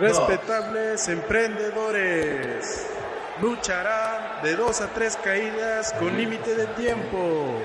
Respetables 0.00 1.08
emprendedores, 1.08 2.86
lucharán 3.42 4.42
de 4.42 4.56
dos 4.56 4.80
a 4.80 4.86
tres 4.94 5.18
caídas 5.22 5.92
con 5.98 6.16
límite 6.16 6.54
de 6.54 6.66
tiempo. 6.68 7.60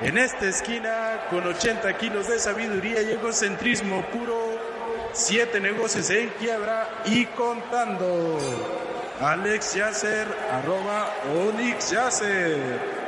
En 0.00 0.16
esta 0.16 0.46
esquina, 0.46 1.26
con 1.28 1.46
80 1.46 1.98
kilos 1.98 2.28
de 2.28 2.38
sabiduría 2.38 3.02
y 3.02 3.10
egocentrismo 3.10 4.06
puro, 4.06 4.58
siete 5.12 5.60
negocios 5.60 6.08
en 6.08 6.30
quiebra 6.30 6.88
y 7.04 7.26
contando. 7.26 8.38
Alex 9.20 9.74
Yasser, 9.74 10.26
arroba 10.50 11.12
Onyx 11.46 11.90
Yasser. 11.90 13.03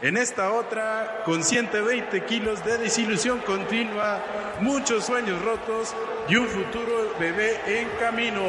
En 0.00 0.16
esta 0.16 0.52
otra, 0.52 1.22
con 1.24 1.42
120 1.42 2.24
kilos 2.24 2.64
de 2.64 2.78
desilusión 2.78 3.40
continua, 3.40 4.22
muchos 4.60 5.04
sueños 5.04 5.42
rotos 5.42 5.92
y 6.28 6.36
un 6.36 6.46
futuro 6.46 7.16
bebé 7.18 7.56
en 7.66 7.88
camino. 7.98 8.44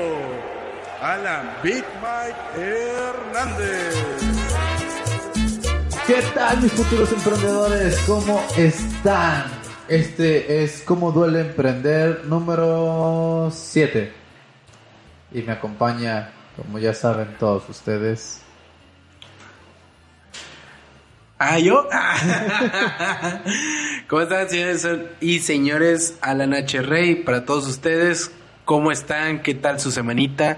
Alan 1.01 1.57
Big 1.63 1.83
Mike 2.03 2.61
Hernández. 2.61 3.95
¿Qué 6.05 6.21
tal 6.35 6.61
mis 6.61 6.71
futuros 6.71 7.11
emprendedores? 7.13 7.97
¿Cómo 8.05 8.45
están? 8.55 9.45
Este 9.87 10.63
es 10.63 10.83
Cómo 10.83 11.11
duele 11.11 11.41
emprender 11.41 12.25
número 12.25 13.49
7. 13.51 14.13
Y 15.31 15.41
me 15.41 15.53
acompaña, 15.53 16.29
como 16.55 16.77
ya 16.77 16.93
saben 16.93 17.35
todos 17.39 17.67
ustedes, 17.69 18.43
Ah, 21.41 21.57
yo. 21.57 21.87
¿Cómo 24.09 24.23
están, 24.23 24.49
señores 24.49 24.85
y 25.21 25.39
señores? 25.39 26.17
Alan 26.19 26.53
H. 26.53 26.81
Rey, 26.81 27.15
para 27.15 27.45
todos 27.45 27.65
ustedes, 27.65 28.31
¿cómo 28.65 28.91
están? 28.91 29.41
¿Qué 29.41 29.53
tal 29.53 29.79
su 29.79 29.91
semanita? 29.91 30.57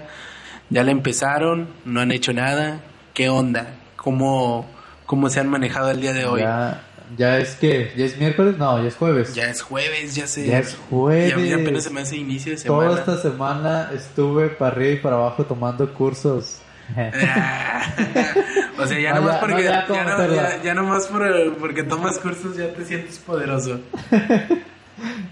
¿Ya 0.70 0.82
la 0.82 0.90
empezaron? 0.90 1.68
¿No 1.84 2.00
han 2.00 2.10
hecho 2.10 2.32
nada? 2.32 2.80
¿Qué 3.14 3.28
onda? 3.28 3.76
¿Cómo, 3.94 4.68
cómo 5.06 5.30
se 5.30 5.38
han 5.38 5.48
manejado 5.48 5.92
el 5.92 6.00
día 6.00 6.14
de 6.14 6.24
hoy? 6.24 6.40
Ya, 6.40 6.82
ya 7.16 7.38
es 7.38 7.54
que, 7.54 7.92
¿ya 7.96 8.04
es 8.04 8.18
miércoles? 8.18 8.58
No, 8.58 8.82
ya 8.82 8.88
es 8.88 8.96
jueves. 8.96 9.36
Ya 9.36 9.50
es 9.50 9.62
jueves, 9.62 10.16
ya 10.16 10.26
sé. 10.26 10.48
Ya 10.48 10.58
es 10.58 10.76
jueves. 10.90 11.30
Ya, 11.30 11.58
ya 11.58 11.62
apenas 11.62 11.84
se 11.84 11.90
me 11.90 12.00
hace 12.00 12.16
inicio 12.16 12.50
de 12.50 12.58
semana. 12.58 12.88
Toda 12.88 12.98
esta 12.98 13.18
semana 13.18 13.92
estuve 13.94 14.48
para 14.48 14.74
arriba 14.74 14.92
y 14.94 14.96
para 14.96 15.14
abajo 15.14 15.44
tomando 15.44 15.94
cursos. 15.94 16.58
o 18.78 18.86
sea, 18.86 18.98
ya 18.98 19.10
No, 19.14 19.20
nomás 19.20 19.36
porque, 19.38 19.54
no, 19.54 19.60
ya, 19.60 19.70
ya, 19.70 19.86
¿cómo 19.86 20.02
no- 20.04 20.34
ya- 20.34 20.62
ya 20.62 20.74
nomás 20.74 21.06
por- 21.06 21.56
porque 21.58 21.82
tomas 21.84 22.18
cursos 22.18 22.56
ya 22.56 22.72
te 22.72 22.84
sientes 22.84 23.18
poderoso. 23.18 23.80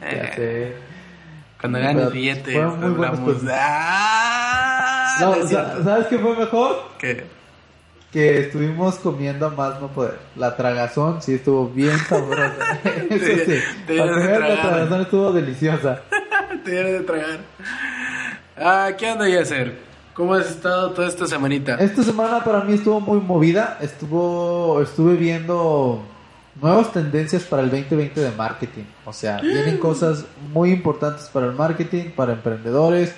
Ya 0.01 0.09
Eh, 0.09 0.33
sé. 0.35 0.73
Cuando 1.61 1.79
ganes 1.79 2.11
billetes, 2.13 2.57
hablamos. 2.57 3.21
cursos. 3.21 3.49
¡Ah! 3.53 5.17
No, 5.21 5.31
o 5.33 5.47
sea. 5.47 5.77
¿Sabes 5.85 6.07
qué 6.09 6.19
fue 6.19 6.35
mejor? 6.37 6.77
¿Qué? 6.99 7.25
Que 8.11 8.41
estuvimos 8.41 8.97
comiendo 8.97 9.47
a 9.47 9.51
más 9.51 9.79
no 9.81 9.89
poder. 9.89 10.19
La 10.35 10.57
tragazón 10.57 11.21
sí 11.23 11.35
estuvo 11.35 11.69
bien 11.69 11.97
sabrosa. 12.09 12.79
Eso 13.11 13.45
sí. 13.45 13.61
te 13.87 13.95
la 13.95 14.07
tragazón 14.63 15.03
estuvo 15.03 15.33
deliciosa. 15.33 16.01
Te 16.65 16.71
dieron 16.71 16.93
de 16.93 17.01
tragar. 17.01 17.39
Ah, 18.57 18.91
¿qué 18.99 19.09
anda 19.11 19.29
ya 19.29 19.43
hacer? 19.43 19.75
¿Cómo 20.21 20.35
has 20.35 20.51
estado 20.51 20.91
toda 20.91 21.09
esta 21.09 21.27
semanita? 21.27 21.77
Esta 21.77 22.03
semana 22.03 22.45
para 22.45 22.61
mí 22.61 22.75
estuvo 22.75 23.01
muy 23.01 23.19
movida. 23.21 23.79
Estuvo, 23.81 24.83
estuve 24.83 25.15
viendo 25.15 26.03
nuevas 26.61 26.93
tendencias 26.93 27.45
para 27.45 27.63
el 27.63 27.71
2020 27.71 28.21
de 28.21 28.31
marketing. 28.33 28.83
O 29.07 29.15
sea, 29.15 29.41
vienen 29.41 29.79
cosas 29.79 30.27
muy 30.53 30.73
importantes 30.73 31.31
para 31.33 31.47
el 31.47 31.53
marketing, 31.53 32.11
para 32.15 32.35
emprendedores. 32.35 33.15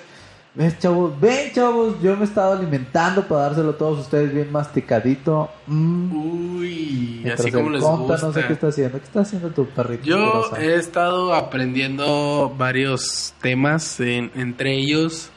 ¿Ves, 0.55 0.79
chavos? 0.79 1.19
Ven, 1.19 1.51
chavos, 1.51 1.95
yo 2.01 2.15
me 2.15 2.21
he 2.21 2.23
estado 2.23 2.53
alimentando 2.53 3.27
para 3.27 3.41
dárselo 3.47 3.71
a 3.71 3.77
todos 3.77 3.99
ustedes 3.99 4.33
bien 4.33 4.49
masticadito. 4.49 5.49
Mm. 5.67 6.15
Uy, 6.15 7.09
Mientras 7.23 7.41
así 7.41 7.51
como 7.51 7.69
les 7.71 7.81
conta, 7.83 8.13
gusta. 8.13 8.27
no 8.27 8.33
sé 8.33 8.45
qué 8.47 8.53
está 8.53 8.67
haciendo. 8.67 8.97
¿Qué 8.99 9.03
está 9.03 9.19
haciendo 9.21 9.49
tu 9.49 9.65
perrito? 9.65 10.05
Yo 10.05 10.51
he 10.57 10.75
estado 10.75 11.33
aprendiendo 11.33 12.53
varios 12.57 13.33
temas, 13.41 13.99
en- 13.99 14.31
entre 14.35 14.73
ellos 14.77 15.31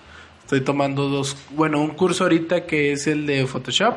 estoy 0.46 0.60
tomando 0.62 1.08
dos, 1.08 1.36
bueno, 1.50 1.80
un 1.82 1.90
curso 1.90 2.24
ahorita 2.24 2.64
que 2.66 2.92
es 2.92 3.06
el 3.06 3.26
de 3.26 3.46
Photoshop, 3.46 3.94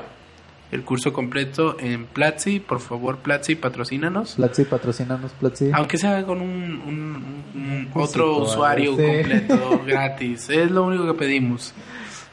el 0.72 0.84
curso 0.84 1.14
completo 1.14 1.78
en 1.80 2.06
Platzi, 2.06 2.60
por 2.60 2.80
favor 2.80 3.18
Platzi, 3.20 3.56
patrocínanos. 3.56 4.34
Platzi, 4.36 4.66
patrocínanos, 4.66 5.32
Platzi. 5.40 5.70
Aunque 5.74 5.98
sea 5.98 6.24
con 6.26 6.42
un, 6.42 6.50
un- 6.86 7.44
un- 7.56 7.90
Un 7.94 8.02
otro 8.02 8.38
usuario 8.40 8.92
completo 8.96 9.82
gratis, 9.88 10.50
es 10.50 10.70
lo 10.70 10.84
único 10.84 11.06
que 11.08 11.14
pedimos. 11.14 11.74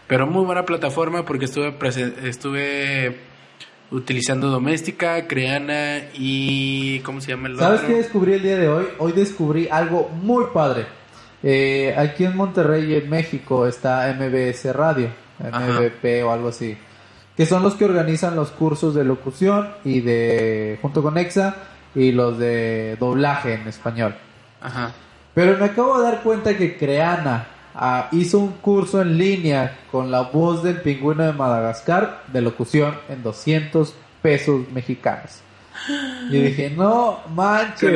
Pero 0.06 0.26
muy 0.26 0.44
buena 0.44 0.64
plataforma 0.64 1.24
porque 1.24 1.46
estuve 1.46 1.74
estuve 2.24 3.16
utilizando 3.90 4.48
Doméstica, 4.50 5.26
Creana 5.26 5.98
y 6.14 7.00
¿cómo 7.00 7.20
se 7.20 7.28
llama 7.32 7.48
el 7.48 7.56
¿Sabes 7.58 7.80
otro? 7.80 7.88
qué 7.92 7.96
descubrí 8.02 8.32
el 8.34 8.42
día 8.42 8.56
de 8.58 8.68
hoy? 8.68 8.84
Hoy 8.98 9.12
descubrí 9.12 9.68
algo 9.70 10.08
muy 10.22 10.44
padre. 10.52 10.86
Eh, 11.42 11.94
aquí 11.96 12.24
en 12.24 12.36
Monterrey 12.36 12.94
en 12.94 13.10
México 13.10 13.66
está 13.66 14.12
MBS 14.18 14.74
Radio, 14.74 15.10
MVP 15.38 16.22
o 16.22 16.32
algo 16.32 16.48
así, 16.48 16.76
que 17.36 17.46
son 17.46 17.62
los 17.62 17.74
que 17.74 17.84
organizan 17.84 18.34
los 18.36 18.50
cursos 18.50 18.94
de 18.94 19.04
locución 19.04 19.68
y 19.84 20.00
de 20.00 20.78
junto 20.80 21.02
con 21.02 21.18
Exa 21.18 21.56
y 21.94 22.12
los 22.12 22.38
de 22.38 22.96
doblaje 22.98 23.54
en 23.54 23.68
español. 23.68 24.14
Ajá. 24.60 24.92
Pero 25.34 25.58
me 25.58 25.66
acabo 25.66 25.98
de 25.98 26.04
dar 26.04 26.22
cuenta 26.22 26.56
que 26.56 26.78
Creana 26.78 27.46
ah, 27.74 28.08
hizo 28.12 28.38
un 28.38 28.52
curso 28.52 29.02
en 29.02 29.18
línea 29.18 29.76
con 29.92 30.10
la 30.10 30.22
voz 30.22 30.62
del 30.62 30.80
pingüino 30.80 31.24
de 31.24 31.32
Madagascar 31.32 32.22
de 32.32 32.40
locución 32.40 32.94
en 33.10 33.22
200 33.22 33.94
pesos 34.22 34.62
mexicanos. 34.72 35.40
Y 36.30 36.38
dije, 36.38 36.70
no 36.70 37.20
manches. 37.34 37.92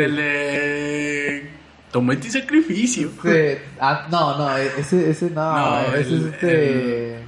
El 1.91 1.93
Tomate 1.93 2.29
y 2.29 2.31
Sacrificio. 2.31 3.09
Este, 3.09 3.63
ah, 3.81 4.07
no, 4.11 4.39
no, 4.39 4.57
ese, 4.57 5.11
ese 5.11 5.29
no, 5.31 5.57
No, 5.57 5.81
ese 5.97 6.09
el- 6.15 6.21
es 6.29 6.33
este. 6.35 7.19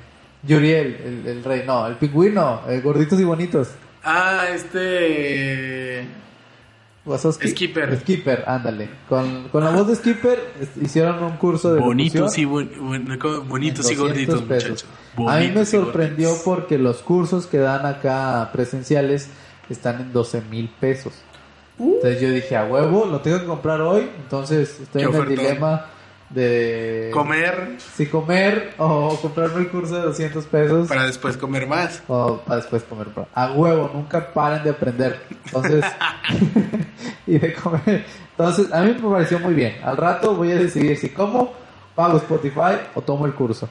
Yuriel, 0.45 0.97
el, 1.05 1.27
el 1.27 1.45
rey, 1.45 1.63
no, 1.67 1.87
el 1.89 1.97
pingüino, 1.97 2.63
el 2.69 2.81
gorditos 2.81 3.19
y 3.19 3.25
bonitos. 3.25 3.69
Ah, 4.05 4.45
este... 4.55 6.07
Wazowski. 7.05 7.49
Skipper. 7.49 7.99
Skipper, 8.01 8.45
ándale. 8.47 8.89
Con, 9.09 9.49
con 9.49 9.65
la 9.65 9.71
voz 9.71 9.89
de 9.89 9.97
Skipper 9.97 10.39
hicieron 10.81 11.23
un 11.25 11.37
curso 11.37 11.75
de 11.75 11.81
Bonitos 11.81 12.39
y, 12.39 12.45
¿cómo? 12.45 13.41
bonitos 13.43 13.91
y 13.91 13.95
en 13.95 13.99
200 13.99 13.99
gorditos, 13.99 14.43
muchachos. 14.43 14.85
A 15.29 15.39
mí 15.39 15.49
me 15.53 15.67
sorprendió 15.67 16.31
porque 16.45 16.79
los 16.79 16.99
cursos 16.99 17.47
que 17.47 17.59
dan 17.59 17.87
acá 17.87 18.51
presenciales 18.53 19.29
están 19.69 20.01
en 20.01 20.13
12 20.13 20.43
mil 20.43 20.69
pesos. 20.81 21.15
Entonces 21.83 22.21
yo 22.21 22.31
dije, 22.31 22.57
a 22.57 22.65
huevo, 22.65 23.07
lo 23.07 23.21
tengo 23.21 23.41
que 23.41 23.47
comprar 23.47 23.81
hoy. 23.81 24.11
Entonces 24.23 24.81
estoy 24.81 25.03
en 25.03 25.15
el 25.15 25.29
dilema 25.29 25.87
de 26.31 27.11
Comer 27.13 27.77
si 27.79 28.07
comer 28.07 28.73
o 28.79 29.19
comprarme 29.21 29.61
el 29.61 29.69
curso 29.69 29.97
de 29.97 30.03
200 30.03 30.45
pesos 30.47 30.89
para 30.89 31.07
después 31.07 31.37
comer 31.37 31.67
más. 31.67 32.03
o 32.09 32.39
para 32.39 32.57
después 32.57 32.83
comer. 32.85 33.09
A 33.35 33.53
huevo, 33.53 33.91
nunca 33.93 34.33
paren 34.33 34.63
de 34.65 34.71
aprender. 34.71 35.21
Entonces, 35.45 35.85
y 37.27 37.39
de 37.39 37.53
comer. 37.53 38.05
Entonces, 38.31 38.73
a 38.73 38.83
mí 38.83 38.97
me 39.01 39.11
pareció 39.11 39.39
muy 39.39 39.55
bien. 39.55 39.77
Al 39.83 39.97
rato 39.97 40.35
voy 40.35 40.53
a 40.53 40.57
decidir 40.57 40.97
si 40.97 41.11
como, 41.11 41.53
pago 41.95 42.17
Spotify 42.19 42.79
o 42.95 43.03
tomo 43.03 43.27
el 43.27 43.35
curso. 43.35 43.69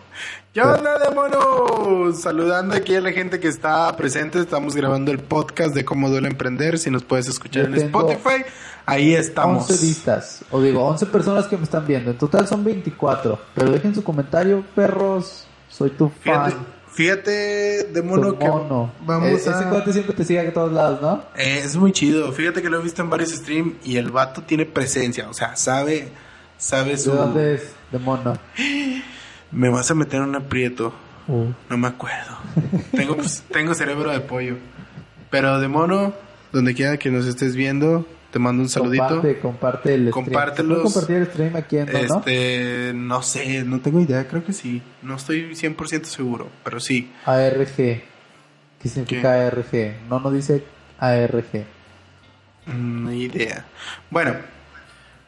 ¿Qué 0.53 0.61
onda, 0.61 0.99
demonios? 0.99 2.21
Saludando 2.21 2.75
aquí 2.75 2.93
a 2.95 3.01
la 3.01 3.11
gente 3.13 3.39
que 3.39 3.47
está 3.47 3.95
presente. 3.95 4.39
Estamos 4.39 4.75
grabando 4.75 5.11
el 5.11 5.19
podcast 5.19 5.73
de 5.73 5.85
cómo 5.85 6.09
duele 6.09 6.27
emprender. 6.27 6.77
Si 6.77 6.89
nos 6.91 7.03
puedes 7.03 7.29
escuchar 7.29 7.69
Yo 7.69 7.75
en 7.75 7.85
Spotify, 7.85 8.43
ahí 8.85 9.15
estamos. 9.15 9.69
11 9.71 9.85
vistas, 9.85 10.43
o 10.51 10.61
digo, 10.61 10.83
11 10.83 11.05
personas 11.05 11.47
que 11.47 11.55
me 11.55 11.63
están 11.63 11.87
viendo. 11.87 12.11
En 12.11 12.17
total 12.17 12.47
son 12.49 12.65
24. 12.65 13.39
Pero 13.55 13.71
dejen 13.71 13.95
su 13.95 14.03
comentario, 14.03 14.65
perros. 14.75 15.45
Soy 15.69 15.91
tu 15.91 16.09
Fíjate, 16.09 16.51
fan. 16.51 16.67
fíjate 16.91 17.31
de 17.85 18.01
mono 18.01 18.37
que 18.37 18.45
vamos 18.45 19.29
E- 19.29 19.33
Ese 19.35 19.51
a... 19.51 19.69
cuate 19.69 19.93
siempre 19.93 20.13
te 20.13 20.25
sigue 20.25 20.41
a 20.41 20.53
todos 20.53 20.73
lados, 20.73 21.01
¿no? 21.01 21.23
Eh, 21.37 21.61
es 21.63 21.77
muy 21.77 21.93
chido. 21.93 22.29
Fíjate 22.33 22.61
que 22.61 22.69
lo 22.69 22.77
he 22.81 22.83
visto 22.83 23.01
en 23.01 23.09
varios 23.09 23.29
streams 23.29 23.75
y 23.85 23.95
el 23.95 24.11
vato 24.11 24.41
tiene 24.41 24.65
presencia. 24.65 25.29
O 25.29 25.33
sea, 25.33 25.55
sabe, 25.55 26.09
sabe 26.57 26.91
¿De 26.91 26.97
su... 26.97 27.11
dónde 27.13 27.55
es? 27.55 27.71
De 27.89 27.99
mono. 27.99 28.33
Me 29.51 29.69
vas 29.69 29.91
a 29.91 29.95
meter 29.95 30.21
en 30.21 30.29
un 30.29 30.35
aprieto. 30.35 30.93
Uh. 31.27 31.47
No 31.69 31.77
me 31.77 31.87
acuerdo. 31.87 32.37
tengo, 32.91 33.15
pues, 33.15 33.43
tengo 33.51 33.73
cerebro 33.73 34.11
de 34.11 34.19
pollo. 34.21 34.57
Pero 35.29 35.59
de 35.59 35.67
mono, 35.67 36.13
donde 36.51 36.73
quiera 36.73 36.97
que 36.97 37.09
nos 37.11 37.25
estés 37.25 37.55
viendo, 37.55 38.05
te 38.31 38.39
mando 38.39 38.63
un 38.63 38.69
saludito. 38.69 39.07
Comparte, 39.07 39.39
comparte 39.39 39.93
el 39.93 40.09
stream. 40.09 40.25
Compártelos. 40.25 40.77
¿Se 40.77 40.81
puede 40.83 40.93
compartir 40.93 41.15
el 41.17 41.27
stream 41.27 41.55
aquí 41.55 41.77
en 41.77 41.85
no, 41.85 41.91
no? 41.93 42.17
Este, 42.19 42.91
no 42.95 43.21
sé, 43.21 43.63
no 43.63 43.79
tengo 43.79 43.99
idea, 43.99 44.27
creo 44.27 44.43
que 44.43 44.53
sí. 44.53 44.81
No 45.01 45.15
estoy 45.15 45.51
100% 45.53 46.03
seguro, 46.05 46.49
pero 46.63 46.79
sí. 46.79 47.11
ARG. 47.25 47.75
¿Qué 47.75 48.89
significa 48.89 49.47
ARG? 49.47 50.07
No, 50.09 50.19
no 50.19 50.31
dice 50.31 50.63
ARG. 50.99 51.65
Mm, 52.65 53.07
Ni 53.09 53.23
idea. 53.23 53.65
Bueno, 54.09 54.35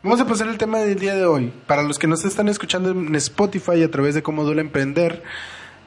vamos 0.04 0.20
a 0.20 0.28
pasar 0.28 0.50
al 0.50 0.58
tema 0.58 0.80
del 0.80 1.00
día 1.00 1.16
de 1.16 1.26
hoy. 1.26 1.52
Para 1.66 1.82
los 1.82 1.98
que 1.98 2.08
nos 2.08 2.24
están 2.26 2.50
escuchando 2.50 2.92
en 2.92 3.16
Spotify 3.16 3.82
a 3.84 3.90
través 3.90 4.14
de 4.14 4.22
cómo 4.22 4.44
duele 4.44 4.62
emprender, 4.62 5.24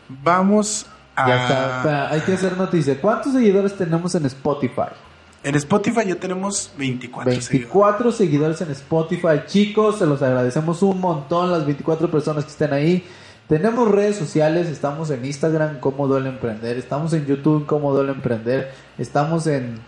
vamos 0.08 0.86
a... 1.14 1.28
Ya 1.28 1.42
está. 1.42 2.10
Hay 2.10 2.20
que 2.20 2.32
hacer 2.32 2.56
noticia. 2.56 3.00
¿Cuántos 3.00 3.34
seguidores 3.34 3.76
tenemos 3.76 4.14
en 4.14 4.26
Spotify? 4.26 4.88
En 5.44 5.54
Spotify 5.54 6.08
ya 6.08 6.16
tenemos 6.16 6.72
24, 6.76 7.30
seguidores. 7.30 7.50
24 7.50 8.12
seguidores 8.12 8.60
en 8.62 8.70
Spotify. 8.72 9.42
Chicos, 9.46 9.98
se 9.98 10.06
los 10.06 10.20
agradecemos 10.22 10.82
un 10.82 11.00
montón 11.00 11.52
las 11.52 11.64
24 11.64 12.10
personas 12.10 12.44
que 12.44 12.50
estén 12.50 12.72
ahí. 12.72 13.06
Tenemos 13.48 13.88
redes 13.88 14.16
sociales, 14.16 14.66
estamos 14.66 15.10
en 15.10 15.24
Instagram, 15.24 15.78
cómo 15.78 16.08
duele 16.08 16.30
emprender, 16.30 16.78
estamos 16.78 17.12
en 17.12 17.26
YouTube, 17.26 17.64
cómo 17.64 17.94
duele 17.94 18.10
emprender, 18.10 18.72
estamos 18.98 19.46
en, 19.46 19.78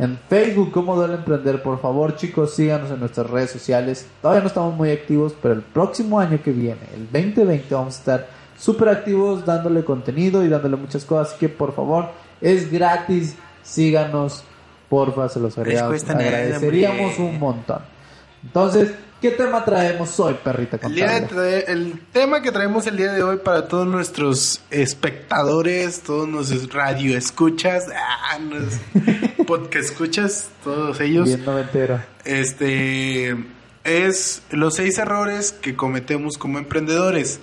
en 0.00 0.18
Facebook, 0.28 0.72
cómo 0.72 0.96
duele 0.96 1.14
emprender. 1.14 1.62
Por 1.62 1.80
favor, 1.80 2.16
chicos, 2.16 2.54
síganos 2.54 2.90
en 2.90 3.00
nuestras 3.00 3.28
redes 3.28 3.50
sociales. 3.50 4.06
Todavía 4.22 4.40
no 4.40 4.46
estamos 4.46 4.74
muy 4.74 4.90
activos, 4.90 5.34
pero 5.40 5.54
el 5.54 5.62
próximo 5.62 6.18
año 6.18 6.40
que 6.42 6.52
viene, 6.52 6.80
el 6.94 7.04
2020, 7.04 7.74
vamos 7.74 7.96
a 7.96 7.98
estar 7.98 8.26
súper 8.58 8.88
activos 8.88 9.44
dándole 9.44 9.84
contenido 9.84 10.42
y 10.42 10.48
dándole 10.48 10.76
muchas 10.76 11.04
cosas. 11.04 11.28
Así 11.28 11.38
que, 11.38 11.48
por 11.50 11.74
favor, 11.74 12.08
es 12.40 12.72
gratis, 12.72 13.36
síganos, 13.62 14.44
porfa, 14.88 15.28
se 15.28 15.38
los 15.38 15.58
agradeceríamos 15.58 17.18
un 17.18 17.38
montón. 17.38 17.80
Entonces, 18.42 18.94
¿qué 19.20 19.30
tema 19.30 19.64
traemos 19.64 20.18
hoy, 20.18 20.34
perrita 20.42 20.78
El, 20.82 20.94
día 20.94 21.20
de 21.20 21.60
el 21.68 22.00
tema 22.12 22.42
que 22.42 22.50
traemos 22.52 22.86
el 22.86 22.96
día 22.96 23.12
de 23.12 23.22
hoy 23.22 23.38
para 23.38 23.68
todos 23.68 23.86
nuestros 23.86 24.60
espectadores, 24.70 26.00
todos 26.00 26.28
nuestros 26.28 26.72
radio 26.72 27.16
escuchas, 27.16 27.86
ah, 27.94 28.38
podcast 29.46 29.90
escuchas, 29.90 30.48
todos 30.64 31.00
ellos, 31.00 31.26
Bien 31.28 31.44
noventero. 31.44 32.00
este 32.24 33.36
es 33.84 34.42
los 34.50 34.74
seis 34.74 34.98
errores 34.98 35.52
que 35.52 35.76
cometemos 35.76 36.38
como 36.38 36.58
emprendedores. 36.58 37.40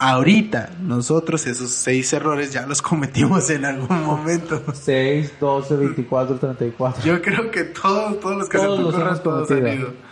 Ahorita 0.00 0.70
nosotros 0.80 1.44
esos 1.48 1.70
seis 1.70 2.12
errores 2.12 2.52
ya 2.52 2.66
los 2.66 2.80
cometimos 2.82 3.50
en 3.50 3.64
algún 3.64 4.04
momento. 4.04 4.62
6, 4.72 5.32
12, 5.40 5.74
24, 5.74 6.36
34. 6.36 7.02
Yo 7.04 7.20
creo 7.20 7.50
que 7.50 7.64
todos, 7.64 8.20
todos 8.20 8.36
los 8.36 8.48
que 8.48 8.58
Todos 8.58 8.76
se 8.76 8.82
los 8.84 8.94
ocurran, 8.94 9.08
hemos 9.08 9.22
todos 9.24 9.50
han 9.50 9.56
cometido. 9.58 9.88
ido. 9.88 10.07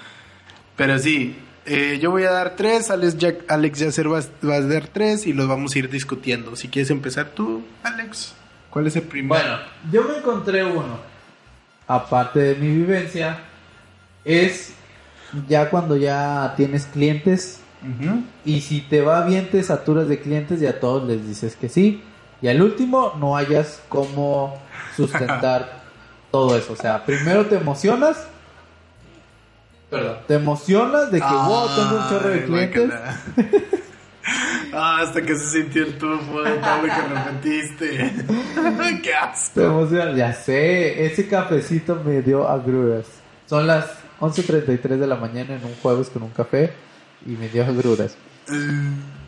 Pero 0.77 0.99
sí, 0.99 1.37
eh, 1.65 1.99
yo 2.01 2.11
voy 2.11 2.25
a 2.25 2.31
dar 2.31 2.55
tres, 2.57 2.91
Alex, 2.91 3.19
ya, 3.19 3.35
Alex 3.49 3.79
Yacer 3.81 4.13
va, 4.13 4.21
va 4.49 4.55
a 4.55 4.61
dar 4.61 4.87
tres 4.89 5.27
y 5.27 5.33
los 5.33 5.49
vamos 5.49 5.75
a 5.75 5.79
ir 5.79 5.91
discutiendo. 5.91 6.55
Si 6.55 6.69
quieres 6.69 6.91
empezar 6.91 7.31
tú, 7.31 7.65
Alex, 7.83 8.35
¿cuál 8.71 8.87
es 8.87 8.97
el 8.97 9.03
primero? 9.03 9.43
Bueno, 9.43 9.59
yo 9.91 10.05
me 10.05 10.19
encontré 10.19 10.65
uno. 10.65 10.99
Aparte 11.89 12.41
de 12.41 12.55
mi 12.57 12.69
vivencia, 12.69 13.39
es 14.25 14.73
ya 15.49 15.71
cuando 15.71 15.97
ya 15.97 16.55
tienes 16.57 16.87
clientes 16.87 17.61
y 18.45 18.63
si 18.63 18.81
te 18.81 19.01
va 19.01 19.25
bien 19.25 19.49
te 19.49 19.63
saturas 19.63 20.09
de 20.09 20.19
clientes 20.19 20.61
y 20.61 20.67
a 20.67 20.81
todos 20.81 21.07
les 21.07 21.27
dices 21.27 21.57
que 21.57 21.69
sí. 21.69 22.03
Y 22.43 22.49
al 22.49 22.61
último 22.61 23.15
no 23.19 23.37
hayas 23.37 23.81
cómo 23.89 24.61
sustentar 24.97 25.83
todo 26.31 26.57
eso. 26.57 26.73
O 26.73 26.77
sea, 26.77 27.05
primero 27.05 27.47
te 27.47 27.57
emocionas. 27.57 28.27
Perdón. 29.91 30.17
Te 30.27 30.35
emocionas 30.35 31.11
de 31.11 31.21
que, 31.21 31.27
wow, 31.27 31.69
tengo 31.77 31.97
un 31.97 32.09
chorro 32.09 32.29
de 32.31 32.45
clientes. 32.45 32.91
Ah, 34.73 35.03
hasta 35.03 35.23
que 35.23 35.37
se 35.37 35.63
sintió 35.63 35.85
el 35.85 35.97
tufo 35.97 36.43
de 36.43 36.51
todo 36.59 36.83
lo 36.83 36.83
que 36.83 37.03
repetiste. 37.15 38.15
¡Qué 39.03 39.15
asco! 39.15 39.61
Te 39.61 39.67
emocionas, 39.67 40.17
ya 40.17 40.33
sé. 40.33 41.07
Ese 41.07 41.29
cafecito 41.29 42.03
me 42.05 42.21
dio 42.23 42.49
agruras. 42.49 43.07
Son 43.47 43.67
las 43.67 43.87
11.33 44.21 44.99
de 44.99 45.07
la 45.07 45.17
mañana 45.17 45.55
en 45.55 45.65
un 45.65 45.75
jueves 45.81 46.11
con 46.11 46.25
un 46.25 46.31
café 46.31 46.73
y 47.25 47.31
me 47.31 47.49
dio 47.49 47.65
agruras. 47.65 48.17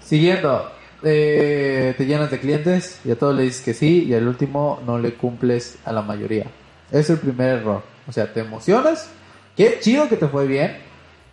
Siguiendo, 0.01 0.71
eh, 1.03 1.95
te 1.97 2.07
llenas 2.07 2.31
de 2.31 2.41
clientes 2.41 3.01
y 3.05 3.11
a 3.11 3.19
todos 3.19 3.35
le 3.35 3.45
dices 3.45 3.63
que 3.63 3.75
sí 3.75 4.05
y 4.05 4.15
al 4.15 4.27
último 4.27 4.83
no 4.85 4.99
le 4.99 5.15
cumples 5.15 5.79
a 5.85 5.93
la 5.93 6.03
mayoría. 6.03 6.47
Es 6.91 7.09
el 7.11 7.19
primer 7.19 7.61
error. 7.61 7.83
O 8.07 8.13
sea, 8.13 8.33
te 8.33 8.41
emocionas, 8.41 9.11
qué 9.59 9.79
chido 9.81 10.09
que 10.09 10.17
te 10.17 10.29
fue 10.29 10.47
bien, 10.47 10.77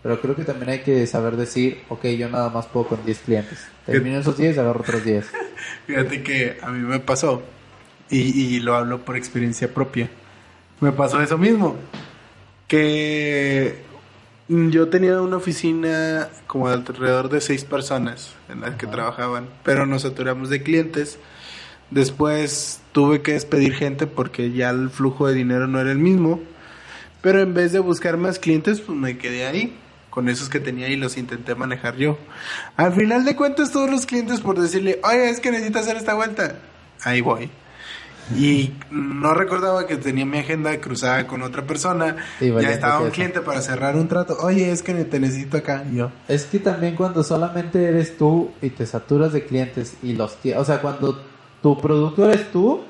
pero 0.01 0.19
creo 0.19 0.35
que 0.35 0.43
también 0.43 0.71
hay 0.71 0.79
que 0.79 1.05
saber 1.05 1.37
decir, 1.37 1.83
ok, 1.89 2.05
yo 2.07 2.27
nada 2.27 2.49
más 2.49 2.65
puedo 2.65 2.87
con 2.87 3.05
10 3.05 3.19
clientes. 3.19 3.67
Termino 3.85 4.19
esos 4.19 4.35
10 4.35 4.57
y 4.57 4.59
agarro 4.59 4.81
otros 4.81 5.05
10. 5.05 5.31
Fíjate 5.87 6.23
que 6.23 6.57
a 6.61 6.71
mí 6.71 6.79
me 6.79 6.99
pasó, 6.99 7.43
y, 8.09 8.17
y 8.19 8.59
lo 8.59 8.75
hablo 8.75 9.05
por 9.05 9.15
experiencia 9.15 9.71
propia, 9.71 10.09
me 10.81 10.91
pasó 10.91 11.21
eso 11.21 11.37
mismo, 11.37 11.75
que 12.67 13.85
yo 14.47 14.89
tenía 14.89 15.21
una 15.21 15.37
oficina 15.37 16.29
como 16.47 16.67
de 16.67 16.75
alrededor 16.75 17.29
de 17.29 17.41
seis 17.41 17.63
personas 17.63 18.33
en 18.49 18.61
las 18.61 18.75
que 18.75 18.87
trabajaban, 18.87 19.47
pero 19.63 19.85
nos 19.85 20.01
saturamos 20.01 20.49
de 20.49 20.63
clientes. 20.63 21.19
Después 21.91 22.81
tuve 22.91 23.21
que 23.21 23.33
despedir 23.33 23.75
gente 23.75 24.07
porque 24.07 24.51
ya 24.51 24.71
el 24.71 24.89
flujo 24.89 25.27
de 25.27 25.35
dinero 25.35 25.67
no 25.67 25.79
era 25.79 25.91
el 25.91 25.99
mismo, 25.99 26.41
pero 27.25 27.41
en 27.41 27.55
vez 27.55 27.71
de 27.71 27.79
buscar 27.79 28.17
más 28.17 28.37
clientes, 28.37 28.81
pues 28.81 28.95
me 28.95 29.17
quedé 29.17 29.47
ahí 29.47 29.75
con 30.11 30.29
esos 30.29 30.47
que 30.47 30.59
tenía 30.59 30.89
y 30.89 30.95
los 30.95 31.17
intenté 31.17 31.55
manejar 31.55 31.97
yo. 31.97 32.19
Al 32.77 32.93
final 32.93 33.25
de 33.25 33.35
cuentas, 33.35 33.71
todos 33.71 33.89
los 33.89 34.05
clientes 34.05 34.41
por 34.41 34.59
decirle, 34.59 34.99
oye, 35.03 35.31
es 35.31 35.39
que 35.39 35.49
necesito 35.49 35.79
hacer 35.79 35.97
esta 35.97 36.13
vuelta, 36.13 36.59
ahí 37.03 37.21
voy. 37.21 37.49
Y 38.37 38.73
no 38.91 39.33
recordaba 39.33 39.87
que 39.87 39.97
tenía 39.97 40.23
mi 40.23 40.37
agenda 40.37 40.79
cruzada 40.79 41.25
con 41.25 41.41
otra 41.41 41.65
persona. 41.65 42.15
Sí, 42.37 42.51
vale, 42.51 42.67
ya 42.67 42.73
estaba 42.75 42.99
un 42.99 43.09
cliente 43.09 43.41
para 43.41 43.59
cerrar 43.63 43.95
un 43.95 44.07
trato. 44.07 44.37
Oye, 44.41 44.69
es 44.69 44.83
que 44.83 44.93
te 44.93 45.19
necesito 45.19 45.57
acá. 45.57 45.83
Yo, 45.91 46.11
Es 46.27 46.45
que 46.45 46.59
también 46.59 46.95
cuando 46.95 47.23
solamente 47.23 47.85
eres 47.85 48.19
tú 48.19 48.51
y 48.61 48.69
te 48.69 48.85
saturas 48.85 49.33
de 49.33 49.45
clientes 49.45 49.95
y 50.03 50.13
los 50.13 50.37
o 50.55 50.63
sea, 50.63 50.79
cuando 50.79 51.23
tu 51.63 51.81
producto 51.81 52.29
eres 52.29 52.51
tú, 52.51 52.83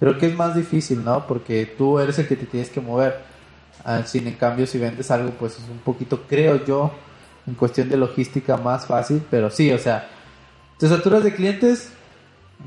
creo 0.00 0.18
que 0.18 0.26
es 0.26 0.34
más 0.34 0.56
difícil, 0.56 1.04
¿no? 1.04 1.24
Porque 1.28 1.66
tú 1.78 2.00
eres 2.00 2.18
el 2.18 2.26
que 2.26 2.34
te 2.34 2.46
tienes 2.46 2.68
que 2.68 2.80
mover. 2.80 3.35
Ah, 3.88 4.02
sin 4.04 4.26
en 4.26 4.34
cambio, 4.34 4.66
si 4.66 4.78
vendes 4.78 5.12
algo, 5.12 5.30
pues 5.30 5.60
es 5.60 5.68
un 5.70 5.78
poquito, 5.78 6.22
creo 6.28 6.64
yo, 6.64 6.90
en 7.46 7.54
cuestión 7.54 7.88
de 7.88 7.96
logística 7.96 8.56
más 8.56 8.84
fácil, 8.84 9.22
pero 9.30 9.48
sí, 9.48 9.70
o 9.70 9.78
sea, 9.78 10.08
te 10.76 10.88
saturas 10.88 11.22
de 11.22 11.32
clientes, 11.32 11.92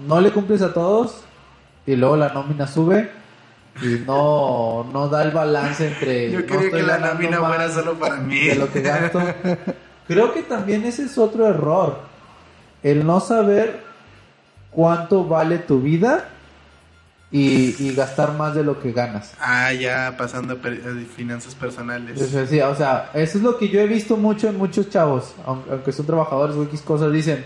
no 0.08 0.22
le 0.22 0.32
cumples 0.32 0.62
a 0.62 0.74
todos 0.74 1.18
y 1.86 1.98
luego 1.98 2.16
la 2.16 2.30
nómina 2.30 2.68
sube 2.68 3.12
y 3.82 4.02
no, 4.08 4.90
no 4.94 5.10
da 5.10 5.24
el 5.24 5.32
balance 5.32 5.90
entre... 5.90 6.32
yo 6.32 6.40
no 6.40 6.46
estoy 6.46 6.72
que 6.72 6.84
la 6.84 7.00
nómina 7.00 7.40
fuera 7.40 7.70
solo 7.70 7.96
para 7.96 8.16
mí. 8.16 8.40
de 8.40 8.56
lo 8.56 8.72
que 8.72 8.80
gasto. 8.80 9.20
Creo 10.08 10.34
que 10.34 10.44
también 10.44 10.86
ese 10.86 11.04
es 11.04 11.18
otro 11.18 11.48
error. 11.48 12.00
El 12.82 13.06
no 13.06 13.20
saber 13.20 13.82
cuánto 14.72 15.26
vale 15.26 15.58
tu 15.58 15.82
vida 15.82 16.30
y, 17.32 17.76
y 17.80 17.94
gastar 17.94 18.34
más 18.34 18.56
de 18.56 18.64
lo 18.64 18.80
que 18.80 18.92
ganas. 18.92 19.34
Ah, 19.40 19.72
ya 19.74 20.16
pasando 20.18 20.54
a, 20.54 20.58
per- 20.58 20.82
finanzas 21.16 21.54
personales. 21.56 22.20
Eso 22.20 22.46
sí, 22.48 22.60
o 22.60 22.74
sea, 22.76 23.12
eso 23.14 23.38
es 23.38 23.44
lo 23.44 23.58
que 23.58 23.70
yo 23.70 23.80
he 23.82 23.88
visto 23.88 24.18
mucho 24.18 24.48
en 24.50 24.58
muchos 24.58 24.90
chavos, 24.90 25.36
aun- 25.46 25.64
aunque 25.70 25.92
son 25.92 26.06
trabajadores 26.08 26.56
o 26.56 26.64
X 26.64 26.82
cosas, 26.82 27.12
dicen, 27.14 27.46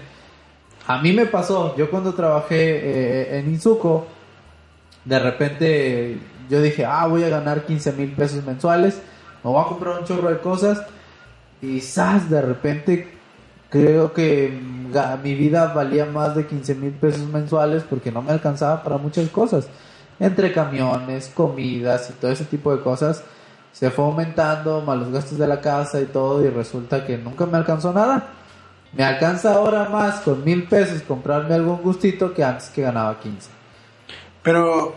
a 0.88 1.02
mí 1.02 1.12
me 1.14 1.26
pasó, 1.26 1.76
yo 1.78 1.90
cuando 1.90 2.14
trabajé 2.14 2.56
eh, 2.58 3.40
en 3.40 3.50
Insuco, 3.52 4.08
de 5.06 5.20
repente 5.20 6.18
yo 6.50 6.62
dije, 6.62 6.86
ah, 6.86 7.08
voy 7.08 7.24
a 7.24 7.30
ganar 7.30 7.66
15 7.66 7.92
mil 7.94 8.12
pesos 8.12 8.44
mensuales, 8.46 9.02
me 9.44 9.52
voy 9.52 9.62
a 9.62 9.68
comprar 9.68 10.00
un 10.00 10.06
chorro 10.06 10.30
de 10.30 10.40
cosas, 10.40 10.82
y 11.62 11.80
¡zas! 11.82 12.30
de 12.30 12.42
repente 12.42 13.12
creo 13.74 14.14
que 14.14 14.56
mi 15.24 15.34
vida 15.34 15.74
valía 15.74 16.06
más 16.06 16.36
de 16.36 16.46
15 16.46 16.76
mil 16.76 16.92
pesos 16.92 17.28
mensuales 17.28 17.82
porque 17.82 18.12
no 18.12 18.22
me 18.22 18.32
alcanzaba 18.32 18.84
para 18.84 19.00
muchas 19.00 19.28
cosas. 19.30 19.68
Entre 20.20 20.54
camiones, 20.54 21.32
comidas 21.34 22.12
y 22.12 22.14
todo 22.14 22.32
ese 22.32 22.46
tipo 22.46 22.76
de 22.76 22.84
cosas. 22.84 23.24
Se 23.72 23.90
fue 23.90 24.06
aumentando, 24.06 24.82
más 24.82 25.00
los 25.00 25.12
gastos 25.12 25.40
de 25.40 25.48
la 25.48 25.60
casa 25.60 26.00
y 26.00 26.06
todo, 26.06 26.46
y 26.46 26.50
resulta 26.52 27.04
que 27.04 27.18
nunca 27.18 27.48
me 27.48 27.58
alcanzó 27.58 27.92
nada. 27.92 28.28
Me 28.96 29.04
alcanza 29.04 29.56
ahora 29.56 29.90
más 29.90 30.22
con 30.22 30.44
mil 30.44 30.66
pesos 30.66 31.02
comprarme 31.02 31.56
algún 31.56 31.82
gustito 31.82 32.32
que 32.32 32.44
antes 32.44 32.70
que 32.70 32.84
ganaba 32.84 33.20
15. 33.20 33.50
Pero 34.44 34.94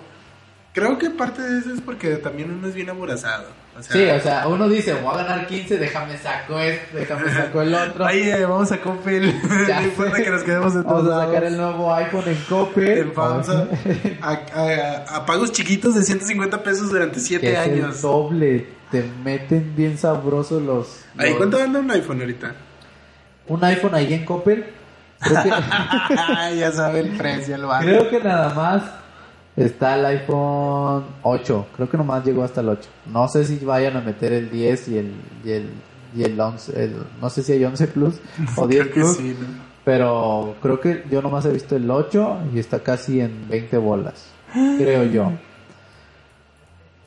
creo 0.74 0.98
que 0.98 1.08
parte 1.08 1.40
de 1.40 1.60
eso 1.60 1.72
es 1.72 1.80
porque 1.80 2.16
también 2.16 2.50
uno 2.52 2.68
es 2.68 2.74
bien 2.74 2.90
aborazado. 2.90 3.46
O 3.78 3.82
sea, 3.82 3.92
Sí, 3.96 4.04
o 4.08 4.20
sea, 4.20 4.48
uno 4.48 4.68
dice, 4.68 4.94
voy 4.94 5.14
a 5.14 5.18
ganar 5.24 5.46
15, 5.46 5.76
déjame 5.76 6.16
saco 6.16 6.58
este, 6.58 6.96
déjame 6.98 7.30
saco 7.32 7.60
el 7.62 7.74
otro. 7.74 8.06
Oye, 8.06 8.44
vamos 8.44 8.72
a 8.72 8.80
Coppel. 8.80 9.34
Ya 9.68 9.80
no 9.82 9.86
importa 9.86 10.16
que 10.22 10.30
nos 10.30 10.42
quedemos 10.42 10.74
en 10.74 10.82
Vamos 10.84 11.08
a 11.10 11.26
sacar 11.26 11.44
el 11.44 11.56
nuevo 11.56 11.94
iPhone 11.94 12.24
en 12.26 12.36
Coppel. 12.48 13.12
Vamos 13.14 13.48
a, 13.50 13.68
a- 14.22 15.26
pagos 15.26 15.52
chiquitos 15.52 15.94
de 15.94 16.02
150 16.04 16.62
pesos 16.62 16.88
durante 16.90 17.20
7 17.20 17.40
que 17.46 17.52
es 17.52 17.58
el 17.66 17.72
años. 17.84 18.00
doble. 18.02 18.66
Te 18.90 19.02
meten 19.24 19.74
bien 19.76 19.98
sabrosos 19.98 20.62
los... 20.62 21.00
Ahí, 21.18 21.30
los- 21.30 21.38
¿cuánto 21.38 21.58
anda 21.62 21.80
un 21.80 21.90
iPhone 21.90 22.20
ahorita? 22.20 22.54
Un 23.48 23.62
iPhone 23.64 23.94
ahí 23.94 24.14
en 24.14 24.24
Coppel. 24.24 24.66
Creo 25.20 25.42
que, 25.42 25.48
ya 26.58 26.72
sabe 26.72 27.00
el 27.00 27.10
precio, 27.16 27.54
el 27.56 27.62
creo 27.80 28.08
que 28.10 28.20
nada 28.20 28.54
más 28.54 28.82
está 29.56 29.96
el 29.98 30.04
iPhone 30.06 31.04
8. 31.22 31.66
Creo 31.76 31.88
que 31.90 31.96
nomás 31.96 32.24
llegó 32.24 32.44
hasta 32.44 32.60
el 32.60 32.68
8. 32.68 32.88
No 33.06 33.26
sé 33.28 33.44
si 33.44 33.64
vayan 33.64 33.96
a 33.96 34.00
meter 34.00 34.32
el 34.32 34.50
10 34.50 34.88
y 34.88 34.98
el... 34.98 35.12
Y 35.44 35.50
el 35.52 35.70
y 36.14 36.22
el 36.22 36.40
11, 36.40 36.82
el- 36.82 36.96
no 37.20 37.28
sé 37.28 37.42
si 37.42 37.52
hay 37.52 37.62
11 37.64 37.88
Plus 37.88 38.14
o 38.56 38.66
10 38.66 38.82
Creo 38.86 38.94
que 38.94 39.00
Plus, 39.00 39.16
sí, 39.18 39.36
¿no? 39.38 39.46
pero 39.84 40.54
creo 40.62 40.80
que 40.80 41.04
yo 41.10 41.20
nomás 41.20 41.44
he 41.44 41.50
visto 41.52 41.76
el 41.76 41.90
8 41.90 42.38
y 42.54 42.58
está 42.58 42.78
casi 42.80 43.20
en 43.20 43.46
20 43.50 43.76
bolas, 43.76 44.24
creo 44.78 45.04
yo. 45.04 45.32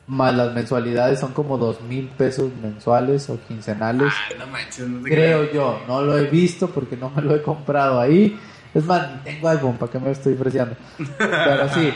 Más 0.06 0.34
las 0.34 0.52
mensualidades 0.54 1.18
son 1.20 1.32
como 1.32 1.56
2 1.56 1.80
mil 1.82 2.08
pesos 2.08 2.50
mensuales 2.62 3.30
o 3.30 3.38
quincenales. 3.48 4.12
Ay, 4.30 4.36
no 4.38 4.46
manches, 4.48 4.88
no 4.88 5.02
Creo 5.02 5.38
creas. 5.40 5.54
yo, 5.54 5.80
no 5.88 6.02
lo 6.02 6.18
he 6.18 6.24
visto 6.26 6.68
porque 6.68 6.96
no 6.96 7.10
me 7.10 7.22
lo 7.22 7.34
he 7.34 7.42
comprado 7.42 7.98
ahí. 8.00 8.38
Es 8.74 8.84
más, 8.84 9.22
tengo 9.24 9.48
iPhone, 9.48 9.76
¿para 9.76 9.90
qué 9.90 9.98
me 10.00 10.10
estoy 10.10 10.34
ofreciendo? 10.34 10.74
Pero 11.18 11.68
sí, 11.74 11.92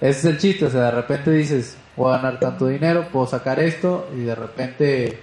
ese 0.00 0.18
es 0.18 0.24
el 0.24 0.38
chiste, 0.38 0.66
o 0.66 0.70
sea, 0.70 0.82
de 0.82 0.90
repente 0.90 1.30
dices, 1.30 1.76
voy 1.96 2.12
a 2.12 2.18
ganar 2.18 2.38
tanto 2.38 2.66
dinero, 2.66 3.08
puedo 3.10 3.26
sacar 3.26 3.60
esto 3.60 4.08
y 4.14 4.20
de 4.20 4.34
repente 4.34 5.18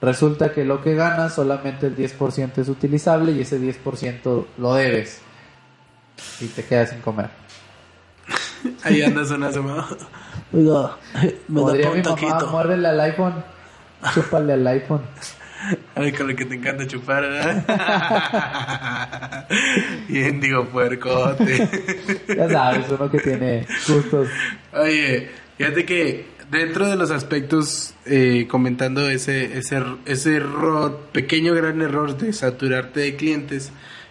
resulta 0.00 0.52
que 0.52 0.64
lo 0.64 0.82
que 0.82 0.94
ganas 0.94 1.34
solamente 1.34 1.86
el 1.86 1.96
10% 1.96 2.58
es 2.58 2.68
utilizable 2.68 3.32
y 3.32 3.40
ese 3.40 3.60
10% 3.60 4.46
lo 4.58 4.74
debes 4.74 5.20
y 6.40 6.46
te 6.46 6.64
quedas 6.64 6.90
sin 6.90 7.00
comer. 7.00 7.30
Ahí 8.84 9.02
andas 9.02 9.30
una 9.30 9.50
semana. 9.50 9.86
Oiga, 10.52 10.96
me 11.48 11.60
da 11.60 11.66
pa' 11.66 11.94
mi 11.94 12.00
un 12.00 12.30
mamá, 12.30 12.44
muérdele 12.50 12.88
al 12.88 13.00
iPhone, 13.00 13.44
chúpale 14.14 14.52
al 14.52 14.66
iPhone. 14.66 15.02
Ay, 15.94 16.12
con 16.12 16.28
lo 16.28 16.36
que 16.36 16.44
te 16.44 16.54
encanta 16.54 16.86
chupar, 16.86 17.22
¿verdad? 17.22 17.64
Bien, 20.08 20.40
digo, 20.40 20.66
puercote. 20.66 21.68
Ya 22.36 22.48
sabes, 22.48 22.86
uno 22.90 23.10
que 23.10 23.18
tiene 23.18 23.66
gustos. 23.86 24.28
Oye, 24.72 25.30
fíjate 25.56 25.84
que 25.84 26.26
dentro 26.50 26.88
de 26.88 26.96
los 26.96 27.10
aspectos, 27.10 27.94
eh, 28.06 28.46
comentando 28.48 29.08
ese, 29.08 29.58
ese, 29.58 29.82
ese 30.06 30.36
error, 30.36 31.08
pequeño 31.12 31.54
gran 31.54 31.80
error 31.80 32.16
de 32.16 32.32
saturarte 32.32 33.00
de 33.00 33.16
clientes, 33.16 33.70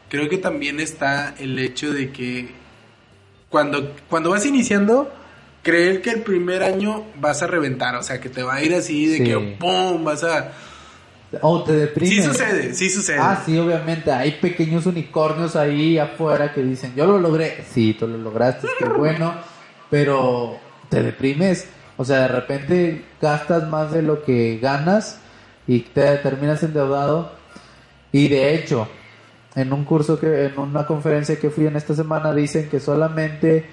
creo 0.09 0.29
que 0.29 0.37
también 0.37 0.79
está 0.79 1.35
el 1.39 1.57
hecho 1.59 1.91
de 1.93 2.11
que 2.11 2.49
cuando, 3.49 3.95
cuando 4.09 4.29
vas 4.31 4.45
iniciando, 4.45 5.13
creer 5.61 6.01
que 6.01 6.09
el 6.11 6.21
primer 6.21 6.63
año 6.63 7.05
vas 7.19 7.43
a 7.43 7.47
reventar, 7.47 7.95
o 7.95 8.03
sea, 8.03 8.19
que 8.19 8.29
te 8.29 8.43
va 8.43 8.55
a 8.55 8.63
ir 8.63 8.73
así, 8.73 9.05
de 9.07 9.17
Sí. 9.17 9.23
que 9.25 9.37
¡pum! 9.59 10.03
vas 10.03 10.23
a... 10.23 10.51
Oh, 11.41 11.63
te 11.63 11.73
deprime. 11.73 12.11
Sí 12.11 12.23
sucede, 12.23 12.73
sí 12.73 12.89
sucede. 12.89 13.17
Ah, 13.19 13.41
sí, 13.45 13.57
obviamente. 13.57 14.11
Hay 14.11 14.33
pequeños 14.33 14.85
unicornios 14.85 15.55
ahí 15.55 15.97
afuera 15.97 16.53
que 16.53 16.61
dicen, 16.61 16.93
yo 16.95 17.05
lo 17.05 17.17
logré. 17.19 17.63
Sí, 17.71 17.95
tú 17.97 18.07
lo 18.07 18.17
lograste, 18.17 18.67
qué 18.77 18.85
bueno. 18.85 19.33
Pero 19.89 20.57
te 20.89 21.01
deprimes. 21.01 21.67
O 21.97 22.05
sea, 22.05 22.21
de 22.21 22.27
repente 22.27 23.05
gastas 23.21 23.67
más 23.69 23.91
de 23.91 24.01
lo 24.01 24.23
que 24.23 24.59
ganas 24.61 25.19
y 25.67 25.81
te 25.81 26.17
terminas 26.17 26.63
endeudado. 26.63 27.31
Y 28.11 28.27
de 28.27 28.55
hecho, 28.55 28.87
en 29.55 29.73
un 29.73 29.85
curso 29.85 30.19
que, 30.19 30.45
en 30.45 30.59
una 30.59 30.85
conferencia 30.85 31.39
que 31.39 31.49
fui 31.49 31.67
en 31.67 31.75
esta 31.75 31.95
semana, 31.95 32.33
dicen 32.33 32.69
que 32.69 32.79
solamente 32.79 33.65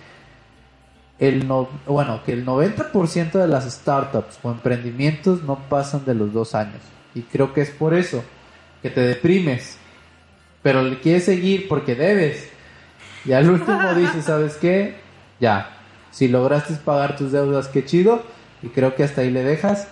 el 1.18 1.46
no, 1.46 1.68
bueno, 1.86 2.22
que 2.24 2.32
el 2.32 2.46
90% 2.46 3.32
de 3.32 3.48
las 3.48 3.70
startups 3.70 4.38
o 4.42 4.50
emprendimientos 4.50 5.42
no 5.42 5.58
pasan 5.68 6.04
de 6.04 6.14
los 6.14 6.32
dos 6.32 6.54
años. 6.54 6.80
Y 7.14 7.22
creo 7.22 7.52
que 7.52 7.62
es 7.62 7.70
por 7.70 7.94
eso 7.94 8.22
que 8.82 8.90
te 8.90 9.00
deprimes. 9.00 9.76
Pero 10.62 10.82
le 10.82 11.00
quieres 11.00 11.24
seguir 11.24 11.68
porque 11.68 11.94
debes. 11.94 12.48
Y 13.24 13.32
al 13.32 13.50
último 13.50 13.94
dices, 13.96 14.24
¿sabes 14.26 14.56
qué? 14.56 14.96
Ya. 15.40 15.76
Si 16.10 16.28
lograste 16.28 16.74
pagar 16.74 17.16
tus 17.16 17.32
deudas, 17.32 17.68
qué 17.68 17.84
chido. 17.84 18.22
Y 18.62 18.68
creo 18.68 18.94
que 18.94 19.04
hasta 19.04 19.22
ahí 19.22 19.30
le 19.30 19.42
dejas. 19.42 19.88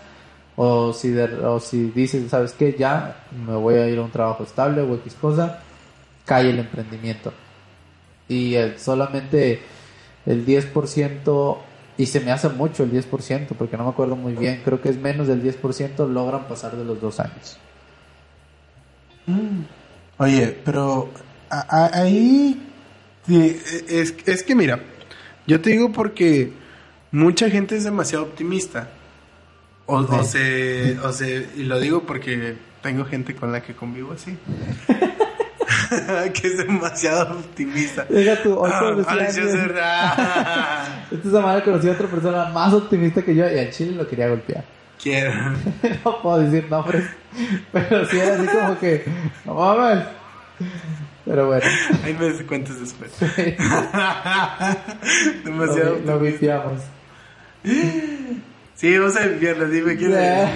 O 0.57 0.93
si, 0.93 1.11
de- 1.11 1.45
o 1.47 1.61
si 1.61 1.85
dices, 1.91 2.29
¿sabes 2.31 2.53
qué? 2.53 2.75
Ya 2.79 3.17
me 3.47 3.55
voy 3.55 3.77
a 3.77 3.89
ir 3.89 3.99
a 3.99 4.03
un 4.03 4.11
trabajo 4.11 4.43
estable 4.43 4.83
o 4.83 4.95
X 4.97 5.15
cosa. 5.21 5.63
Cae 6.25 6.51
el 6.51 6.59
emprendimiento. 6.59 7.33
Y 8.29 8.55
el- 8.55 8.79
solamente 8.79 9.63
el 10.27 10.45
10%, 10.45 11.59
y 11.99 12.07
se 12.07 12.21
me 12.21 12.31
hace 12.31 12.49
mucho 12.49 12.85
el 12.85 12.91
10%, 12.93 13.49
porque 13.59 13.77
no 13.77 13.85
me 13.85 13.91
acuerdo 13.91 14.17
muy 14.17 14.33
bien, 14.33 14.63
creo 14.65 14.81
que 14.81 14.89
es 14.89 14.97
menos 14.97 15.27
del 15.27 15.43
10%, 15.43 16.07
logran 16.09 16.49
pasar 16.49 16.75
de 16.77 16.85
los 16.85 16.99
dos 17.01 17.21
años. 17.21 17.59
Oye, 20.19 20.57
pero 20.65 21.11
a- 21.51 21.67
a- 21.87 22.01
ahí 22.03 22.61
sí, 23.27 23.61
es, 23.89 24.15
es 24.27 24.43
que 24.43 24.55
mira, 24.55 24.81
yo 25.47 25.61
te 25.61 25.71
digo 25.71 25.93
porque 25.93 26.53
mucha 27.13 27.51
gente 27.51 27.77
es 27.77 27.85
demasiado 27.85 28.25
optimista. 28.25 28.89
O, 29.87 29.97
o 29.99 30.23
Sí. 30.23 30.31
se, 30.33 30.99
o 31.01 31.13
se, 31.13 31.49
y 31.57 31.63
lo 31.65 31.81
digo 31.81 32.03
porque 32.03 32.57
tengo 32.83 33.05
gente 33.07 33.35
con 33.35 33.53
la 33.53 33.63
que 33.63 33.75
convivo 33.75 34.13
así. 34.13 34.37
que 36.35 36.49
es 36.49 36.59
demasiado 36.59 37.39
optimista. 37.39 38.05
Deja 38.09 38.43
tú, 38.43 38.59
hoy 38.59 38.71
conocí 38.71 39.17
a 39.17 39.29
Esta 41.11 41.31
semana 41.31 41.65
conocí 41.65 41.89
a 41.89 41.93
otra 41.93 42.09
persona 42.09 42.47
más 42.47 42.73
optimista 42.73 43.23
que 43.23 43.35
yo 43.35 43.51
y 43.51 43.59
al 43.59 43.71
chile 43.71 43.93
lo 43.93 44.07
quería 44.07 44.29
golpear. 44.29 44.65
quiero. 45.03 45.33
no 46.05 46.23
puedo 46.23 46.41
decir 46.41 46.71
nombres, 46.71 47.05
pero 47.73 48.05
sí 48.07 48.19
era 48.19 48.35
así 48.35 48.47
como 48.47 48.79
que, 48.79 49.05
no 49.45 49.55
mames. 49.55 50.05
Pero 51.25 51.47
bueno, 51.47 51.65
Ahí 52.05 52.15
me 52.15 52.33
cuentes 52.47 52.81
después. 52.81 53.13
demasiado 55.45 55.99
lo, 56.05 56.13
lo 56.13 56.21
viciamos. 56.21 56.83
Sí, 58.79 58.97
vamos 58.97 59.17
a 59.17 59.25
enviarlo, 59.25 59.69
dime 59.69 59.97
quién 59.97 60.15
es. 60.15 60.51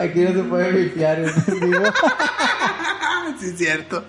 Aquí, 0.00 0.20
no, 0.20 0.32
se 0.32 0.42
puede 0.44 0.70
viciar 0.70 1.18
en 1.18 1.60
vivo. 1.60 1.82
Sí, 3.38 3.46
es 3.46 3.58
cierto. 3.58 4.02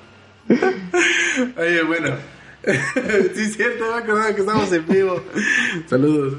Oye, 1.57 1.83
bueno. 1.83 2.15
Sí, 3.35 3.41
es 3.41 3.57
cierto, 3.57 3.83
me 3.91 3.97
acordaba 4.03 4.33
que 4.33 4.39
estamos 4.39 4.71
en 4.71 4.87
vivo. 4.87 5.21
Saludos. 5.89 6.35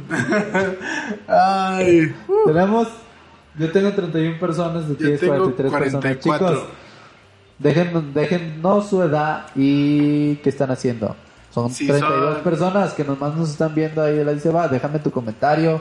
Ay. 1.28 2.14
Tenemos, 2.46 2.88
yo 3.58 3.70
tengo 3.72 3.92
31 3.92 4.38
personas, 4.38 4.88
de 4.88 4.94
Yo 4.94 4.98
tienes 4.98 5.20
tengo 5.20 5.34
43 5.34 5.72
personas. 5.72 6.00
44. 6.02 6.48
Chicos, 6.48 6.68
dejen, 7.58 8.14
déjennos 8.14 8.88
su 8.88 9.02
edad 9.02 9.46
y 9.54 10.36
qué 10.36 10.48
están 10.48 10.70
haciendo. 10.70 11.14
Son 11.52 11.70
Sí, 11.70 11.86
32 11.86 12.34
son- 12.36 12.42
personas 12.42 12.94
que 12.94 13.04
nomás 13.04 13.36
nos 13.36 13.50
están 13.50 13.74
viendo 13.74 14.02
ahí 14.02 14.24
la 14.24 14.32
dice, 14.32 14.48
va, 14.50 14.66
déjame 14.68 14.98
tu 15.00 15.10
comentario, 15.10 15.80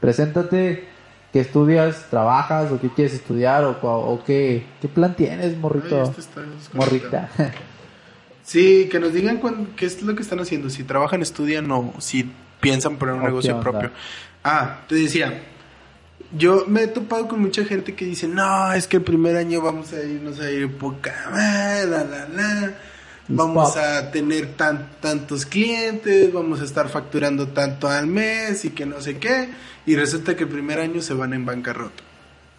preséntate, 0.00 0.88
qué 1.32 1.40
estudias, 1.40 2.06
trabajas 2.10 2.70
o 2.72 2.80
qué 2.80 2.88
quieres 2.88 3.14
estudiar 3.14 3.64
o, 3.64 3.78
o 3.82 4.24
qué, 4.24 4.64
qué 4.80 4.88
plan 4.88 5.14
tienes, 5.14 5.56
morrito, 5.56 6.02
Ay, 6.02 6.14
está 6.18 6.42
morrita. 6.72 7.28
Sí, 8.42 8.88
que 8.90 9.00
nos 9.00 9.12
digan 9.12 9.38
cuán- 9.38 9.66
qué 9.76 9.86
es 9.86 10.02
lo 10.02 10.14
que 10.14 10.22
están 10.22 10.38
haciendo. 10.38 10.70
Si 10.70 10.84
trabajan, 10.84 11.20
estudian 11.20 11.68
o 11.72 11.92
si 11.98 12.30
piensan 12.60 12.96
poner 12.96 13.14
un 13.16 13.20
¿O 13.20 13.24
qué 13.24 13.28
negocio 13.30 13.56
onda? 13.56 13.70
propio. 13.70 13.90
Ah, 14.44 14.82
te 14.88 14.94
decía. 14.94 15.42
Yo 16.36 16.64
me 16.68 16.82
he 16.84 16.86
topado 16.86 17.26
con 17.28 17.40
mucha 17.40 17.64
gente 17.64 17.94
que 17.94 18.04
dice, 18.04 18.28
no, 18.28 18.72
es 18.72 18.86
que 18.86 18.98
el 18.98 19.02
primer 19.02 19.36
año 19.36 19.60
vamos 19.62 19.92
a 19.92 20.00
irnos 20.02 20.38
a 20.40 20.48
ir 20.50 20.70
poca 20.76 21.12
la, 21.32 21.84
la, 22.04 22.28
la. 22.28 22.74
Vamos 23.28 23.76
a 23.76 24.10
tener 24.12 24.52
tan, 24.54 24.88
tantos 25.00 25.46
clientes, 25.46 26.32
vamos 26.32 26.60
a 26.60 26.64
estar 26.64 26.88
facturando 26.88 27.48
tanto 27.48 27.88
al 27.88 28.06
mes 28.06 28.64
y 28.64 28.70
que 28.70 28.86
no 28.86 29.00
sé 29.00 29.18
qué. 29.18 29.48
Y 29.84 29.96
resulta 29.96 30.36
que 30.36 30.44
el 30.44 30.48
primer 30.50 30.78
año 30.80 31.02
se 31.02 31.14
van 31.14 31.32
en 31.32 31.44
bancarrota. 31.44 32.02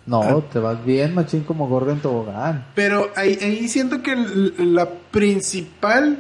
No, 0.06 0.22
Ah. 0.22 0.42
te 0.52 0.60
vas 0.60 0.84
bien, 0.86 1.14
machín, 1.14 1.44
como 1.44 1.68
gordo 1.68 1.92
en 1.92 2.00
tobogán. 2.00 2.66
Pero 2.76 3.12
ahí, 3.16 3.38
ahí 3.42 3.68
siento 3.68 4.02
que 4.02 4.16
la 4.58 4.90
principal 5.12 6.20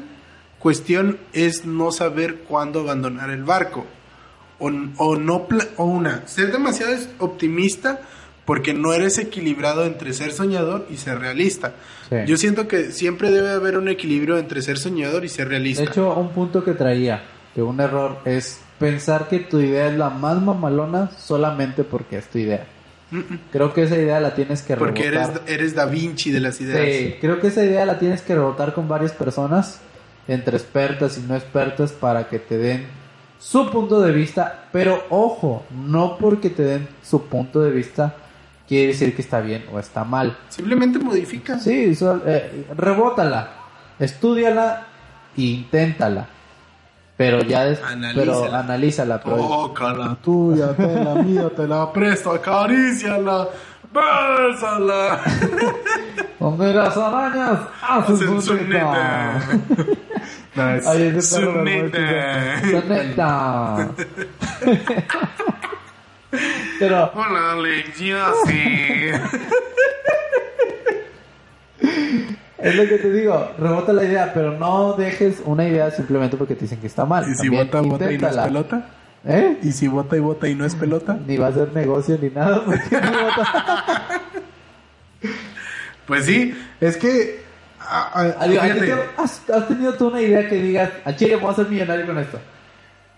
cuestión 0.59 1.17
es 1.33 1.65
no 1.65 1.91
saber 1.91 2.39
cuándo 2.39 2.81
abandonar 2.81 3.29
el 3.29 3.43
barco. 3.43 3.85
O, 4.59 4.71
o 4.97 5.15
no 5.15 5.47
o 5.77 5.85
una, 5.85 6.27
ser 6.27 6.51
demasiado 6.51 6.93
optimista 7.19 8.01
porque 8.47 8.73
no 8.73 8.93
eres 8.93 9.17
equilibrado 9.17 9.83
entre 9.83 10.13
ser 10.13 10.31
soñador 10.31 10.87
y 10.89 10.95
ser 10.95 11.19
realista. 11.19 11.73
Sí. 12.09 12.15
Yo 12.25 12.37
siento 12.37 12.65
que 12.65 12.93
siempre 12.93 13.29
debe 13.29 13.49
haber 13.51 13.77
un 13.77 13.89
equilibrio 13.89 14.37
entre 14.37 14.61
ser 14.61 14.77
soñador 14.77 15.25
y 15.25 15.29
ser 15.29 15.49
realista. 15.49 15.83
De 15.83 15.89
hecho, 15.89 16.13
un 16.15 16.29
punto 16.29 16.63
que 16.63 16.71
traía, 16.71 17.23
que 17.53 17.61
un 17.61 17.81
error, 17.81 18.19
es 18.23 18.61
pensar 18.79 19.27
que 19.27 19.39
tu 19.39 19.59
idea 19.59 19.87
es 19.89 19.97
la 19.97 20.09
más 20.09 20.41
mamalona 20.41 21.11
solamente 21.11 21.83
porque 21.83 22.19
es 22.19 22.27
tu 22.27 22.37
idea. 22.37 22.65
Creo 23.51 23.73
que 23.73 23.83
esa 23.83 23.97
idea 23.97 24.21
la 24.21 24.33
tienes 24.33 24.61
que 24.61 24.77
Porque 24.77 25.07
eres, 25.07 25.27
rebotar. 25.27 25.49
eres 25.49 25.75
Da 25.75 25.85
Vinci 25.85 26.31
de 26.31 26.39
las 26.39 26.61
ideas. 26.61 26.85
Sí, 26.85 27.15
creo 27.19 27.41
que 27.41 27.47
esa 27.47 27.65
idea 27.65 27.85
la 27.85 27.99
tienes 27.99 28.21
que 28.21 28.33
rebotar 28.33 28.73
con 28.73 28.87
varias 28.87 29.11
personas, 29.11 29.81
entre 30.25 30.55
expertas 30.55 31.17
y 31.17 31.27
no 31.27 31.35
expertas, 31.35 31.91
para 31.91 32.29
que 32.29 32.39
te 32.39 32.57
den 32.57 32.85
su 33.39 33.69
punto 33.69 33.99
de 33.99 34.13
vista. 34.13 34.69
Pero 34.71 35.03
ojo, 35.09 35.65
no 35.69 36.17
porque 36.17 36.49
te 36.49 36.63
den 36.63 36.87
su 37.03 37.23
punto 37.23 37.61
de 37.61 37.71
vista 37.71 38.15
quiere 38.67 38.87
decir 38.87 39.15
que 39.15 39.21
está 39.21 39.39
bien 39.39 39.65
o 39.71 39.79
está 39.79 40.03
mal. 40.03 40.37
Simplemente 40.49 40.99
modifica. 40.99 41.57
Sí, 41.59 41.97
eh, 42.25 42.65
rebótala, 42.75 43.49
estudiala 43.99 44.85
e 45.37 45.41
inténtala. 45.41 46.27
Pero 47.15 47.41
ya 47.41 47.65
des- 47.65 47.81
Analízala. 47.81 48.15
pero 48.15 48.55
analízala. 48.55 49.21
Pero 49.23 49.37
Tócala 49.37 50.15
tuya, 50.23 50.73
te 50.75 51.03
la 51.03 51.15
mía, 51.15 51.49
te 51.55 51.67
la 51.67 51.91
presto, 51.91 52.31
acaríciala, 52.31 53.47
bésala. 53.91 55.19
donde 56.39 56.73
las 56.75 56.95
arañas 56.95 57.59
hacen 57.81 58.39
su 58.41 58.53
neta. 58.67 59.39
es 60.77 60.85
Ay, 60.87 61.13
ese 61.17 61.39
perro 61.39 61.63
me 61.63 61.83
neta. 61.83 63.89
Pero 66.79 67.11
Hola, 67.15 67.53
Alex, 67.53 67.99
yo 67.99 68.17
sí. 68.45 69.11
es 72.57 72.75
lo 72.75 72.87
que 72.87 72.97
te 72.97 73.11
digo, 73.13 73.51
rebota 73.57 73.93
la 73.93 74.03
idea, 74.03 74.31
pero 74.33 74.51
no 74.57 74.93
dejes 74.93 75.41
una 75.45 75.65
idea 75.67 75.91
simplemente 75.91 76.37
porque 76.37 76.55
te 76.55 76.61
dicen 76.61 76.79
que 76.79 76.87
está 76.87 77.05
mal. 77.05 77.23
¿Y 77.29 77.35
si 77.35 77.43
También 77.43 77.65
bota, 77.67 77.81
bota 77.81 78.11
y 78.11 78.17
no 78.17 78.27
es 78.27 78.37
pelota? 78.37 78.89
¿Eh? 79.25 79.57
¿Y 79.63 79.71
si 79.71 79.87
bota 79.87 80.17
y 80.17 80.19
bota 80.19 80.47
y 80.47 80.55
no 80.55 80.65
es 80.65 80.75
pelota? 80.75 81.17
Ni 81.25 81.37
va 81.37 81.47
a 81.47 81.51
ser 81.53 81.71
negocio 81.73 82.17
ni 82.21 82.29
nada. 82.29 82.61
porque 82.65 82.95
no 83.01 83.11
bota. 83.11 84.21
Pues 86.07 86.25
sí, 86.25 86.55
es 86.81 86.97
que... 86.97 87.41
ah, 87.79 88.11
ah, 88.13 88.33
Adiós, 88.39 88.63
¿a 88.63 88.67
ti 88.73 88.79
fíjate. 88.79 88.91
te- 88.91 89.21
¿Has, 89.21 89.49
has 89.49 89.67
tenido 89.67 89.93
tú 89.93 90.07
una 90.07 90.21
idea 90.21 90.47
que 90.47 90.55
digas, 90.55 90.89
a 91.05 91.15
Chile 91.15 91.35
voy 91.35 91.51
a 91.51 91.55
ser 91.55 91.67
millonario 91.67 92.05
con 92.05 92.17
esto? 92.17 92.39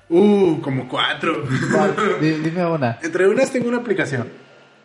Uh, 0.10 0.60
como 0.62 0.88
cuatro. 0.88 1.44
Dime 2.22 2.66
una. 2.66 2.98
Entre 3.01 3.28
unas 3.28 3.51
tengo 3.51 3.70
una 3.70 3.78
aplicación 3.78 4.28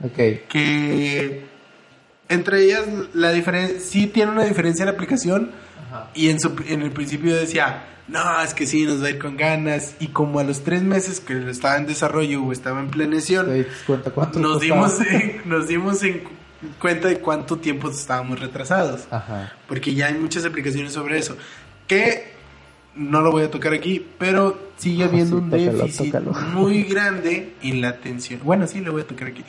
Ok. 0.05 0.17
que 0.49 1.43
entre 2.29 2.63
ellas 2.65 2.85
la 3.15 3.33
diferencia 3.33 3.79
sí 3.81 4.07
tiene 4.07 4.33
una 4.33 4.45
diferencia 4.45 4.85
la 4.85 4.91
aplicación 4.93 5.51
y 6.15 6.29
en, 6.29 6.41
su, 6.41 6.55
en 6.69 6.83
el 6.83 6.91
principio 6.91 7.35
decía 7.37 7.85
no 8.09 8.41
es 8.43 8.53
que 8.53 8.67
sí 8.67 8.85
nos 8.85 9.03
va 9.03 9.07
a 9.07 9.11
ir 9.11 9.19
con 9.19 9.37
ganas 9.37 9.95
y 10.01 10.09
como 10.09 10.41
a 10.41 10.45
los 10.45 10.63
tres 10.65 10.83
meses 10.83 11.21
que 11.21 11.49
estaba 11.49 11.77
en 11.77 11.87
desarrollo 11.87 12.43
o 12.43 12.53
estaba 12.53 12.81
en 12.81 12.87
¿Te 12.89 12.93
planeación 12.93 13.47
nos 14.37 14.61
dimos 14.61 15.01
en- 15.01 15.41
nos 15.47 15.69
dimos 15.69 16.03
en 16.03 16.23
cuenta 16.81 17.09
de 17.09 17.19
cuánto 17.21 17.57
tiempo 17.59 17.89
estábamos 17.91 18.41
retrasados 18.41 19.07
Ajá. 19.11 19.53
porque 19.69 19.95
ya 19.95 20.07
hay 20.09 20.15
muchas 20.15 20.45
aplicaciones 20.45 20.93
sobre 20.93 21.19
eso 21.19 21.37
que 21.87 22.34
no 22.97 23.21
lo 23.23 23.31
voy 23.33 23.45
a 23.45 23.51
tocar 23.51 23.73
aquí 23.73 24.05
pero 24.19 24.59
sigue 24.77 25.05
habiendo 25.05 25.39
sí, 25.39 25.43
un 25.45 25.51
tócalo, 25.51 25.73
déficit 25.79 26.13
tócalo. 26.13 26.33
muy 26.55 26.83
grande 26.85 27.55
en 27.63 27.81
la 27.81 27.89
atención 27.91 28.41
bueno 28.45 28.67
sí 28.67 28.81
lo 28.81 28.93
voy 28.93 29.03
a 29.03 29.07
tocar 29.07 29.29
aquí 29.29 29.45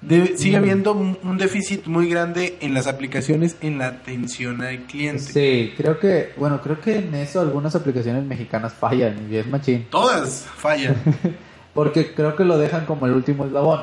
De- 0.00 0.36
sigue 0.36 0.56
habiendo 0.56 0.92
un, 0.92 1.18
un 1.22 1.38
déficit 1.38 1.86
muy 1.86 2.08
grande 2.08 2.58
en 2.60 2.74
las 2.74 2.86
aplicaciones 2.86 3.56
en 3.62 3.78
la 3.78 3.86
atención 3.88 4.60
al 4.62 4.80
cliente 4.84 5.22
Sí, 5.22 5.72
creo 5.76 5.98
que, 5.98 6.32
bueno, 6.36 6.60
creo 6.62 6.80
que 6.80 6.98
en 6.98 7.14
eso 7.14 7.40
algunas 7.40 7.74
aplicaciones 7.74 8.24
mexicanas 8.24 8.74
fallan 8.74 9.26
y 9.30 9.36
es 9.36 9.46
machín. 9.46 9.86
todas 9.90 10.46
fallan 10.56 10.96
Porque 11.74 12.14
creo 12.14 12.34
que 12.36 12.44
lo 12.44 12.56
dejan 12.56 12.86
como 12.86 13.04
el 13.06 13.12
último 13.12 13.44
eslabón. 13.44 13.80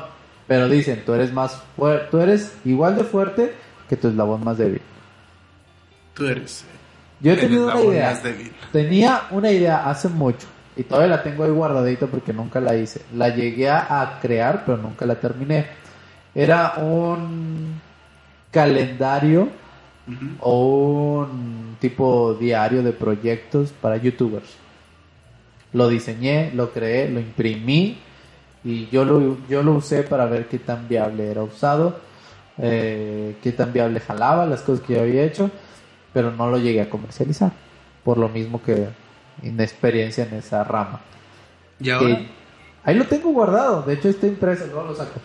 Pero 0.48 0.68
dicen, 0.68 1.04
tú 1.06 1.14
eres 1.14 1.32
más 1.32 1.62
fuerte, 1.78 2.08
tú 2.10 2.18
eres 2.20 2.54
igual 2.66 2.96
de 2.98 3.04
fuerte 3.04 3.54
que 3.88 3.96
tu 3.98 4.08
eslabón 4.08 4.44
más 4.44 4.58
débil. 4.58 4.82
tú 6.14 6.26
eres 6.26 6.66
Yo 7.24 7.34
he 7.34 7.38
tenido 7.38 7.66
una 7.66 7.82
idea. 7.82 8.22
Tenía 8.72 9.22
una 9.32 9.50
idea 9.50 9.90
hace 9.90 10.10
mucho 10.10 10.46
y 10.76 10.84
todavía 10.84 11.16
la 11.16 11.24
tengo 11.24 11.44
ahí 11.44 11.52
guardadita 11.52 12.06
porque 12.06 12.34
nunca 12.34 12.60
la 12.60 12.76
hice. 12.76 13.02
La 13.16 13.30
llegué 13.30 13.70
a 13.70 14.20
crear, 14.22 14.64
pero 14.66 14.78
nunca 14.78 15.06
la 15.06 15.16
terminé. 15.16 15.66
Era 16.36 16.76
un 16.78 17.82
calendario 18.52 19.50
o 20.40 21.26
un 21.28 21.78
tipo 21.80 22.36
diario 22.36 22.84
de 22.84 22.92
proyectos 22.92 23.72
para 23.72 23.98
youtubers. 23.98 24.56
Lo 25.74 25.88
diseñé, 25.88 26.52
lo 26.54 26.72
creé, 26.72 27.10
lo 27.10 27.20
imprimí 27.20 27.98
y 28.64 28.88
yo 28.90 29.06
lo, 29.06 29.38
yo 29.48 29.64
lo 29.64 29.74
usé 29.74 30.04
para 30.04 30.26
ver 30.26 30.48
qué 30.48 30.60
tan 30.60 30.88
viable 30.88 31.30
era 31.30 31.44
usado, 31.44 32.00
eh, 32.58 33.36
qué 33.42 33.52
tan 33.52 33.74
viable 33.74 34.00
jalaba 34.00 34.46
las 34.46 34.62
cosas 34.62 34.86
que 34.86 34.94
yo 34.94 35.02
había 35.02 35.24
hecho, 35.24 35.50
pero 36.14 36.32
no 36.32 36.50
lo 36.50 36.58
llegué 36.58 36.82
a 36.82 36.90
comercializar, 36.90 37.52
por 38.04 38.18
lo 38.18 38.30
mismo 38.30 38.62
que 38.62 38.88
inexperiencia 39.42 40.26
en 40.26 40.36
esa 40.36 40.64
rama. 40.64 41.00
y 41.80 41.90
ahora 41.90 42.16
Que- 42.18 42.28
ahí 42.86 42.96
lo 42.96 43.06
tengo 43.06 43.32
guardado, 43.32 43.82
de 43.82 43.94
hecho 43.96 44.08
está 44.10 44.28
impreso, 44.28 44.66
luego 44.68 44.84
lo 44.90 44.96
saco. 44.96 45.20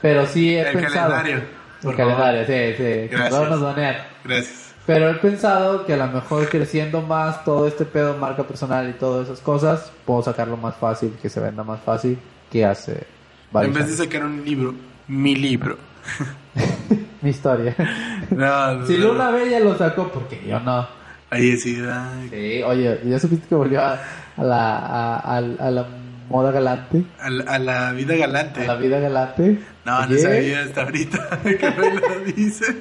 Pero 0.00 0.26
sí 0.26 0.54
he 0.54 0.60
el 0.60 0.72
pensado. 0.78 1.10
calendario 1.10 1.42
El 1.84 1.96
calendario, 1.96 2.46
sí, 2.46 2.76
sí. 2.76 3.08
Gracias. 3.08 3.50
Nos 3.50 3.74
gracias 4.24 4.74
Pero 4.86 5.10
he 5.10 5.14
pensado 5.14 5.84
que 5.84 5.92
a 5.92 5.96
lo 5.98 6.06
mejor 6.08 6.48
creciendo 6.48 7.02
más 7.02 7.44
todo 7.44 7.66
este 7.68 7.84
pedo, 7.84 8.16
marca 8.16 8.44
personal 8.44 8.88
y 8.88 8.92
todas 8.94 9.26
esas 9.28 9.40
cosas, 9.40 9.92
puedo 10.06 10.22
sacarlo 10.22 10.56
más 10.56 10.76
fácil, 10.76 11.14
que 11.20 11.28
se 11.28 11.40
venda 11.40 11.62
más 11.62 11.80
fácil 11.80 12.18
que 12.50 12.64
hace 12.64 12.92
en 12.92 13.72
vez 13.74 13.74
de 13.74 13.82
años. 13.92 13.96
sacar 13.96 14.24
un 14.24 14.44
libro 14.44 14.74
mi 15.06 15.34
libro 15.36 15.76
Mi 17.22 17.30
historia. 17.30 17.74
no, 18.30 18.86
si 18.86 18.96
Luna 18.96 19.30
Bella 19.30 19.60
lo 19.60 19.76
sacó, 19.76 20.08
porque 20.08 20.40
yo 20.46 20.60
no. 20.60 20.86
ahí 21.30 21.56
sí 21.56 21.76
ay, 21.90 22.28
Sí, 22.30 22.62
oye, 22.62 23.00
¿ya 23.04 23.18
supiste 23.18 23.48
que 23.48 23.54
volvió 23.54 23.80
a, 23.82 23.98
a 24.36 24.42
la, 24.44 24.76
a, 24.78 25.16
a- 25.16 25.36
a 25.38 25.70
la 25.70 25.86
moda 26.30 26.52
galante? 26.52 27.04
a, 27.20 27.30
la- 27.30 27.52
a 27.52 27.58
la 27.58 27.92
vida 27.92 28.14
galante 28.16 28.62
A 28.62 28.66
la 28.66 28.74
vida 28.76 29.00
galante. 29.00 29.58
No, 29.88 30.00
no 30.02 30.06
Oye, 30.06 30.18
sabía 30.18 30.60
hasta 30.62 30.82
ahorita 30.82 31.40
que 31.42 31.70
me 31.70 32.00
lo 32.00 32.20
dice. 32.36 32.76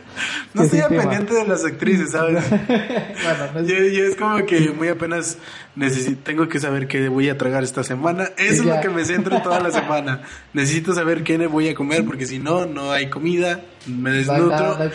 No 0.53 0.63
estoy 0.63 0.79
sí, 0.79 0.85
pendiente 0.89 1.33
de 1.35 1.47
las 1.47 1.63
actrices, 1.63 2.11
¿sabes? 2.11 2.43
bueno, 2.49 3.51
no 3.53 3.59
es- 3.61 3.67
Yo, 3.67 3.75
yo 3.77 4.03
es 4.05 4.15
como 4.17 4.45
que 4.45 4.71
muy 4.71 4.89
apenas 4.89 5.37
necesito, 5.75 6.19
tengo 6.23 6.49
que 6.49 6.59
saber 6.59 6.87
qué 6.87 7.07
voy 7.07 7.29
a 7.29 7.37
tragar 7.37 7.63
esta 7.63 7.83
semana. 7.83 8.25
Eso 8.37 8.61
es 8.61 8.65
Ya. 8.65 8.75
lo 8.75 8.81
que 8.81 8.89
me 8.89 9.05
centro 9.05 9.41
toda 9.43 9.61
la 9.61 9.71
semana. 9.71 10.21
Necesito 10.53 10.93
saber 10.93 11.23
qué 11.23 11.37
voy 11.47 11.69
a 11.69 11.75
comer 11.75 12.03
porque 12.03 12.25
si 12.25 12.39
no, 12.39 12.65
no 12.65 12.91
hay 12.91 13.09
comida, 13.09 13.61
me 13.85 14.11
desnutro 14.11 14.77
no 14.77 14.85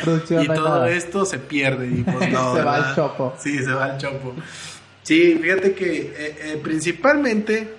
y 0.43 0.47
no 0.47 0.53
hay 0.53 0.59
todo 0.59 0.87
esto 0.87 1.25
se 1.25 1.39
pierde. 1.39 1.87
Y 1.89 2.03
pues 2.03 2.31
no, 2.31 2.55
Se 2.55 2.63
va 2.63 2.73
¿verdad? 2.75 2.89
al 2.91 2.95
chopo. 2.95 3.35
Sí, 3.39 3.59
se 3.59 3.73
va 3.73 3.85
al 3.87 3.97
chopo. 3.99 4.35
Sí, 5.03 5.39
fíjate 5.41 5.73
que 5.73 5.97
eh, 6.01 6.13
eh, 6.43 6.61
principalmente 6.63 7.73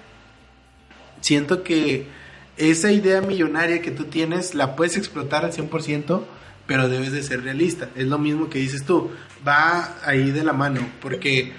siento 1.22 1.64
que 1.64 2.23
esa 2.58 2.92
idea 2.92 3.22
millonaria 3.22 3.82
que 3.82 3.92
tú 3.92 4.06
tienes 4.06 4.56
la 4.56 4.76
puedes 4.76 4.98
explotar 4.98 5.46
al 5.46 5.52
100%, 5.52 6.22
pero 6.68 6.90
debes 6.90 7.12
de 7.12 7.24
ser 7.24 7.44
realista. 7.44 7.90
Es 7.96 8.08
lo 8.08 8.20
mismo 8.20 8.50
que 8.50 8.60
dices 8.60 8.86
tú, 8.86 9.12
va 9.48 9.98
ahí 10.06 10.32
de 10.32 10.44
la 10.44 10.54
mano, 10.54 10.82
porque 11.02 11.52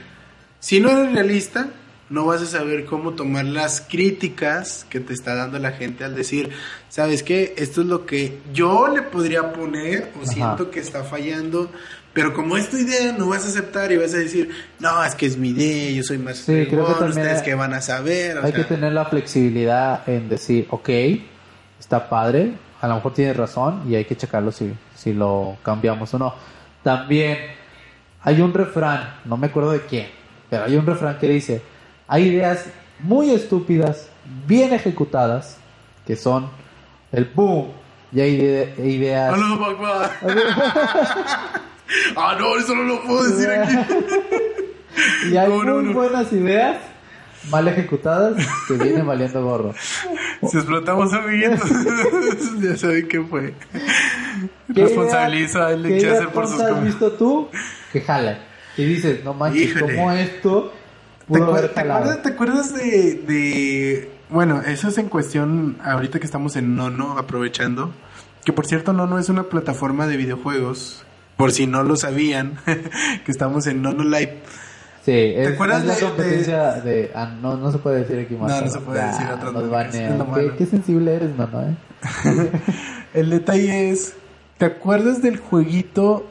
si 0.61 0.81
no 0.81 0.91
eres 0.91 1.13
realista, 1.13 1.69
no 2.11 2.27
vas 2.27 2.43
a 2.43 2.47
saber 2.47 2.85
cómo 2.85 3.15
tomar 3.15 3.45
las 3.45 3.81
críticas 3.81 4.87
que 4.89 5.01
te 5.01 5.13
está 5.13 5.35
dando 5.35 5.59
la 5.59 5.73
gente 5.73 6.05
al 6.05 6.15
decir, 6.15 6.51
¿sabes 6.89 7.23
qué? 7.23 7.55
Esto 7.57 7.81
es 7.81 7.87
lo 7.87 8.07
que 8.07 8.39
yo 8.53 8.89
le 8.89 9.03
podría 9.03 9.53
poner 9.53 10.13
o 10.19 10.23
Ajá. 10.23 10.33
siento 10.33 10.71
que 10.71 10.81
está 10.81 11.03
fallando, 11.03 11.71
pero 12.15 12.33
como 12.33 12.57
es 12.57 12.71
tu 12.71 12.79
idea, 12.79 13.13
no 13.13 13.29
vas 13.29 13.45
a 13.45 13.49
aceptar 13.49 13.93
y 13.93 13.99
vas 13.99 14.15
a 14.15 14.19
decir, 14.19 14.49
no, 14.79 15.05
es 15.05 15.15
que 15.15 15.27
es 15.27 15.37
mi 15.37 15.51
idea, 15.51 15.91
yo 15.91 16.03
soy 16.03 16.17
más 16.19 16.39
Sí, 16.39 16.67
creo 16.71 16.87
que 16.87 16.93
también 16.95 17.11
ustedes 17.11 17.39
hay- 17.41 17.45
que 17.45 17.55
van 17.55 17.75
a 17.75 17.81
saber. 17.83 18.39
o 18.39 18.45
Hay 18.45 18.53
sea, 18.53 18.63
que 18.63 18.75
tener 18.75 18.93
la 18.93 19.05
flexibilidad 19.05 20.09
en 20.09 20.29
decir, 20.29 20.67
ok, 20.71 20.89
está 21.79 22.09
padre, 22.09 22.53
a 22.81 22.89
lo 22.89 22.95
mejor 22.95 23.13
tienes 23.15 23.37
razón 23.37 23.83
y 23.91 23.95
hay 23.97 24.05
que 24.07 24.17
checarlo 24.17 24.53
si, 24.53 24.73
si 24.97 25.13
lo 25.13 25.57
cambiamos 25.63 26.15
o 26.15 26.19
no. 26.19 26.35
También 26.83 27.37
hay 28.23 28.41
un 28.41 28.55
refrán, 28.55 29.17
no 29.25 29.37
me 29.37 29.49
acuerdo 29.49 29.73
de 29.73 29.81
quién, 29.81 30.07
pero 30.49 30.65
hay 30.65 30.77
un 30.77 30.87
refrán 30.87 31.19
que 31.19 31.29
dice, 31.29 31.61
hay 32.07 32.29
ideas 32.29 32.67
muy 33.01 33.31
estúpidas, 33.33 34.09
bien 34.47 34.73
ejecutadas, 34.73 35.59
que 36.07 36.15
son 36.17 36.49
el 37.13 37.25
boom, 37.27 37.69
y 38.13 38.21
hay 38.21 38.41
ide- 38.41 38.75
ideas... 38.87 39.35
ah, 42.17 42.37
no, 42.39 42.57
eso 42.57 42.75
no 42.75 42.83
lo 42.85 43.03
puedo 43.03 43.25
decir 43.25 43.51
aquí. 43.51 43.77
Y 45.33 45.37
hay 45.37 45.49
No, 45.49 45.57
muy 45.57 45.87
no. 45.87 45.93
buenas 45.93 46.33
ideas 46.33 46.77
mal 47.51 47.67
ejecutadas 47.67 48.35
que 48.69 48.75
vienen 48.75 49.05
valiendo 49.07 49.43
gorro. 49.45 49.75
Si 50.49 50.57
explotamos 50.59 51.13
amiguitos, 51.13 51.61
ya 52.61 52.77
saben 52.77 53.09
qué 53.09 53.21
fue. 53.23 53.55
¿Qué 54.75 54.83
Responsabilizo 54.83 55.59
idea- 55.59 55.67
a 55.69 55.71
Alex 55.73 55.89
qué 55.95 56.01
idea 56.01 56.13
Chasser 56.13 56.29
por 56.29 56.47
sus 56.47 56.61
has 56.61 56.85
visto 56.85 57.13
tú 57.13 57.49
que 57.93 58.01
jala? 58.03 58.39
Y 58.77 58.85
dices, 58.85 59.25
no 59.25 59.33
manches, 59.35 59.71
Híjole. 59.71 59.95
como 59.97 60.13
esto 60.13 60.73
¿Te, 61.21 61.27
pudo 61.27 61.47
acuer- 61.47 61.59
haber 61.59 61.75
te 61.75 61.81
acuerdas, 61.81 62.23
te 62.23 62.29
acuerdas 62.29 62.75
de, 62.75 63.15
de 63.27 64.11
bueno, 64.29 64.61
eso 64.63 64.89
es 64.89 64.99
en 64.99 65.09
cuestión, 65.09 65.79
ahorita 65.83 66.19
que 66.21 66.27
estamos 66.27 66.57
en 66.57 66.77
Nono, 66.77 67.17
aprovechando, 67.19 67.93
que 68.45 68.53
por 68.53 68.67
cierto 68.67 68.93
Nono 68.93 69.19
es 69.19 69.29
una 69.29 69.45
plataforma 69.45 70.07
de 70.07 70.17
videojuegos, 70.19 71.04
por 71.37 71.53
si 71.53 71.67
no 71.67 71.83
lo 71.83 71.97
sabían, 71.97 72.59
que 73.25 73.31
estamos 73.33 73.67
en 73.67 73.83
Nono 73.83 74.05
Live. 74.05 74.39
Sí, 75.05 75.13
es, 75.13 75.49
acuerdas 75.53 75.81
es 75.83 75.87
la 75.87 75.95
de- 75.97 76.01
competencia 76.01 76.73
de... 76.81 77.11
ah, 77.15 77.35
no, 77.43 77.57
no 77.59 77.71
se 77.71 77.79
puede 77.79 78.01
decir 78.01 78.19
aquí 78.19 78.35
más. 78.37 78.51
No, 78.51 78.61
no 78.63 78.71
se 78.71 78.79
puede 78.81 79.05
decir 79.07 79.27
otras 79.27 79.53
nos 79.53 79.65
Qué, 80.35 80.53
qué 80.59 80.67
sensible 80.67 81.15
eres, 81.15 81.31
no, 81.37 81.47
eh. 81.63 81.77
El 83.15 83.31
detalle 83.31 83.91
es, 83.91 84.15
¿te 84.59 84.65
acuerdas 84.65 85.21
del 85.23 85.37
jueguito 85.39 86.27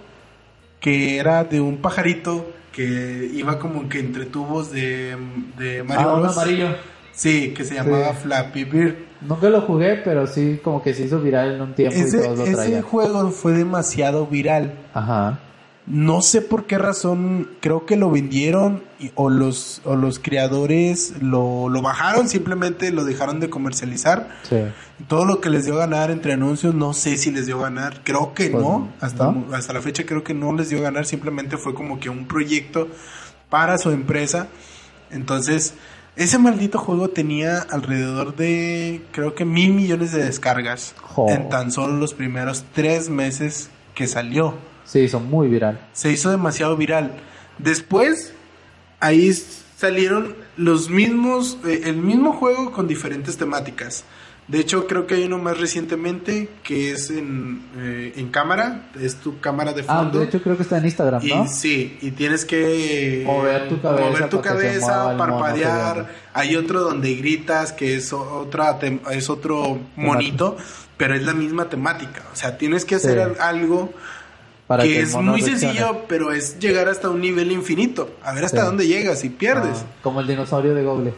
que 0.79 1.17
era 1.17 1.43
de 1.43 1.61
un 1.61 1.77
pajarito 1.77 2.49
que 2.73 3.29
iba 3.33 3.59
como 3.59 3.87
que 3.87 3.99
entre 3.99 4.25
tubos 4.25 4.71
de, 4.71 5.15
de 5.57 5.83
Mario 5.83 6.09
Ah, 6.09 6.19
Bros? 6.19 6.37
amarillo. 6.37 6.69
Sí, 7.13 7.53
que 7.55 7.63
se 7.63 7.75
llamaba 7.75 8.09
Sí. 8.13 8.21
Flappy 8.23 8.63
Bird. 8.63 8.95
Nunca 9.27 9.49
lo 9.49 9.62
jugué, 9.62 9.95
pero 10.03 10.27
sí 10.27 10.59
como 10.63 10.81
que 10.81 10.93
se 10.93 11.03
hizo 11.03 11.19
viral 11.19 11.53
en 11.55 11.62
un 11.62 11.73
tiempo 11.73 11.97
y 11.97 12.01
Ese, 12.01 12.19
todos 12.19 12.38
lo 12.38 12.43
ese 12.45 12.53
traían. 12.55 12.81
juego 12.81 13.29
fue 13.31 13.53
demasiado 13.53 14.27
viral. 14.27 14.73
Ajá. 14.93 15.39
No 15.86 16.21
sé 16.21 16.41
por 16.41 16.65
qué 16.65 16.77
razón, 16.77 17.49
creo 17.59 17.86
que 17.86 17.97
lo 17.97 18.09
vendieron 18.09 18.83
y- 19.01 19.12
o 19.15 19.29
los, 19.29 19.81
o 19.83 19.97
los 19.97 20.17
creadores 20.17 21.15
lo, 21.21 21.67
lo 21.67 21.81
bajaron, 21.81 22.29
simplemente 22.29 22.89
lo 22.91 23.03
dejaron 23.03 23.41
de 23.41 23.49
comercializar. 23.49 24.29
Sí. 24.43 24.59
Todo 25.09 25.25
lo 25.25 25.41
que 25.41 25.49
les 25.49 25.65
dio 25.65 25.73
a 25.75 25.79
ganar 25.79 26.09
entre 26.09 26.31
anuncios, 26.33 26.73
no 26.73 26.93
sé 26.93 27.17
si 27.17 27.31
les 27.31 27.47
dio 27.47 27.59
a 27.59 27.63
ganar, 27.63 27.99
creo 28.05 28.33
que 28.33 28.49
Pues, 28.49 28.63
no, 28.63 28.88
hasta, 29.01 29.25
¿no? 29.31 29.53
hasta 29.53 29.73
la 29.73 29.81
fecha 29.81 30.05
creo 30.05 30.23
que 30.23 30.33
no 30.33 30.53
les 30.53 30.69
dio 30.69 30.79
a 30.79 30.83
ganar, 30.83 31.05
simplemente 31.05 31.57
fue 31.57 31.73
como 31.73 31.99
que 31.99 32.09
un 32.09 32.27
proyecto 32.27 32.88
para 33.49 33.77
su 33.77 33.91
empresa. 33.91 34.47
Entonces, 35.12 35.73
ese 36.15 36.38
maldito 36.38 36.78
juego 36.78 37.10
tenía 37.10 37.60
alrededor 37.60 38.36
de, 38.36 39.02
creo 39.12 39.34
que 39.34 39.45
mil 39.45 39.73
millones 39.73 40.12
de 40.12 40.23
descargas 40.23 40.93
en 41.28 41.49
tan 41.49 41.71
solo 41.71 41.97
los 41.97 42.13
primeros 42.13 42.63
tres 42.73 43.10
meses 43.10 43.69
que 43.95 44.08
salió 44.08 44.56
Se 44.86 45.02
hizo 45.02 45.19
muy 45.19 45.47
viral. 45.47 45.80
se 45.93 46.12
hizo 46.12 46.30
demasiado 46.30 46.78
viral. 46.78 47.15
Después, 47.58 48.34
ahí 48.99 49.34
salieron 49.78 50.36
los 50.56 50.89
mismos, 50.89 51.58
eh, 51.65 51.82
el 51.86 51.97
mismo 51.97 52.34
juego 52.34 52.71
con 52.71 52.88
diferentes 52.88 53.38
temáticas. 53.38 54.04
De 54.47 54.60
hecho, 54.60 54.88
creo 54.88 55.08
que 55.08 55.15
hay 55.15 55.23
uno 55.23 55.38
más 55.38 55.58
recientemente 55.58 56.49
que 56.63 56.91
es 56.91 57.10
en, 57.10 57.62
eh, 57.77 58.13
en 58.17 58.27
cámara, 58.29 58.89
es 58.99 59.15
tu 59.15 59.39
cámara 59.39 59.71
de 59.71 59.86
Ah, 59.88 59.99
fondo. 59.99 60.19
de 60.19 60.25
hecho 60.25 60.41
creo 60.41 60.58
que 60.58 60.63
está 60.63 60.77
en 60.79 60.84
Instagram, 60.86 61.25
¿no? 61.25 61.45
Y 61.45 61.47
sí, 61.47 61.97
y 62.01 62.12
tienes 62.12 62.43
que 62.43 63.23
Mover 63.25 63.69
tu 63.69 63.82
cabeza 63.82 64.10
mover 64.10 64.29
tu 64.29 64.36
mono 64.41 65.17
parpadear. 65.17 66.10
Hay 66.34 66.58
otro 66.58 66.82
donde 66.82 67.15
gritas, 67.15 67.71
que 67.71 67.95
es 67.95 68.12
otra 68.12 68.77
es 69.12 69.29
otro 69.29 69.79
monito, 69.95 70.58
pero 70.97 71.15
es 71.15 71.23
la 71.23 71.34
misma 71.34 71.69
temática. 71.69 72.23
O 72.34 72.36
sea, 72.36 72.58
tienes 72.58 72.84
que 72.84 72.95
hacer 72.95 73.36
Sí. 73.36 73.39
algo 73.39 73.93
Para 74.67 74.84
que 74.84 75.01
es 75.01 75.15
muy 75.15 75.39
reaccione. 75.39 75.58
sencillo, 75.60 76.01
pero 76.10 76.34
es 76.34 76.60
llegar 76.60 76.89
hasta 76.89 77.10
un 77.10 77.21
nivel 77.21 77.49
infinito. 77.51 78.17
A 78.23 78.34
ver 78.34 78.43
hasta 78.43 78.60
Sí. 78.60 78.65
dónde 78.65 78.88
llegas 78.88 79.23
y 79.23 79.29
pierdes. 79.29 79.79
Ah, 79.84 79.86
como 80.03 80.19
el 80.19 80.27
dinosaurio 80.27 80.75
de 80.75 80.84
Google. 80.84 81.13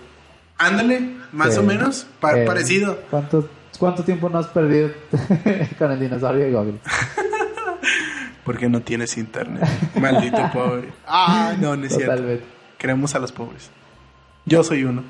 Ándale, 0.58 1.15
más 1.32 1.54
Sí. 1.54 1.60
o 1.60 1.63
menos, 1.63 2.08
pa- 2.20 2.38
Eh, 2.39 2.46
parecido. 2.46 2.98
¿cuánto, 3.10 3.50
¿Cuánto 3.78 4.04
tiempo 4.04 4.30
no 4.30 4.39
has 4.39 4.48
perdido 4.48 4.89
con 5.78 5.91
el 5.91 6.00
dinosaurio 6.00 6.46
de 6.46 6.52
Google? 6.52 6.80
Porque 8.46 8.70
no 8.70 8.82
tienes 8.82 9.18
internet. 9.18 9.63
Maldito 10.00 10.38
pobre. 10.54 10.94
Ah, 11.08 11.56
no, 11.60 11.76
no 11.76 11.86
es 11.86 11.94
cierto. 11.94 12.12
Totalmente. 12.12 12.46
Queremos 12.78 13.15
a 13.15 13.20
los 13.20 13.32
pobres. 13.32 13.70
Yo 14.46 14.63
soy 14.63 14.84
uno. 14.86 15.04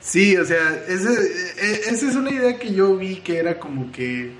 sí, 0.00 0.36
o 0.36 0.44
sea, 0.44 0.58
ese- 0.88 1.54
e- 1.60 1.80
esa 1.90 2.08
es 2.08 2.16
una 2.16 2.30
idea 2.30 2.58
que 2.58 2.74
yo 2.74 2.96
vi 2.96 3.16
que 3.16 3.38
era 3.38 3.58
como 3.58 3.90
que. 3.92 4.32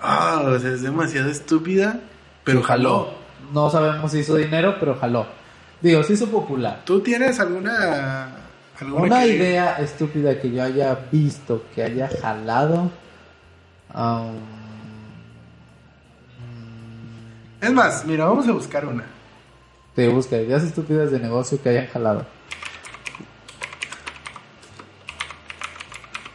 Ah, 0.00 0.42
o 0.46 0.58
sea, 0.58 0.70
es 0.72 0.82
demasiado 0.82 1.30
estúpida, 1.30 2.00
pero 2.44 2.62
jaló. 2.62 3.14
No 3.52 3.70
sabemos 3.70 4.12
si 4.12 4.18
hizo 4.20 4.36
dinero, 4.36 4.76
pero 4.78 4.94
jaló. 4.96 5.26
Digo, 5.80 6.02
se 6.02 6.14
hizo 6.14 6.26
popular. 6.28 6.82
¿Tú 6.84 7.00
tienes 7.00 7.38
alguna. 7.40 8.28
alguna 8.80 9.02
Una 9.02 9.20
que- 9.20 9.28
idea 9.36 9.76
estúpida 9.78 10.40
que 10.40 10.50
yo 10.50 10.62
haya 10.62 10.98
visto, 11.12 11.64
que 11.74 11.82
haya 11.82 12.08
jalado. 12.20 12.90
um, 13.94 14.34
Es 17.60 17.72
más, 17.72 18.04
mira, 18.04 18.26
vamos 18.26 18.46
a 18.48 18.52
buscar 18.52 18.84
una. 18.86 19.04
te 19.94 20.08
busca 20.08 20.36
ideas 20.36 20.62
estúpidas 20.62 21.10
de 21.10 21.18
negocio 21.18 21.60
que 21.62 21.70
hayan 21.70 21.86
jalado. 21.86 22.26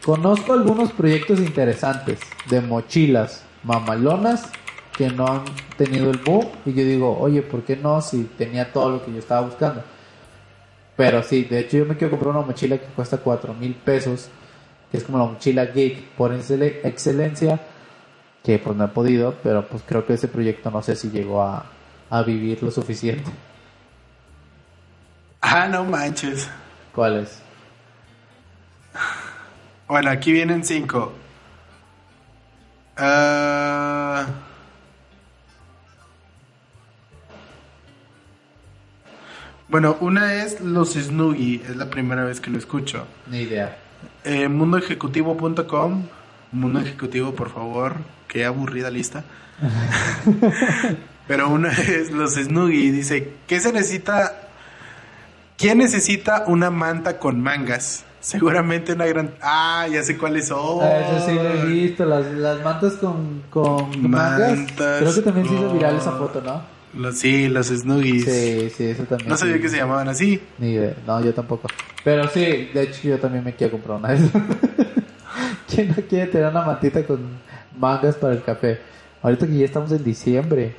Conozco 0.04 0.52
algunos 0.52 0.90
proyectos 0.92 1.38
interesantes 1.38 2.18
de 2.50 2.60
mochilas 2.60 3.44
mamalonas 3.62 4.50
que 4.96 5.08
no 5.10 5.28
han 5.30 5.44
tenido 5.76 6.10
el 6.10 6.18
boom 6.18 6.48
y 6.66 6.72
yo 6.74 6.84
digo, 6.84 7.18
oye, 7.18 7.42
¿por 7.42 7.62
qué 7.62 7.76
no 7.76 8.00
si 8.02 8.24
tenía 8.24 8.72
todo 8.72 8.90
lo 8.90 9.04
que 9.04 9.12
yo 9.12 9.18
estaba 9.18 9.40
buscando? 9.42 9.82
Pero 10.96 11.22
sí, 11.22 11.44
de 11.44 11.60
hecho 11.60 11.78
yo 11.78 11.86
me 11.86 11.96
quiero 11.96 12.10
comprar 12.10 12.34
una 12.36 12.46
mochila 12.46 12.78
que 12.78 12.86
cuesta 12.86 13.16
4 13.18 13.54
mil 13.54 13.74
pesos, 13.74 14.28
que 14.90 14.98
es 14.98 15.04
como 15.04 15.18
la 15.18 15.24
mochila 15.24 15.64
geek 15.66 16.10
por 16.10 16.32
excele- 16.32 16.80
excelencia, 16.84 17.58
que 18.44 18.58
pues 18.58 18.76
no 18.76 18.84
he 18.84 18.88
podido, 18.88 19.34
pero 19.42 19.66
pues 19.66 19.82
creo 19.86 20.04
que 20.06 20.14
ese 20.14 20.28
proyecto 20.28 20.70
no 20.70 20.82
sé 20.82 20.94
si 20.96 21.10
llegó 21.10 21.42
a, 21.42 21.64
a 22.10 22.22
vivir 22.22 22.62
lo 22.62 22.70
suficiente. 22.70 23.30
Ah, 25.40 25.66
no 25.68 25.84
manches. 25.84 26.48
¿Cuál 26.94 27.20
es? 27.20 27.40
Bueno, 29.88 30.10
aquí 30.10 30.30
vienen 30.32 30.62
cinco. 30.64 31.12
Ah, 32.96 34.26
bueno, 39.72 39.96
una 40.00 40.34
es 40.34 40.60
los 40.60 40.92
Snuggy, 40.92 41.62
es 41.66 41.76
la 41.76 41.88
primera 41.88 42.24
vez 42.24 42.42
que 42.42 42.50
lo 42.50 42.58
escucho. 42.58 43.06
Ni 43.30 43.38
idea. 43.38 43.78
Eh, 44.22 44.46
mundoejecutivo.com, 44.46 46.02
mundo 46.52 46.78
ejecutivo, 46.78 47.34
por 47.34 47.48
favor, 47.48 47.94
qué 48.28 48.44
aburrida 48.44 48.90
lista. 48.90 49.24
Pero 51.26 51.48
una 51.48 51.70
es 51.72 52.10
los 52.10 52.34
Snuggy, 52.34 52.90
dice, 52.90 53.32
¿qué 53.46 53.60
se 53.60 53.72
necesita? 53.72 54.50
¿Quién 55.56 55.78
necesita 55.78 56.44
una 56.48 56.70
manta 56.70 57.18
con 57.18 57.40
mangas? 57.40 58.04
Seguramente 58.20 58.92
una 58.92 59.06
gran... 59.06 59.30
Ah, 59.40 59.88
ya 59.90 60.02
sé 60.02 60.18
cuáles 60.18 60.48
son. 60.48 60.84
Ah, 60.84 60.98
eso 60.98 61.26
sí 61.26 61.34
lo 61.34 61.48
he 61.48 61.64
visto, 61.64 62.04
las, 62.04 62.30
las 62.30 62.62
mantas 62.62 62.92
con, 62.96 63.44
con 63.48 64.10
mangas. 64.10 64.58
Mantas 64.58 65.00
Creo 65.00 65.14
que 65.14 65.22
también 65.22 65.48
se 65.48 65.54
hizo 65.54 65.72
viral 65.72 65.96
esa 65.96 66.12
foto, 66.12 66.42
¿no? 66.42 66.81
Los, 66.94 67.18
sí, 67.18 67.48
los 67.48 67.68
Snuggies. 67.68 68.24
Sí, 68.24 68.70
sí, 68.76 68.84
eso 68.86 69.04
también. 69.04 69.28
No 69.30 69.36
sabía 69.36 69.56
sí. 69.56 69.60
que 69.62 69.68
se 69.68 69.76
llamaban 69.78 70.08
así. 70.08 70.40
Ni 70.58 70.72
idea. 70.72 70.94
No, 71.06 71.22
yo 71.24 71.32
tampoco. 71.32 71.68
Pero 72.04 72.28
sí, 72.28 72.70
de 72.74 72.82
hecho 72.82 73.08
yo 73.08 73.18
también 73.18 73.44
me 73.44 73.54
quiero 73.54 73.72
comprar 73.72 73.98
una 73.98 74.08
de 74.10 74.16
esas. 74.26 74.30
¿Quién 75.68 75.88
no 75.88 75.94
quiere 76.08 76.26
tener 76.26 76.48
una 76.48 76.62
mantita 76.62 77.02
con 77.04 77.20
mangas 77.78 78.16
para 78.16 78.34
el 78.34 78.42
café? 78.42 78.78
Ahorita 79.22 79.46
que 79.46 79.56
ya 79.58 79.64
estamos 79.64 79.90
en 79.92 80.04
diciembre. 80.04 80.74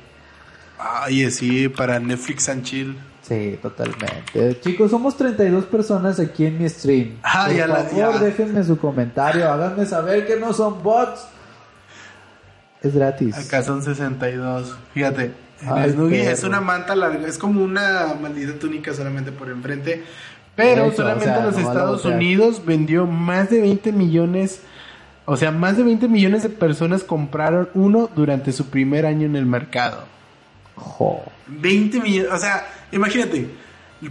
Ay, 0.78 1.30
sí, 1.30 1.68
para 1.68 1.98
Netflix 1.98 2.48
and 2.48 2.62
Chill. 2.62 2.96
Sí, 3.22 3.58
totalmente. 3.62 4.60
Chicos, 4.60 4.90
somos 4.90 5.16
32 5.16 5.64
personas 5.64 6.20
aquí 6.20 6.44
en 6.44 6.58
mi 6.58 6.68
stream. 6.68 7.16
Ah, 7.22 7.46
Por 7.46 7.56
ya 7.56 7.66
la- 7.66 7.76
favor, 7.84 8.14
ya. 8.14 8.18
déjenme 8.20 8.62
su 8.62 8.76
comentario. 8.78 9.50
Háganme 9.50 9.86
saber 9.86 10.26
que 10.26 10.36
no 10.36 10.52
son 10.52 10.82
bots. 10.82 11.26
Es 12.82 12.94
gratis. 12.94 13.34
Acá 13.34 13.62
son 13.62 13.82
62. 13.82 14.76
Fíjate. 14.92 15.32
Ay, 15.68 15.90
Snuggie 15.92 16.22
perro. 16.22 16.32
es 16.32 16.44
una 16.44 16.60
manta 16.60 16.94
larga. 16.94 17.26
Es 17.26 17.38
como 17.38 17.62
una 17.62 18.14
maldita 18.20 18.58
túnica 18.58 18.94
solamente 18.94 19.32
por 19.32 19.48
enfrente. 19.50 20.04
Pero 20.56 20.92
solamente 20.92 21.30
o 21.30 21.32
sea, 21.32 21.38
en 21.38 21.44
los 21.44 21.58
Estados. 21.58 22.04
Unidos 22.04 22.64
vendió 22.64 23.06
más 23.06 23.50
de 23.50 23.60
20 23.60 23.92
millones. 23.92 24.60
O 25.26 25.36
sea, 25.36 25.50
más 25.50 25.76
de 25.76 25.82
20 25.82 26.08
millones 26.08 26.42
de 26.42 26.50
personas 26.50 27.02
compraron 27.02 27.68
uno 27.74 28.10
durante 28.14 28.52
su 28.52 28.66
primer 28.66 29.06
año 29.06 29.26
en 29.26 29.36
el 29.36 29.46
mercado. 29.46 30.04
Jo. 30.76 31.22
20 31.46 32.00
millones. 32.00 32.32
O 32.32 32.38
sea, 32.38 32.66
imagínate. 32.92 33.48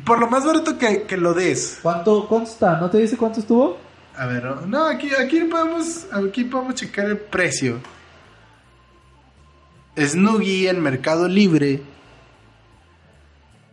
Por 0.04 0.20
lo 0.20 0.28
más 0.28 0.46
barato 0.46 0.78
que, 0.78 1.04
que 1.04 1.18
lo 1.18 1.34
des. 1.34 1.80
¿Cuánto, 1.82 2.28
¿Cuánto 2.28 2.50
está? 2.50 2.78
¿No 2.78 2.90
te 2.90 2.98
dice 2.98 3.16
cuánto 3.16 3.40
estuvo? 3.40 3.78
A 4.16 4.26
ver, 4.28 4.44
no, 4.44 4.62
no, 4.68 4.86
aquí, 4.86 5.10
aquí 5.14 5.40
podemos, 5.42 6.06
aquí 6.12 6.44
podemos 6.44 6.76
checar 6.76 7.06
el 7.06 7.18
precio. 7.18 7.80
Snuggy 9.98 10.68
en 10.68 10.82
Mercado 10.82 11.28
Libre. 11.28 11.82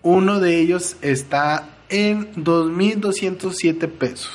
Uno 0.02 0.40
de 0.40 0.58
ellos 0.58 0.96
está 1.02 1.68
en 1.88 2.34
2.207 2.34 3.88
pesos. 3.88 4.30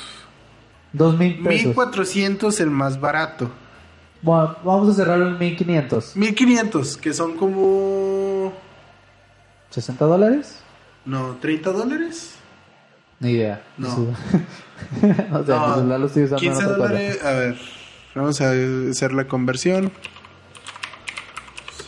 Dos 0.92 1.18
mil 1.18 1.42
pesos. 1.42 1.74
1.400 1.76 2.60
el 2.60 2.70
más 2.70 3.00
barato. 3.00 3.50
Bueno, 4.22 4.56
vamos 4.64 4.88
a 4.90 4.94
cerrarlo 4.94 5.28
en 5.28 5.38
1500. 5.38 6.16
1.500, 6.16 6.96
que 6.96 7.12
son 7.12 7.36
como... 7.36 8.52
¿60 9.72 9.96
dólares? 9.98 10.60
No, 11.04 11.36
30 11.40 11.72
dólares. 11.72 12.34
Ni 13.20 13.30
idea. 13.30 13.62
No. 13.76 13.88
No 15.30 15.42
sé, 15.42 15.52
mi 15.52 15.74
celular 15.74 16.00
lo 16.00 16.06
estoy 16.06 16.24
usando. 16.24 16.40
15 16.40 16.60
en 16.60 16.66
otra 16.66 16.76
cosa. 16.76 16.88
dólares. 16.88 17.24
A 17.24 17.30
ver, 17.30 17.58
vamos 18.14 18.40
a 18.42 18.50
hacer 18.90 19.14
la 19.14 19.26
conversión. 19.26 19.90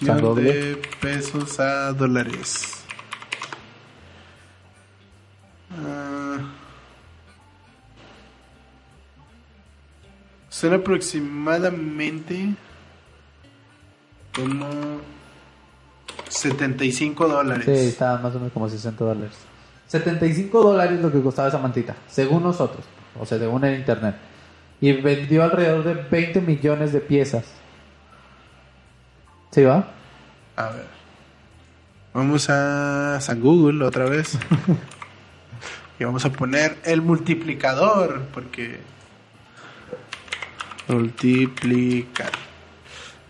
Doble. 0.00 0.52
De 0.52 0.76
pesos 1.00 1.58
a 1.61 1.92
dólares. 1.92 2.84
Ah. 5.70 5.98
son 10.58 10.74
aproximadamente 10.74 12.54
como 14.34 14.66
75 16.28 17.28
dólares. 17.28 17.64
Sí, 17.64 17.88
estaba 17.88 18.18
más 18.18 18.34
o 18.34 18.38
menos 18.38 18.52
como 18.52 18.68
60 18.68 19.04
dólares. 19.04 19.37
75 19.87 20.61
dólares 20.61 21.00
lo 21.00 21.12
que 21.12 21.22
costaba 21.22 21.48
esa 21.48 21.58
mantita, 21.58 21.94
según 22.08 22.42
nosotros, 22.42 22.84
o 23.18 23.24
sea, 23.24 23.38
según 23.38 23.64
el 23.64 23.78
internet. 23.78 24.16
Y 24.80 24.92
vendió 24.92 25.44
alrededor 25.44 25.84
de 25.84 25.94
20 25.94 26.40
millones 26.40 26.92
de 26.92 27.00
piezas. 27.00 27.44
¿Sí 29.59 29.64
va? 29.64 29.88
A 30.55 30.68
ver. 30.68 30.87
Vamos 32.14 32.49
a 32.49 33.18
San 33.21 33.40
Google 33.40 33.85
otra 33.85 34.05
vez. 34.05 34.38
y 35.99 36.05
vamos 36.05 36.25
a 36.25 36.31
poner 36.31 36.79
el 36.85 37.03
multiplicador. 37.03 38.23
Porque. 38.33 38.79
Multiplicar. 40.87 42.31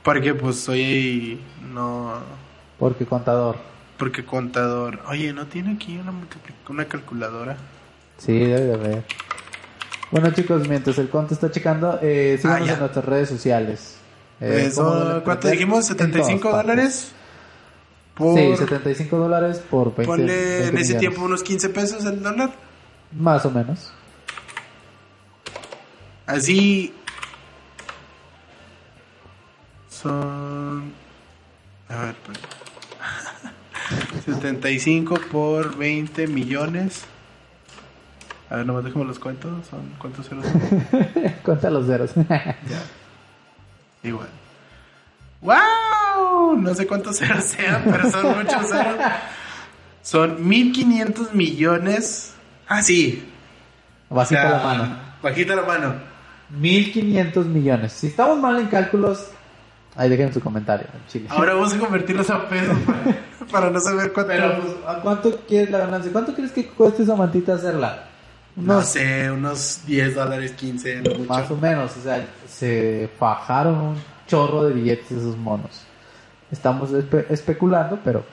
Porque 0.03 0.35
pues 0.35 0.61
soy. 0.61 1.41
No. 1.73 2.13
Porque 2.79 3.07
contador. 3.07 3.57
Porque 3.97 4.27
contador. 4.27 5.01
Oye, 5.09 5.33
¿no 5.33 5.47
tiene 5.47 5.77
aquí 5.77 5.97
una, 5.97 6.13
una 6.69 6.85
calculadora? 6.85 7.57
Sí, 8.19 8.39
debe 8.39 8.61
de 8.61 8.75
haber. 8.75 9.05
Bueno 10.11 10.31
chicos, 10.33 10.69
mientras 10.69 10.99
el 10.99 11.09
conto 11.09 11.33
está 11.33 11.51
checando, 11.51 11.99
eh, 12.03 12.37
síganos 12.39 12.69
Ah, 12.69 12.73
en 12.75 12.81
nuestras 12.81 13.05
redes 13.07 13.31
sociales. 13.31 13.99
Eh, 14.41 14.65
Eso, 14.67 14.83
¿cómo 14.85 14.95
duele 14.97 15.23
¿Cuánto 15.23 15.49
dijimos? 15.49 15.91
En 15.91 15.97
todas 15.97 16.13
¿75 16.29 16.41
partes. 16.41 16.53
dólares? 16.67 17.13
Por, 18.15 18.39
Sí, 18.39 18.57
75 18.57 19.17
dólares 19.19 19.59
por 19.71 19.95
20, 19.95 20.05
Ponle 20.07 20.27
20 20.35 20.59
en 20.59 20.65
ese 20.65 20.73
millones. 20.95 20.99
tiempo 21.01 21.23
unos 21.23 21.43
15 21.43 21.69
pesos 21.71 22.05
el 22.05 22.23
dólar. 22.23 22.51
Más 23.19 23.45
o 23.47 23.51
menos. 23.51 23.93
Así 26.27 26.93
son 29.89 30.93
a 31.89 32.03
ver, 32.03 32.15
pues. 32.27 32.39
75 34.27 35.15
por 35.33 35.77
20 35.77 36.27
millones. 36.27 37.03
A 38.51 38.57
ver, 38.57 38.67
nomás 38.67 38.85
déjame 38.85 39.05
los 39.07 39.19
cuento. 39.19 39.49
Son 39.71 39.81
cuántos 39.99 40.29
ceros. 40.29 40.45
son? 40.47 41.33
Cuenta 41.45 41.71
los 41.71 41.87
ceros. 41.87 42.11
Igual. 44.03 44.29
¡Wow! 45.41 46.57
No 46.57 46.75
sé 46.75 46.87
cuántos 46.87 47.19
ceros 47.19 47.45
sean, 47.45 47.83
pero 47.85 48.11
son 48.11 48.39
muchos 48.45 48.69
ceros. 48.69 48.97
Son 50.03 50.49
1500 50.49 51.35
millones. 51.35 52.35
Ah, 52.67 52.83
sí. 52.83 53.29
Bajita 54.11 54.41
O 54.41 54.49
sea, 54.49 54.59
la 54.59 54.65
mano. 54.65 54.97
Bajita 55.23 55.55
la 55.57 55.63
mano. 55.63 55.95
1500 56.51 57.47
millones. 57.47 57.93
Si 57.93 58.07
estamos 58.09 58.39
mal 58.39 58.59
en 58.59 58.69
cálculos, 58.69 59.29
ahí 59.97 60.09
dejen 60.09 60.33
su 60.33 60.41
comentario. 60.41 60.87
Chile. 61.09 61.27
Ahora 61.29 61.55
vamos 61.55 61.75
a 61.75 61.79
convertirlos 61.79 62.31
a 62.31 62.49
pesos 62.49 62.77
para, 62.87 63.17
para 63.51 63.71
no 63.71 63.81
saber 63.81 64.13
cuánto. 64.13 64.33
Pero, 64.33 64.61
pues, 64.61 64.73
¿a 64.87 65.01
cuánto 65.01 65.41
quieres 65.47 65.71
la 65.71 65.79
ganancia? 65.79 66.11
¿Cuánto 66.11 66.35
crees 66.35 66.53
que 66.53 66.67
cueste 66.69 67.03
esa 67.03 67.15
mantita 67.15 67.55
hacerla? 67.55 68.08
No 68.59 68.83
sé, 68.83 69.31
unos 69.31 69.81
10 69.87 70.15
dólares, 70.15 70.53
15, 70.53 71.03
no 71.03 71.11
mucho. 71.15 71.25
Más 71.33 71.51
o 71.51 71.57
menos, 71.57 71.97
o 71.97 72.03
sea, 72.03 72.27
se 72.49 73.09
fajaron 73.19 73.75
un 73.79 73.97
chorro 74.27 74.65
de 74.65 74.75
billetes 74.75 75.11
esos 75.13 75.37
monos. 75.37 75.83
Estamos 76.51 76.91
espe- 76.93 77.27
especulando, 77.31 77.99
pero 78.05 78.25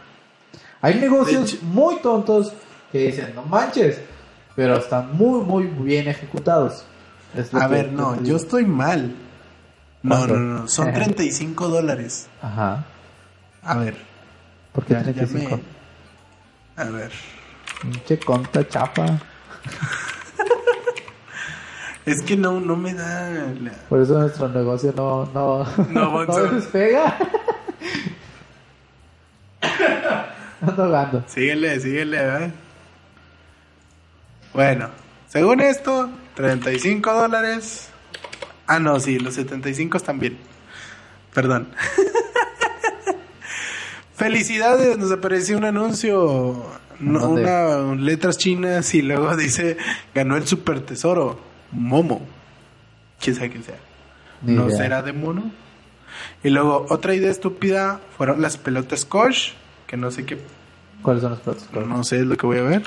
hay 0.82 0.96
negocios 0.96 1.54
hecho- 1.54 1.66
muy 1.66 1.98
tontos 1.98 2.54
que 2.92 3.00
dicen, 3.08 3.34
no 3.36 3.44
manches, 3.44 4.00
pero 4.56 4.78
están 4.78 5.16
muy, 5.18 5.42
muy 5.42 5.64
bien 5.66 6.08
ejecutados. 6.08 6.86
A 7.54 7.68
que- 7.68 7.74
ver, 7.74 7.92
no, 7.92 8.22
yo 8.24 8.38
estoy 8.38 8.66
mal. 8.66 9.14
No, 10.02 10.16
¿Cuánto? 10.18 10.36
no, 10.40 10.60
no, 10.62 10.68
son 10.68 10.94
35 10.94 11.68
dólares. 11.68 12.28
Ajá, 12.42 12.86
A 13.64 13.76
ver, 13.78 13.96
¿por 14.72 14.86
qué 14.86 14.94
ya, 14.94 15.00
ya 15.02 15.14
35? 15.14 15.58
me... 15.58 15.64
A 16.84 16.86
ver, 16.90 17.12
Pinche 17.82 18.20
conta 18.20 18.68
chapa. 18.68 19.20
es 22.06 22.22
que 22.22 22.36
no, 22.38 22.60
no 22.60 22.76
me 22.76 22.94
da... 22.94 23.30
la- 23.62 23.72
Por 23.90 24.02
eso 24.02 24.20
nuestro 24.20 24.48
negocio 24.50 24.94
no, 24.96 25.26
no, 25.34 25.66
No 25.92 26.26
despega. 26.52 27.18
Ando. 30.62 31.24
Síguele, 31.28 31.80
síguele, 31.80 32.18
¿eh? 32.46 32.52
Bueno, 34.54 34.90
según 35.28 35.62
esto, 35.62 36.10
35 36.36 37.14
dólares. 37.14 37.90
Ah, 38.68 38.80
no, 38.80 39.00
sí, 39.00 39.20
los 39.20 39.34
75 39.36 40.00
también. 40.00 40.38
Perdón. 41.34 41.68
Felicidades, 44.16 44.98
nos 44.98 45.12
apareció 45.12 45.58
un 45.58 45.66
anuncio, 45.66 46.66
una 47.02 47.94
letras 47.96 48.38
chinas 48.38 48.96
y 48.96 49.02
luego 49.02 49.36
dice 49.36 49.76
ganó 50.16 50.38
el 50.38 50.48
super 50.48 50.80
tesoro, 50.80 51.38
Momo. 51.76 52.22
Quién 53.20 53.36
sabe 53.36 53.50
quién 53.52 53.64
sea. 53.64 53.76
Ni 54.42 54.54
¿No 54.54 54.68
idea. 54.68 54.78
será 54.78 55.02
de 55.02 55.14
mono? 55.14 55.52
Y 56.44 56.50
luego 56.50 56.86
otra 56.90 57.14
idea 57.16 57.30
estúpida 57.32 58.00
fueron 58.18 58.42
las 58.42 58.58
pelotas 58.58 59.06
Kosh, 59.06 59.52
que 59.88 59.98
no 59.98 60.12
sé 60.12 60.26
qué, 60.26 60.38
¿Cuáles 61.02 61.22
son 61.22 61.32
los 61.32 61.40
platos? 61.42 61.68
no 61.74 62.04
sé 62.04 62.18
es 62.18 62.26
lo 62.26 62.36
que 62.38 62.46
voy 62.46 62.58
a 62.60 62.64
ver. 62.64 62.84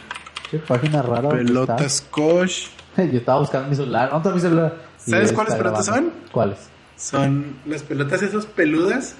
Qué 0.50 0.58
página 0.58 1.02
rara. 1.02 1.22
¿dónde 1.22 1.44
Pelotas 1.44 2.00
Kosh? 2.10 2.68
Yo 2.96 3.02
estaba 3.04 3.40
buscando 3.40 3.68
mi 3.68 3.76
celular. 3.76 4.10
¿Dónde 4.10 4.28
está 4.28 4.34
mi 4.34 4.40
celular? 4.40 4.76
Y 5.06 5.10
¿Sabes 5.10 5.32
cuáles 5.32 5.54
pelotas 5.54 5.86
grabando. 5.86 6.12
¿Cuáles? 6.32 6.58
son 6.96 7.56
las 7.64 7.82
pelotas 7.84 8.22
esas 8.22 8.44
peludas 8.46 9.14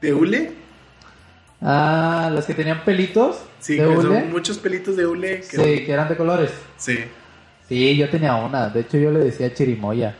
de 0.00 0.14
hule. 0.14 0.52
Ah, 1.60 2.30
las 2.32 2.46
que 2.46 2.54
tenían 2.54 2.84
pelitos. 2.84 3.36
Sí, 3.58 3.74
de 3.76 3.80
que 3.82 3.88
hule. 3.88 4.20
son 4.20 4.30
muchos 4.30 4.58
pelitos 4.58 4.96
de 4.96 5.06
hule. 5.06 5.40
Que 5.40 5.56
Sí, 5.56 5.84
que 5.86 5.92
eran 5.92 6.08
de 6.08 6.16
colores. 6.16 6.50
sí. 6.76 6.98
Sí, 7.68 7.96
yo 7.96 8.08
tenía 8.08 8.34
una. 8.36 8.68
De 8.68 8.80
hecho, 8.80 8.96
yo 8.98 9.10
le 9.10 9.20
decía 9.20 9.52
chirimoya. 9.52 10.16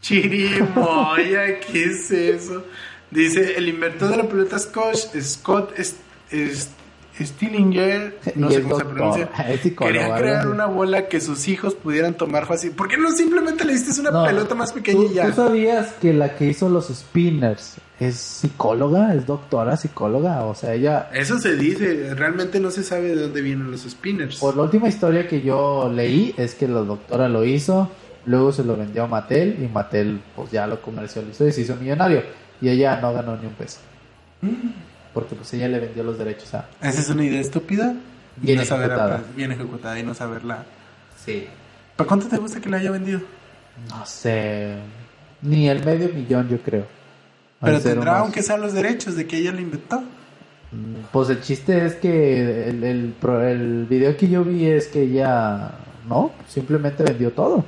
Chirimoya, 0.00 1.60
¿qué 1.60 1.84
es 1.84 2.10
eso? 2.10 2.64
Dice, 3.10 3.56
el 3.56 3.68
inventor 3.68 4.10
de 4.10 4.16
la 4.18 4.28
pelota 4.28 4.58
Scotch, 4.58 5.18
Scott 5.20 5.74
Stillinger, 7.20 8.18
no 8.36 8.50
sé 8.50 8.62
cómo 8.62 8.78
se 8.78 8.84
pronuncia, 8.84 9.30
quería 9.78 10.14
crear 10.14 10.48
una 10.48 10.66
bola 10.66 11.08
que 11.08 11.20
sus 11.20 11.48
hijos 11.48 11.74
pudieran 11.74 12.14
tomar 12.14 12.46
fácil. 12.46 12.72
¿Por 12.72 12.88
qué 12.88 12.96
no 12.96 13.10
simplemente 13.10 13.64
le 13.64 13.72
diste 13.72 14.00
una 14.00 14.24
pelota 14.24 14.54
más 14.54 14.72
pequeña 14.72 14.98
¿tú, 14.98 15.10
y 15.10 15.14
ya? 15.14 15.26
tú 15.26 15.32
sabías 15.32 15.94
que 15.94 16.12
la 16.12 16.36
que 16.36 16.46
hizo 16.46 16.68
los 16.68 16.88
spinners 16.88 17.78
es 18.00 18.16
psicóloga? 18.16 19.14
¿Es 19.14 19.26
doctora 19.26 19.76
psicóloga? 19.76 20.44
O 20.44 20.54
sea, 20.54 20.74
ella... 20.74 21.10
Eso 21.12 21.38
se 21.38 21.56
dice, 21.56 22.14
realmente 22.14 22.60
no 22.60 22.70
se 22.70 22.82
sabe 22.82 23.14
de 23.14 23.22
dónde 23.22 23.40
vienen 23.42 23.70
los 23.70 23.82
spinners. 23.82 24.36
Por 24.38 24.56
la 24.56 24.62
última 24.64 24.88
historia 24.88 25.26
que 25.26 25.40
yo 25.42 25.90
leí 25.92 26.34
es 26.36 26.54
que 26.54 26.68
la 26.68 26.80
doctora 26.80 27.28
lo 27.28 27.44
hizo, 27.44 27.90
luego 28.26 28.52
se 28.52 28.62
lo 28.64 28.76
vendió 28.76 29.04
a 29.04 29.06
Mattel 29.08 29.56
y 29.62 29.66
Mattel 29.66 30.20
pues 30.36 30.50
ya 30.50 30.66
lo 30.66 30.80
comercializó 30.80 31.46
y 31.46 31.52
se 31.52 31.62
hizo 31.62 31.76
millonario. 31.76 32.22
Y 32.60 32.68
ella 32.68 33.00
no 33.00 33.12
ganó 33.12 33.36
ni 33.36 33.46
un 33.46 33.54
peso. 33.54 33.78
Porque 35.14 35.34
pues 35.34 35.52
ella 35.54 35.68
le 35.68 35.80
vendió 35.80 36.04
los 36.04 36.18
derechos 36.18 36.54
a... 36.54 36.68
Esa 36.82 37.00
es 37.00 37.08
una 37.08 37.24
idea 37.24 37.40
estúpida. 37.40 37.94
Bien 38.36 38.58
no 38.58 38.64
saber- 38.64 38.86
ejecutada. 38.90 39.22
bien 39.34 39.52
ejecutada 39.52 39.98
y 39.98 40.02
no 40.04 40.14
saberla. 40.14 40.64
Sí. 41.24 41.46
¿Para 41.96 42.06
cuánto 42.06 42.28
te 42.28 42.36
gusta 42.36 42.60
que 42.60 42.68
la 42.70 42.76
haya 42.76 42.92
vendido? 42.92 43.20
No 43.88 44.06
sé. 44.06 44.74
Ni 45.42 45.68
el 45.68 45.84
medio 45.84 46.08
millón 46.10 46.48
yo 46.48 46.60
creo. 46.60 46.86
Pero 47.60 47.80
tendrá, 47.80 48.18
aunque 48.20 48.42
sean 48.42 48.60
los 48.60 48.72
derechos 48.72 49.16
de 49.16 49.26
que 49.26 49.38
ella 49.38 49.52
lo 49.52 49.60
inventó. 49.60 50.02
Pues 51.12 51.30
el 51.30 51.40
chiste 51.40 51.86
es 51.86 51.94
que 51.94 52.68
el, 52.68 52.84
el, 52.84 53.14
el 53.22 53.86
video 53.86 54.16
que 54.16 54.28
yo 54.28 54.44
vi 54.44 54.66
es 54.66 54.88
que 54.88 55.02
ella 55.02 55.72
no, 56.08 56.32
simplemente 56.46 57.02
vendió 57.02 57.32
todo. 57.32 57.64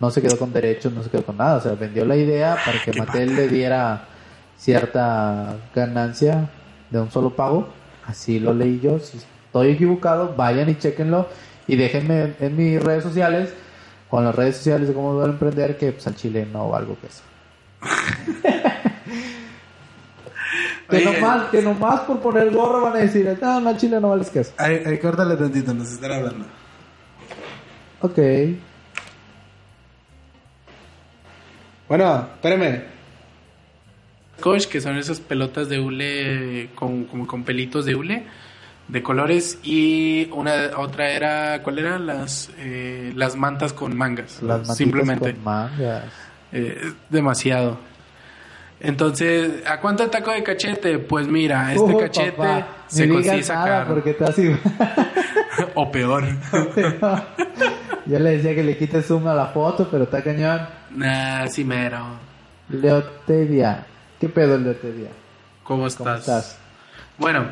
No 0.00 0.10
se 0.10 0.22
quedó 0.22 0.38
con 0.38 0.52
derechos, 0.52 0.92
no 0.92 1.02
se 1.02 1.10
quedó 1.10 1.24
con 1.24 1.36
nada. 1.36 1.56
O 1.56 1.60
sea, 1.60 1.72
vendió 1.72 2.04
la 2.04 2.16
idea 2.16 2.56
para 2.64 2.82
que 2.82 2.98
Mattel 2.98 3.36
le 3.36 3.48
diera 3.48 4.06
cierta 4.56 5.56
ganancia 5.74 6.48
de 6.90 7.00
un 7.00 7.10
solo 7.10 7.36
pago. 7.36 7.68
Así 8.06 8.40
lo 8.40 8.54
leí 8.54 8.80
yo. 8.80 8.98
Si 8.98 9.18
estoy 9.46 9.72
equivocado, 9.72 10.34
vayan 10.34 10.70
y 10.70 10.76
chequenlo. 10.76 11.28
Y 11.66 11.76
déjenme 11.76 12.22
en, 12.22 12.36
en 12.40 12.56
mis 12.56 12.82
redes 12.82 13.04
sociales, 13.04 13.52
con 14.08 14.24
las 14.24 14.34
redes 14.34 14.56
sociales 14.56 14.88
de 14.88 14.94
cómo 14.94 15.12
duele 15.12 15.34
emprender, 15.34 15.76
que 15.76 15.92
pues 15.92 16.06
al 16.06 16.16
chile 16.16 16.48
no 16.50 16.70
valgo 16.70 16.96
que 16.98 17.06
eso. 17.06 17.22
que, 20.90 20.96
Oye. 20.96 21.20
nomás, 21.20 21.50
que 21.50 21.62
nomás 21.62 22.00
por 22.00 22.20
poner 22.20 22.50
gorro 22.50 22.82
van 22.82 22.96
a 22.96 22.98
decir, 22.98 23.38
no, 23.40 23.60
no, 23.60 23.68
al 23.68 23.76
chile 23.76 24.00
no 24.00 24.10
vales 24.10 24.30
queso. 24.30 24.52
Ay, 24.58 24.82
ay, 24.84 24.98
córtale 24.98 25.36
tantito, 25.36 25.72
nos 25.72 25.90
están 25.90 26.12
hablando. 26.12 26.46
Ok. 28.00 28.18
Bueno, 31.88 32.28
espérame. 32.34 32.82
Coach, 34.40 34.66
que 34.66 34.80
son 34.80 34.96
esas 34.96 35.20
pelotas 35.20 35.68
de 35.68 35.80
hule 35.80 36.70
con, 36.74 37.04
como 37.04 37.26
con 37.26 37.44
pelitos 37.44 37.84
de 37.84 37.94
hule 37.94 38.26
de 38.90 39.02
colores 39.02 39.58
y 39.62 40.28
una 40.32 40.70
otra 40.76 41.10
era 41.10 41.62
¿cuál 41.62 41.78
era? 41.78 41.98
las 41.98 42.50
eh, 42.58 43.12
las 43.14 43.36
mantas 43.36 43.72
con 43.72 43.96
mangas 43.96 44.42
Las 44.42 44.76
simplemente 44.76 45.34
con 45.34 45.44
mangas. 45.44 46.04
Eh, 46.52 46.92
demasiado 47.08 47.78
entonces 48.80 49.66
¿a 49.66 49.80
cuánto 49.80 50.02
el 50.02 50.10
taco 50.10 50.32
de 50.32 50.42
cachete? 50.42 50.98
pues 50.98 51.28
mira 51.28 51.72
este 51.72 51.94
Uh, 51.94 51.98
cachete 51.98 52.32
papá, 52.32 52.68
se 52.86 53.06
ni 53.06 53.14
consigue 53.14 53.42
sacar 53.42 53.86
porque 53.86 54.14
te 54.14 54.24
vas 54.24 54.38
a 54.38 55.68
o 55.74 55.90
peor 55.90 56.24
Yo 58.06 58.18
le 58.18 58.30
decía 58.30 58.54
que 58.54 58.64
le 58.64 58.76
quites 58.76 59.06
zoom 59.06 59.28
a 59.28 59.34
la 59.34 59.46
foto, 59.48 59.86
pero 59.88 60.04
está 60.04 60.22
cañón. 60.22 60.66
nah 60.90 61.46
sí 61.46 61.64
mero 61.64 62.18
Leotedia. 62.68 63.86
¿Qué 64.18 64.28
pedo, 64.28 64.56
Leotedia? 64.58 65.08
¿cómo 65.64 65.86
estás? 65.86 66.04
¿Cómo 66.06 66.16
estás? 66.16 66.58
Bueno, 67.18 67.46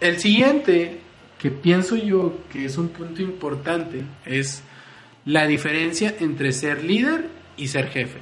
el 0.00 0.18
siguiente 0.18 1.00
que 1.38 1.50
pienso 1.50 1.96
yo 1.96 2.38
que 2.52 2.64
es 2.64 2.78
un 2.78 2.88
punto 2.88 3.22
importante 3.22 4.04
es 4.24 4.62
la 5.24 5.46
diferencia 5.46 6.14
entre 6.20 6.52
ser 6.52 6.84
líder 6.84 7.26
y 7.56 7.68
ser 7.68 7.88
jefe. 7.88 8.18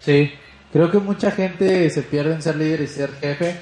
Sí, 0.00 0.32
creo 0.72 0.90
que 0.90 0.98
mucha 0.98 1.30
gente 1.30 1.88
se 1.90 2.02
pierde 2.02 2.34
en 2.34 2.42
ser 2.42 2.56
líder 2.56 2.82
y 2.82 2.86
ser 2.86 3.10
jefe. 3.20 3.56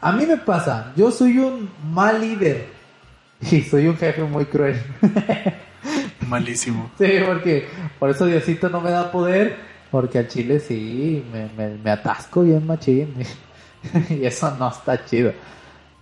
A 0.00 0.12
mí 0.12 0.26
me 0.26 0.36
pasa, 0.36 0.92
yo 0.96 1.10
soy 1.10 1.38
un 1.38 1.70
mal 1.92 2.20
líder 2.20 2.66
y 3.40 3.62
soy 3.62 3.86
un 3.86 3.96
jefe 3.96 4.22
muy 4.22 4.46
cruel. 4.46 4.80
Malísimo. 6.26 6.90
sí, 6.98 7.08
porque 7.26 7.66
por 7.98 8.10
eso 8.10 8.26
Diosito 8.26 8.68
no 8.68 8.80
me 8.80 8.90
da 8.90 9.10
poder, 9.10 9.56
porque 9.90 10.18
al 10.18 10.28
chile 10.28 10.60
sí, 10.60 11.24
me, 11.32 11.48
me, 11.56 11.76
me 11.76 11.90
atasco 11.90 12.42
bien 12.42 12.64
machín 12.66 13.14
y 14.10 14.24
eso 14.24 14.54
no 14.58 14.68
está 14.68 15.04
chido. 15.04 15.32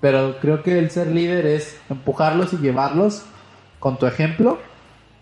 Pero 0.00 0.38
creo 0.40 0.62
que 0.62 0.78
el 0.78 0.90
ser 0.90 1.08
líder 1.08 1.46
es 1.46 1.76
empujarlos 1.88 2.52
y 2.52 2.58
llevarlos 2.58 3.24
con 3.78 3.98
tu 3.98 4.06
ejemplo 4.06 4.58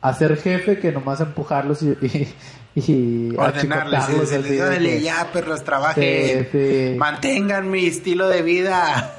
a 0.00 0.12
ser 0.12 0.36
jefe 0.36 0.78
que 0.78 0.92
nomás 0.92 1.20
empujarlos 1.20 1.82
y, 1.82 1.90
y, 2.02 2.28
y 2.76 3.34
Ordenarles, 3.36 4.04
y 4.10 4.12
decirles, 4.20 4.44
así 4.44 4.54
de 4.54 4.62
"Órale, 4.62 4.90
que- 4.90 5.00
ya, 5.02 5.32
perros, 5.32 5.64
trabajen. 5.64 6.46
Sí, 6.52 6.58
sí. 6.92 6.94
Mantengan 6.98 7.70
mi 7.70 7.86
estilo 7.86 8.28
de 8.28 8.42
vida. 8.42 9.18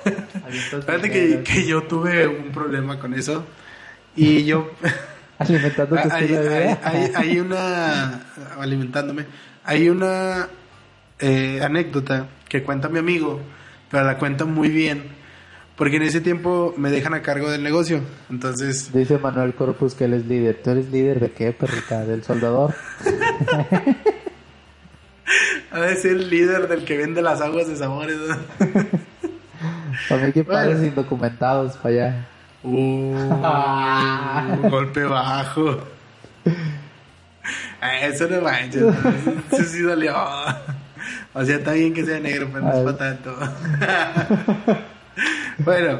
Fíjate 0.85 1.09
que, 1.09 1.41
que 1.43 1.65
yo 1.65 1.83
tuve 1.83 2.27
un 2.27 2.51
problema 2.51 2.99
con 2.99 3.13
eso. 3.15 3.45
Y 4.15 4.43
yo. 4.45 4.71
alimentando 5.39 5.95
tu 5.95 6.01
hay, 6.11 6.23
estilo 6.23 6.43
de 6.43 6.55
hay- 6.57 6.63
vida. 6.67 6.79
hay- 6.83 7.11
hay 7.15 7.39
una. 7.39 8.21
Alimentándome. 8.59 9.25
Hay 9.63 9.89
una 9.89 10.47
eh, 11.19 11.59
anécdota 11.63 12.27
que 12.47 12.61
cuenta 12.63 12.89
mi 12.89 12.99
amigo, 12.99 13.41
pero 13.89 14.03
la 14.05 14.17
cuenta 14.19 14.45
muy 14.45 14.69
bien. 14.69 15.16
Porque 15.77 15.97
en 15.97 16.03
ese 16.03 16.21
tiempo 16.21 16.73
me 16.75 16.89
dejan 16.89 17.13
a 17.13 17.21
cargo 17.21 17.51
del 17.51 17.61
negocio. 17.63 18.01
Entonces, 18.31 18.91
Dice 18.91 19.19
Manuel 19.19 19.53
Corpus 19.53 19.93
que 19.93 20.05
él 20.05 20.13
es 20.15 20.25
líder. 20.25 20.59
¿Tú 20.63 20.71
eres 20.71 20.89
líder 20.91 21.19
de 21.19 21.31
qué, 21.31 21.51
perrita? 21.53 22.03
¿Del 22.03 22.23
soldador? 22.23 22.73
de 25.73 25.95
ser 25.95 26.11
el 26.13 26.29
líder 26.31 26.67
del 26.67 26.83
que 26.83 26.97
vende 26.97 27.21
las 27.21 27.41
aguas 27.41 27.67
de 27.67 27.75
sabores. 27.75 28.17
¿no? 28.17 28.37
Para 30.09 30.25
mí 30.25 30.31
que 30.31 30.41
Bueno. 30.43 30.59
padres 30.59 30.81
indocumentados 30.83 31.77
para 31.77 31.89
allá. 31.89 32.27
Uh, 32.63 33.13
golpe 34.69 35.03
bajo. 35.03 35.77
Ah, 37.81 37.99
Eso 38.01 38.27
no 38.27 38.41
manches. 38.41 38.81
Eso, 38.81 38.93
eso 39.51 39.63
sí 39.63 39.81
dolió. 39.81 40.15
O 41.33 41.45
sea, 41.45 41.57
está 41.57 41.73
bien 41.73 41.93
que 41.93 42.03
sea 42.05 42.19
negro, 42.19 42.49
pero 42.51 42.65
no 42.65 42.71
es 42.71 42.77
Ay. 42.77 42.83
para 42.85 42.97
tanto. 42.97 43.35
Bueno, 45.65 45.99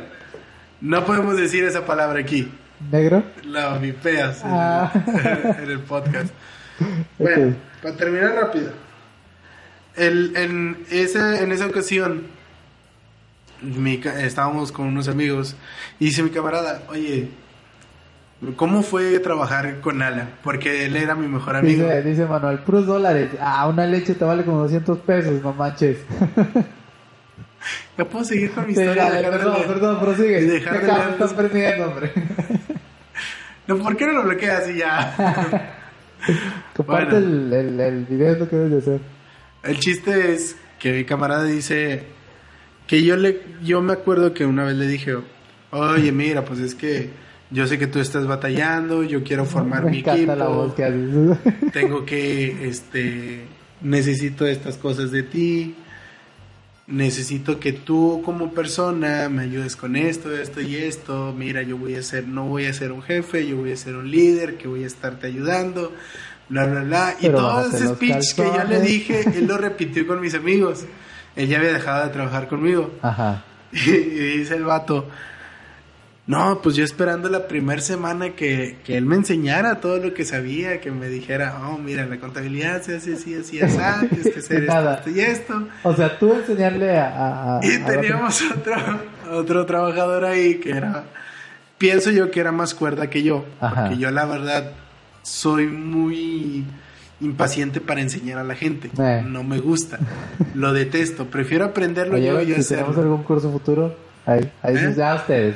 no 0.82 1.06
podemos 1.06 1.38
decir 1.38 1.64
esa 1.64 1.86
palabra 1.86 2.20
aquí. 2.20 2.52
¿Negro? 2.92 3.24
La 3.46 3.78
vipeas 3.78 4.42
en, 4.44 4.50
Ah. 4.52 4.92
en 5.64 5.72
el 5.72 5.80
podcast. 5.80 6.30
Bueno, 7.18 7.48
Ok. 7.50 7.56
para 7.82 7.96
terminar 7.96 8.36
rápido. 8.36 8.72
El, 9.96 10.36
en, 10.38 10.78
esa, 10.92 11.42
en 11.42 11.52
esa 11.52 11.66
ocasión, 11.66 12.24
mi 13.64 14.00
estábamos 14.20 14.72
con 14.72 14.86
unos 14.86 15.08
amigos 15.08 15.56
y 16.00 16.06
dice 16.06 16.22
mi 16.22 16.30
camarada, 16.30 16.84
oye, 16.90 17.30
¿cómo 18.56 18.84
fue 18.84 19.18
trabajar 19.18 19.80
con 19.82 20.04
Alan? 20.04 20.30
Porque 20.44 20.86
él 20.86 20.96
era 20.96 21.16
mi 21.16 21.28
mejor 21.28 21.56
amigo. 21.56 21.84
Dice, 21.86 22.04
dice 22.04 22.26
Manuel, 22.28 22.60
puros 22.60 22.86
dólares. 22.86 23.32
Ah, 23.42 23.68
una 23.68 23.88
leche 23.88 24.14
te 24.14 24.24
vale 24.24 24.44
como 24.46 24.60
200 24.60 25.00
pesos, 25.00 25.42
no 25.42 25.52
manches. 25.54 25.98
¿Ya 27.98 28.06
puedo 28.06 28.24
seguir 28.26 28.52
con 28.52 28.68
mi 28.68 28.74
Sí, 28.76 28.80
historia? 28.82 29.04
dale, 29.10 29.28
perdón, 29.30 29.56
leer- 29.56 29.68
perdón, 29.68 30.00
prosigue. 30.00 30.42
y 30.42 30.46
dejar 30.46 30.80
¿Qué 30.80 30.86
de 30.86 30.92
leer 30.94 31.10
estás 31.10 31.34
perdiendo, 31.34 31.88
hombre? 31.90 32.12
No, 33.68 33.78
¿Por 33.80 33.98
qué 33.98 34.06
no 34.06 34.14
lo 34.14 34.24
bloqueas 34.24 34.70
y 34.70 34.78
ya? 34.78 35.14
Comparte 36.76 37.12
Bueno. 37.12 37.28
el, 37.28 37.54
el, 37.54 37.80
el 37.82 38.06
video, 38.06 38.32
es 38.34 38.40
lo 38.40 38.48
que 38.50 38.56
debes 38.56 38.72
de 38.72 38.78
hacer. 38.78 39.02
El 39.64 39.80
chiste 39.80 40.34
es 40.34 40.56
que 40.80 40.94
mi 40.94 41.04
camarada 41.04 41.44
dice 41.44 42.04
que 42.88 43.04
yo 43.04 43.18
le 43.18 43.42
yo 43.64 43.82
me 43.82 43.92
acuerdo 43.92 44.34
que 44.34 44.46
una 44.46 44.64
vez 44.64 44.76
le 44.78 44.88
dije, 44.88 45.16
"Oye, 45.72 46.12
mira, 46.14 46.46
pues 46.46 46.60
es 46.60 46.76
que 46.76 47.10
yo 47.52 47.68
sé 47.68 47.78
que 47.78 47.88
tú 47.88 48.00
estás 48.00 48.26
batallando, 48.26 49.04
yo 49.04 49.22
quiero 49.24 49.44
formar 49.56 49.84
Me 49.84 49.92
mi 49.92 50.00
equipo, 50.00 50.34
la 50.36 50.48
voz 50.48 50.74
que 50.74 50.86
haces. 50.86 51.38
tengo 51.74 52.06
que 52.06 52.70
este 52.70 53.42
necesito 53.82 54.46
estas 54.48 54.78
cosas 54.78 55.12
de 55.12 55.24
ti. 55.24 55.76
Necesito 56.88 57.60
que 57.60 57.74
tú 57.74 58.22
como 58.24 58.52
persona 58.52 59.28
me 59.28 59.44
ayudes 59.44 59.76
con 59.76 59.98
esto, 59.98 60.34
esto 60.34 60.62
y 60.62 60.78
esto. 60.78 61.34
Mira, 61.38 61.62
yo 61.62 61.78
voy 61.78 61.96
a 61.96 62.02
ser 62.02 62.28
no 62.28 62.46
voy 62.46 62.66
a 62.66 62.74
ser 62.74 62.94
un 62.94 63.02
jefe, 63.02 63.46
yo 63.46 63.58
voy 63.58 63.74
a 63.74 63.78
ser 63.78 63.96
un 63.96 64.10
líder 64.10 64.58
que 64.58 64.68
voy 64.68 64.84
a 64.84 64.88
estarte 64.88 65.28
ayudando." 65.28 65.94
Bla 66.50 66.66
bla 66.66 66.82
bla 66.84 67.16
y 67.20 67.24
Pero 67.24 67.40
todo 67.40 67.68
ese 67.68 67.88
speech 67.90 68.36
que 68.36 68.44
yo 68.44 68.64
le 68.64 68.80
dije, 68.80 69.22
él 69.38 69.48
lo 69.48 69.58
repitió 69.58 70.08
con 70.08 70.22
mis 70.22 70.34
amigos. 70.34 70.86
Él 71.36 71.50
ya 71.50 71.58
había 71.58 71.74
dejado 71.74 72.06
de 72.06 72.12
trabajar 72.12 72.48
conmigo. 72.48 72.94
Ajá. 73.02 73.44
Y, 73.74 73.92
dice 73.92 74.56
el 74.56 74.64
vato, 74.64 75.10
no, 76.28 76.62
pues 76.62 76.76
yo 76.76 76.84
esperando 76.84 77.30
la 77.30 77.48
primera 77.48 77.82
semana 77.82 78.32
que, 78.36 78.78
que 78.84 78.98
él 78.98 79.06
me 79.06 79.16
enseñara 79.16 79.80
todo 79.80 79.98
lo 79.98 80.14
que 80.14 80.26
sabía, 80.26 80.82
que 80.82 80.92
me 80.92 81.08
dijera, 81.08 81.58
oh, 81.70 81.78
mira, 81.78 82.06
la 82.06 82.18
contabilidad 82.20 82.82
se 82.82 82.98
hace 82.98 83.14
así, 83.14 83.34
así, 83.34 83.62
así, 83.62 83.78
tienes 84.10 84.34
que 84.34 84.40
hacer 84.40 84.60
esto, 84.64 84.74
Nada. 84.74 84.96
esto 84.96 85.10
y 85.10 85.20
esto. 85.22 85.68
O 85.84 85.96
sea, 85.96 86.20
tú 86.20 86.34
enseñarle 86.34 86.98
a... 87.00 87.58
a- 87.58 87.60
Y 87.66 87.76
a 87.82 87.86
teníamos 87.86 88.42
otro, 88.52 88.76
otro 89.32 89.66
trabajador 89.66 90.26
ahí 90.26 90.56
que 90.56 90.72
era, 90.72 91.06
pienso 91.78 92.12
yo 92.12 92.30
que 92.30 92.42
era 92.42 92.52
más 92.52 92.74
cuerda 92.74 93.10
que 93.10 93.24
yo, 93.24 93.46
Ajá. 93.62 93.84
porque 93.84 93.98
yo 93.98 94.12
la 94.12 94.26
verdad 94.26 94.72
soy 95.24 95.68
muy 95.68 96.66
impaciente 97.22 97.80
para 97.82 98.02
enseñar 98.02 98.38
a 98.38 98.44
la 98.44 98.54
gente, 98.56 98.92
Eh. 99.00 99.24
no 99.26 99.44
me 99.44 99.60
gusta, 99.60 99.98
lo 100.56 100.74
detesto, 100.74 101.26
prefiero 101.28 101.64
aprenderlo 101.66 102.16
Oye, 102.16 102.26
yo 102.26 102.42
y 102.42 102.62
si 102.62 102.70
tenemos 102.70 102.92
hacerlo. 102.92 103.02
algún 103.02 103.24
curso 103.24 103.50
futuro, 103.52 103.96
ahí, 104.26 104.52
ahí 104.62 104.76
¿Eh? 104.76 104.94
ya 104.96 105.16
ustedes. 105.16 105.56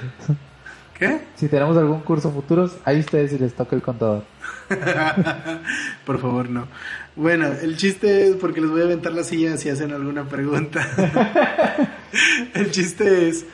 ¿Qué? 1.01 1.19
Si 1.35 1.47
tenemos 1.47 1.75
algún 1.77 2.01
curso 2.01 2.31
futuros, 2.31 2.77
ahí 2.85 2.99
ustedes 2.99 3.31
si 3.31 3.39
les 3.39 3.55
toca 3.55 3.75
el 3.75 3.81
contador. 3.81 4.23
Por 6.05 6.19
favor, 6.21 6.47
no. 6.47 6.67
Bueno, 7.15 7.47
el 7.47 7.75
chiste 7.75 8.27
es 8.29 8.35
porque 8.35 8.61
les 8.61 8.69
voy 8.69 8.81
a 8.81 8.83
aventar 8.83 9.11
la 9.11 9.23
silla 9.23 9.57
si 9.57 9.69
hacen 9.69 9.91
alguna 9.93 10.25
pregunta. 10.29 10.87
el 12.53 12.69
chiste 12.69 13.29
es 13.29 13.45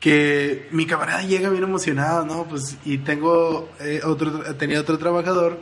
que 0.00 0.66
mi 0.70 0.86
camarada 0.86 1.22
llega 1.24 1.50
bien 1.50 1.62
emocionado, 1.64 2.24
¿no? 2.24 2.44
Pues 2.44 2.78
y 2.86 2.96
tengo 2.96 3.68
eh, 3.80 4.00
otro 4.02 4.30
tenía 4.54 4.80
otro 4.80 4.96
trabajador 4.96 5.60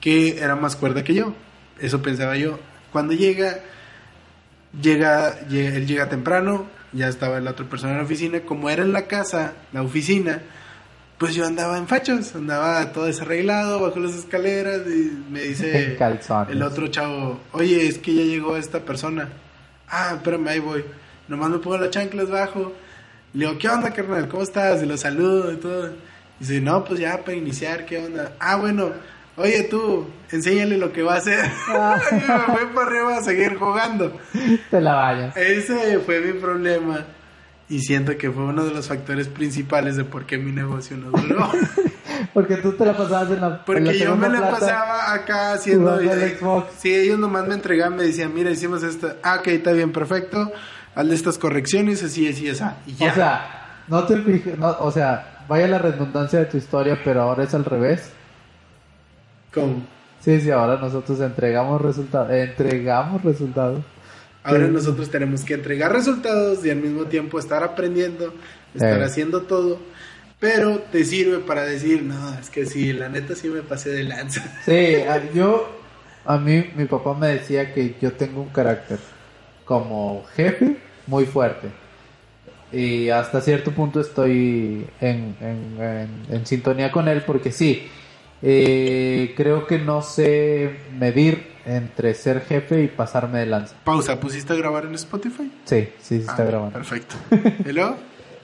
que 0.00 0.38
era 0.38 0.56
más 0.56 0.76
cuerda 0.76 1.04
que 1.04 1.12
yo. 1.12 1.34
Eso 1.78 2.00
pensaba 2.00 2.36
yo. 2.38 2.58
Cuando 2.90 3.12
llega 3.12 3.58
llega, 4.80 5.46
lle- 5.48 5.74
él 5.74 5.86
llega 5.86 6.08
temprano, 6.08 6.66
ya 6.92 7.08
estaba 7.08 7.40
la 7.40 7.52
otra 7.52 7.66
persona 7.66 7.92
en 7.92 7.98
la 7.98 8.04
oficina, 8.04 8.40
como 8.40 8.70
era 8.70 8.82
en 8.82 8.92
la 8.92 9.06
casa, 9.06 9.54
la 9.72 9.82
oficina, 9.82 10.40
pues 11.18 11.34
yo 11.34 11.44
andaba 11.44 11.76
en 11.78 11.88
fachos, 11.88 12.34
andaba 12.34 12.92
todo 12.92 13.06
desarreglado 13.06 13.80
bajo 13.80 13.98
las 13.98 14.14
escaleras 14.14 14.82
y 14.86 15.24
me 15.30 15.42
dice 15.42 15.96
calzones. 15.98 16.54
el 16.54 16.62
otro 16.62 16.86
chavo, 16.88 17.40
oye, 17.52 17.88
es 17.88 17.98
que 17.98 18.14
ya 18.14 18.22
llegó 18.22 18.56
esta 18.56 18.80
persona. 18.80 19.28
Ah, 19.88 20.12
espérame, 20.14 20.48
ahí 20.48 20.58
voy. 20.60 20.84
Nomás 21.26 21.50
me 21.50 21.58
pongo 21.58 21.76
las 21.78 21.90
chanclas 21.90 22.30
bajo. 22.30 22.72
Le 23.32 23.46
digo, 23.46 23.58
¿qué 23.58 23.68
onda, 23.68 23.92
carnal? 23.92 24.28
¿Cómo 24.28 24.42
estás? 24.42 24.82
Y 24.82 24.86
lo 24.86 24.96
saludo 24.96 25.52
y 25.52 25.56
todo. 25.56 25.88
Y 25.88 25.94
dice, 26.40 26.60
no, 26.60 26.84
pues 26.84 27.00
ya 27.00 27.18
para 27.24 27.36
iniciar, 27.36 27.84
¿qué 27.84 27.98
onda? 27.98 28.32
Ah, 28.38 28.56
bueno, 28.56 28.92
oye 29.38 29.62
tú, 29.64 30.06
enséñale 30.30 30.76
lo 30.76 30.92
que 30.92 31.02
va 31.02 31.14
a 31.14 31.18
hacer. 31.18 31.38
y 32.10 32.14
me 32.14 32.56
fui 32.56 32.66
para 32.74 32.86
arriba 32.86 33.16
a 33.16 33.22
seguir 33.22 33.56
jugando. 33.58 34.12
Te 34.70 34.80
la 34.80 34.94
vayas. 34.94 35.36
Ese 35.36 35.98
fue 36.00 36.20
mi 36.20 36.32
problema. 36.38 37.04
Y 37.70 37.80
siento 37.80 38.16
que 38.16 38.30
fue 38.30 38.44
uno 38.44 38.64
de 38.64 38.72
los 38.72 38.88
factores 38.88 39.28
principales 39.28 39.96
de 39.96 40.04
por 40.04 40.24
qué 40.24 40.38
mi 40.38 40.52
negocio 40.52 40.96
no 40.96 41.10
duró. 41.10 41.50
Porque 42.34 42.56
tú 42.56 42.72
te 42.72 42.84
la 42.84 42.96
pasabas 42.96 43.30
en 43.30 43.40
la 43.40 43.46
en 43.46 43.52
la 43.52 43.64
Porque 43.64 43.98
yo 43.98 44.16
me 44.16 44.28
la 44.28 44.38
plata. 44.38 44.58
pasaba 44.58 45.12
acá 45.12 45.52
haciendo. 45.52 46.00
eh, 46.00 46.36
Xbox. 46.38 46.72
Sí, 46.78 46.92
ellos 46.94 47.18
nomás 47.18 47.46
me 47.46 47.54
entregaban, 47.54 47.96
me 47.96 48.04
decían, 48.04 48.34
mira, 48.34 48.50
hicimos 48.50 48.82
esto. 48.82 49.14
Ah, 49.22 49.36
ok, 49.40 49.48
está 49.48 49.72
bien, 49.72 49.92
perfecto. 49.92 50.50
Hazle 50.94 51.14
estas 51.14 51.38
correcciones, 51.38 52.02
así, 52.02 52.28
así, 52.28 52.48
así. 52.48 52.64
Y 52.86 52.94
ya. 52.94 53.12
O 53.12 53.14
sea, 53.14 53.82
no 53.86 54.04
te 54.04 54.16
no, 54.16 54.76
o 54.80 54.90
sea, 54.90 55.44
vaya 55.48 55.68
la 55.68 55.78
redundancia 55.78 56.40
de 56.40 56.46
tu 56.46 56.56
historia, 56.56 56.98
pero 57.04 57.22
ahora 57.22 57.44
es 57.44 57.54
al 57.54 57.64
revés. 57.64 58.12
¿Cómo? 59.60 59.82
Sí, 60.20 60.40
sí, 60.40 60.50
ahora 60.50 60.78
nosotros 60.80 61.20
entregamos 61.20 61.80
resultados, 61.80 62.30
entregamos 62.32 63.22
resultados. 63.24 63.80
Ahora 64.42 64.66
Sí. 64.66 64.72
nosotros 64.72 65.10
tenemos 65.10 65.42
que 65.42 65.54
entregar 65.54 65.92
resultados 65.92 66.64
y 66.64 66.70
al 66.70 66.78
mismo 66.78 67.04
tiempo 67.04 67.38
estar 67.38 67.62
aprendiendo, 67.62 68.32
estar 68.74 69.00
Eh. 69.00 69.04
haciendo 69.04 69.42
todo. 69.42 69.78
Pero 70.40 70.78
te 70.92 71.04
sirve 71.04 71.38
para 71.38 71.64
decir, 71.64 72.02
no, 72.02 72.38
es 72.38 72.48
que 72.50 72.64
sí, 72.64 72.92
la 72.92 73.08
neta 73.08 73.34
sí 73.34 73.48
me 73.48 73.62
pasé 73.62 73.90
de 73.90 74.04
lanza. 74.04 74.42
Sí, 74.64 74.96
yo, 75.34 75.68
a 76.24 76.36
mí, 76.38 76.64
mi 76.76 76.84
papá 76.86 77.14
me 77.14 77.28
decía 77.28 77.72
que 77.74 77.96
yo 78.00 78.12
tengo 78.12 78.42
un 78.42 78.48
carácter 78.50 78.98
como 79.64 80.24
jefe 80.36 80.76
muy 81.06 81.26
fuerte. 81.26 81.68
Y 82.72 83.08
hasta 83.08 83.40
cierto 83.40 83.70
punto 83.72 84.00
estoy 84.00 84.86
en, 85.00 85.34
en- 85.40 85.76
en- 85.80 86.34
en 86.36 86.46
sintonía 86.46 86.92
con 86.92 87.08
él 87.08 87.22
porque 87.26 87.50
sí, 87.50 87.88
eh, 88.42 89.34
creo 89.36 89.66
que 89.66 89.78
no 89.78 90.02
sé 90.02 90.78
medir 90.98 91.52
entre 91.66 92.14
ser 92.14 92.40
jefe 92.42 92.82
y 92.82 92.88
pasarme 92.88 93.40
de 93.40 93.46
lanza. 93.46 93.74
Pausa, 93.84 94.18
¿pusiste 94.20 94.52
a 94.52 94.56
grabar 94.56 94.86
en 94.86 94.94
Spotify? 94.94 95.50
Sí, 95.64 95.88
sí, 95.98 96.16
sí 96.20 96.26
está 96.28 96.42
Ah, 96.42 96.46
grabando. 96.46 96.72
Perfecto. 96.74 97.16
¿Y 97.68 97.72
luego? 97.72 97.96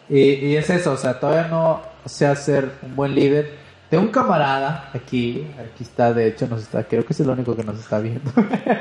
Y, 0.08 0.18
y 0.20 0.56
es 0.56 0.68
eso, 0.68 0.92
o 0.92 0.96
sea, 0.96 1.18
todavía 1.18 1.48
no 1.48 1.80
sé 2.04 2.34
ser 2.36 2.70
un 2.82 2.94
buen 2.94 3.14
líder. 3.14 3.64
Tengo 3.88 4.02
un 4.04 4.10
camarada 4.10 4.90
aquí, 4.92 5.46
aquí 5.58 5.84
está, 5.84 6.12
de 6.12 6.26
hecho, 6.28 6.46
nos 6.48 6.62
está, 6.62 6.82
creo 6.84 7.06
que 7.06 7.12
es 7.12 7.20
el 7.20 7.30
único 7.30 7.56
que 7.56 7.62
nos 7.64 7.78
está 7.78 7.98
viendo. 8.00 8.30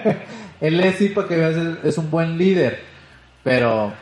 Él 0.62 0.80
es, 0.80 0.96
sí, 0.96 1.10
para 1.10 1.28
que 1.28 1.36
veas, 1.38 1.56
es, 1.84 1.98
un 1.98 2.10
buen 2.10 2.38
líder, 2.38 2.80
pero 3.44 3.94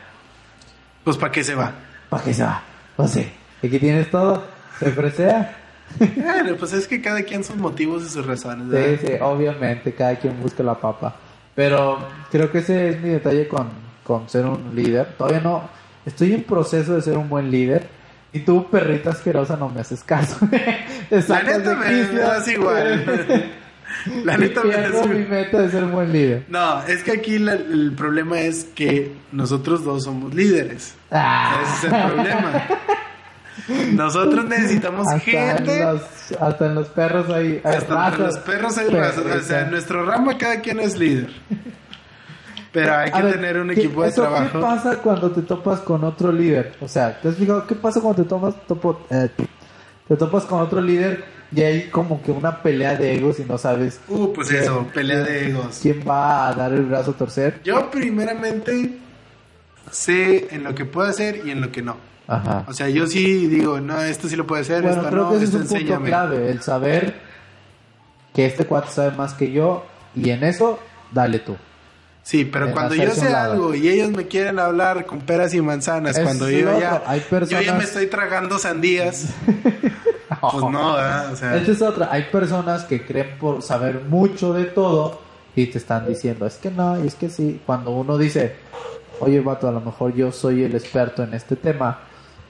Pues 1.04 1.16
¿para 1.16 1.30
qué 1.30 1.44
se 1.44 1.54
va? 1.54 1.72
¿para 2.08 2.24
qué 2.24 2.32
se 2.34 2.42
va? 2.42 2.62
No 2.98 3.06
sé, 3.06 3.30
aquí 3.62 3.78
tienes 3.78 4.10
todo, 4.10 4.42
se 4.78 4.90
presea. 4.90 5.58
Pues 6.58 6.72
es 6.72 6.86
que 6.86 7.00
cada 7.00 7.22
quien 7.22 7.44
sus 7.44 7.56
motivos 7.56 8.04
y 8.04 8.08
sus 8.08 8.24
razones. 8.26 8.66
Sí, 8.66 8.72
¿verdad? 8.72 8.98
sí, 9.06 9.12
obviamente, 9.20 9.92
cada 9.94 10.16
quien 10.16 10.40
busca 10.40 10.62
la 10.62 10.74
papa. 10.74 11.16
Pero 11.54 11.98
creo 12.30 12.50
que 12.50 12.58
ese 12.58 12.90
es 12.90 13.00
mi 13.00 13.10
detalle 13.10 13.46
con, 13.48 13.68
con 14.04 14.28
ser 14.28 14.46
un 14.46 14.74
líder. 14.74 15.14
Todavía 15.18 15.40
no, 15.40 15.68
estoy 16.06 16.32
en 16.34 16.42
proceso 16.44 16.94
de 16.94 17.02
ser 17.02 17.16
un 17.18 17.28
buen 17.28 17.50
líder. 17.50 17.86
Y 18.32 18.40
tú, 18.40 18.66
perrita 18.70 19.10
asquerosa, 19.10 19.56
no 19.56 19.68
me 19.68 19.80
haces 19.82 20.02
caso. 20.02 20.36
La 21.10 21.42
neta 21.42 21.74
me, 21.74 22.02
das 22.18 22.48
igual. 22.48 23.04
La 24.24 24.38
neta 24.38 24.64
me 24.64 24.74
das 24.74 25.06
mi 25.06 25.16
igual. 25.18 25.28
meta 25.28 25.60
de 25.60 25.70
ser 25.70 25.84
buen 25.84 26.10
líder. 26.12 26.44
No, 26.48 26.82
es 26.84 27.02
que 27.02 27.12
aquí 27.12 27.38
la- 27.38 27.52
el 27.52 27.92
problema 27.94 28.40
es 28.40 28.64
que 28.64 29.12
nosotros 29.32 29.84
dos 29.84 30.04
somos 30.04 30.34
líderes. 30.34 30.94
Ah. 31.10 31.60
Ese 31.62 31.86
es 31.88 31.92
el 31.92 32.02
problema. 32.12 32.66
Nosotros 33.92 34.44
necesitamos 34.46 35.06
hasta, 35.08 35.20
gente. 35.20 35.80
en 35.80 35.86
los, 35.94 36.02
hasta 36.40 36.66
en 36.66 36.74
los 36.74 36.88
perros 36.88 37.28
hay, 37.30 37.60
hay 37.64 37.74
Hasta 37.76 37.94
razas. 37.94 38.18
los 38.18 38.38
perros 38.38 38.78
hay 38.78 38.88
razas. 38.88 39.24
O 39.26 39.40
sea, 39.42 39.60
en 39.62 39.70
nuestro 39.70 40.04
ramo 40.06 40.30
cada 40.38 40.60
quien 40.60 40.80
es 40.80 40.98
líder. 40.98 41.30
Pero 42.72 42.94
hay 42.96 43.10
que 43.10 43.18
A 43.18 43.22
ver, 43.22 43.34
tener 43.34 43.58
un 43.58 43.68
¿qué- 43.68 43.74
equipo 43.80 44.02
de 44.02 44.08
eso 44.08 44.22
trabajo. 44.22 44.52
¿Qué 44.52 44.58
pasa 44.58 44.96
cuando 44.96 45.30
te 45.30 45.42
topas 45.42 45.80
con 45.80 46.02
otro 46.04 46.32
líder? 46.32 46.72
O 46.80 46.88
sea, 46.88 47.20
¿te 47.20 47.28
has 47.28 47.36
fijado 47.36 47.66
qué 47.66 47.74
pasa 47.74 48.00
cuando 48.00 48.22
te 48.22 48.28
tomas, 48.28 48.54
topo- 48.66 49.06
eh, 49.10 49.28
te 50.08 50.16
topas 50.16 50.44
con 50.44 50.60
otro 50.60 50.80
líder 50.80 51.22
y 51.54 51.60
hay 51.60 51.88
como 51.90 52.22
que 52.22 52.32
una 52.32 52.62
pelea 52.62 52.96
de 52.96 53.14
egos 53.14 53.38
y 53.40 53.44
no 53.44 53.58
sabes 53.58 54.00
Uh, 54.08 54.32
pues 54.32 54.50
eso, 54.50 54.86
pelea 54.94 55.18
de 55.20 55.48
egos. 55.50 55.80
quién 55.82 56.02
va 56.08 56.48
a 56.48 56.54
dar 56.54 56.72
el 56.72 56.86
brazo 56.86 57.10
a 57.10 57.14
torcer? 57.14 57.60
Yo 57.62 57.90
primeramente 57.90 58.96
sé 59.90 60.48
en 60.50 60.64
lo 60.64 60.74
que 60.74 60.86
puedo 60.86 61.06
hacer 61.10 61.42
y 61.44 61.50
en 61.50 61.60
lo 61.60 61.70
que 61.70 61.82
no. 61.82 61.96
Ajá. 62.28 62.64
O 62.68 62.72
sea, 62.72 62.88
yo 62.88 63.06
sí 63.06 63.46
digo, 63.48 63.80
no, 63.80 64.00
esto 64.02 64.28
sí 64.28 64.36
lo 64.36 64.46
puedo 64.46 64.62
hacer, 64.62 64.82
Bueno, 64.82 64.98
esto 64.98 65.10
creo 65.10 65.22
no, 65.24 65.30
que 65.30 65.36
ese 65.36 65.44
es 65.46 65.54
un 65.54 65.60
punto 65.62 65.74
enséñame. 65.76 66.08
clave, 66.08 66.50
el 66.50 66.62
saber 66.62 67.14
que 68.34 68.46
este 68.46 68.64
cuate 68.64 68.90
sabe 68.90 69.10
más 69.16 69.34
que 69.34 69.50
yo 69.52 69.84
y 70.14 70.30
en 70.30 70.44
eso, 70.44 70.78
dale 71.12 71.40
tú. 71.40 71.56
Sí, 72.22 72.44
pero 72.44 72.66
En 72.68 72.72
cuando 72.72 72.94
yo 72.94 73.10
sé 73.10 73.28
lado. 73.30 73.52
algo 73.54 73.74
y 73.74 73.88
ellos 73.88 74.10
me 74.12 74.28
quieren 74.28 74.60
hablar 74.60 75.06
con 75.06 75.20
peras 75.22 75.52
y 75.54 75.60
manzanas, 75.60 76.16
Es 76.16 76.22
cuando 76.22 76.48
yo 76.48 76.78
ya, 76.78 77.02
hay 77.04 77.18
yo 77.18 77.24
ya 77.24 77.28
personas- 77.30 77.78
me 77.78 77.84
estoy 77.84 78.06
tragando 78.06 78.58
sandías, 78.60 79.26
pues 80.40 80.54
no, 80.54 80.94
¿verdad? 80.94 81.32
O 81.32 81.36
sea, 81.36 81.56
Esta 81.56 81.72
es 81.72 81.82
otra. 81.82 82.08
Hay 82.12 82.24
personas 82.30 82.84
que 82.84 83.04
creen 83.04 83.36
por 83.40 83.60
saber 83.62 84.02
mucho 84.08 84.52
de 84.54 84.66
todo 84.66 85.20
y 85.56 85.66
te 85.66 85.78
están 85.78 86.06
diciendo, 86.06 86.46
es 86.46 86.54
que 86.58 86.70
no, 86.70 87.02
y 87.02 87.08
es 87.08 87.16
que 87.16 87.28
sí. 87.28 87.60
Cuando 87.66 87.90
uno 87.90 88.16
dice, 88.16 88.54
oye, 89.18 89.40
vato, 89.40 89.68
a 89.68 89.72
lo 89.72 89.80
mejor 89.80 90.14
yo 90.14 90.30
soy 90.30 90.62
el 90.62 90.74
experto 90.76 91.24
en 91.24 91.34
este 91.34 91.56
tema 91.56 91.98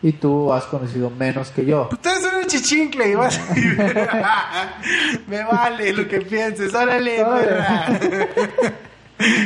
y 0.03 0.13
tú 0.13 0.53
has 0.53 0.65
conocido 0.65 1.11
menos 1.11 1.51
que 1.51 1.65
yo. 1.65 1.89
Ustedes 1.93 2.23
son 2.23 2.35
un 2.35 2.47
chichincle 2.47 3.09
y 3.09 3.15
vas 3.15 3.41
Me 5.29 5.45
vale 5.45 5.93
lo 5.93 6.09
que 6.09 6.21
pienses, 6.23 6.75
órale. 6.75 7.23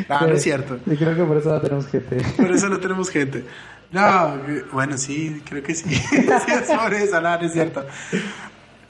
No, 0.08 0.20
no 0.20 0.32
es 0.32 0.42
cierto. 0.42 0.78
Y 0.86 0.96
creo 0.96 1.14
que 1.14 1.24
por 1.24 1.36
eso 1.36 1.50
no 1.50 1.60
tenemos 1.60 1.86
gente. 1.88 2.16
Por 2.36 2.50
eso 2.50 2.68
no 2.70 2.78
tenemos 2.78 3.10
gente. 3.10 3.44
No, 3.92 4.40
bueno, 4.72 4.96
sí, 4.96 5.42
creo 5.48 5.62
que 5.62 5.74
sí. 5.74 5.94
sí, 5.94 6.26
es 6.26 6.70
por 6.70 6.94
eso, 6.94 7.20
no, 7.20 7.38
no 7.38 7.46
es 7.46 7.52
cierto. 7.52 7.84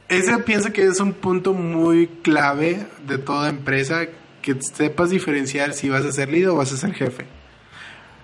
Ese 0.09 0.39
pienso 0.39 0.73
que 0.73 0.85
es 0.85 1.01
un 1.01 1.13
punto 1.13 1.53
muy 1.53 2.07
clave 2.23 2.87
de 3.07 3.19
toda 3.19 3.49
empresa, 3.49 4.07
que 4.41 4.57
sepas 4.63 5.11
diferenciar 5.11 5.73
si 5.73 5.89
vas 5.89 6.05
a 6.05 6.13
ser 6.13 6.29
líder 6.29 6.51
o 6.51 6.57
vas 6.57 6.73
a 6.73 6.77
ser 6.77 6.95
jefe. 6.95 7.27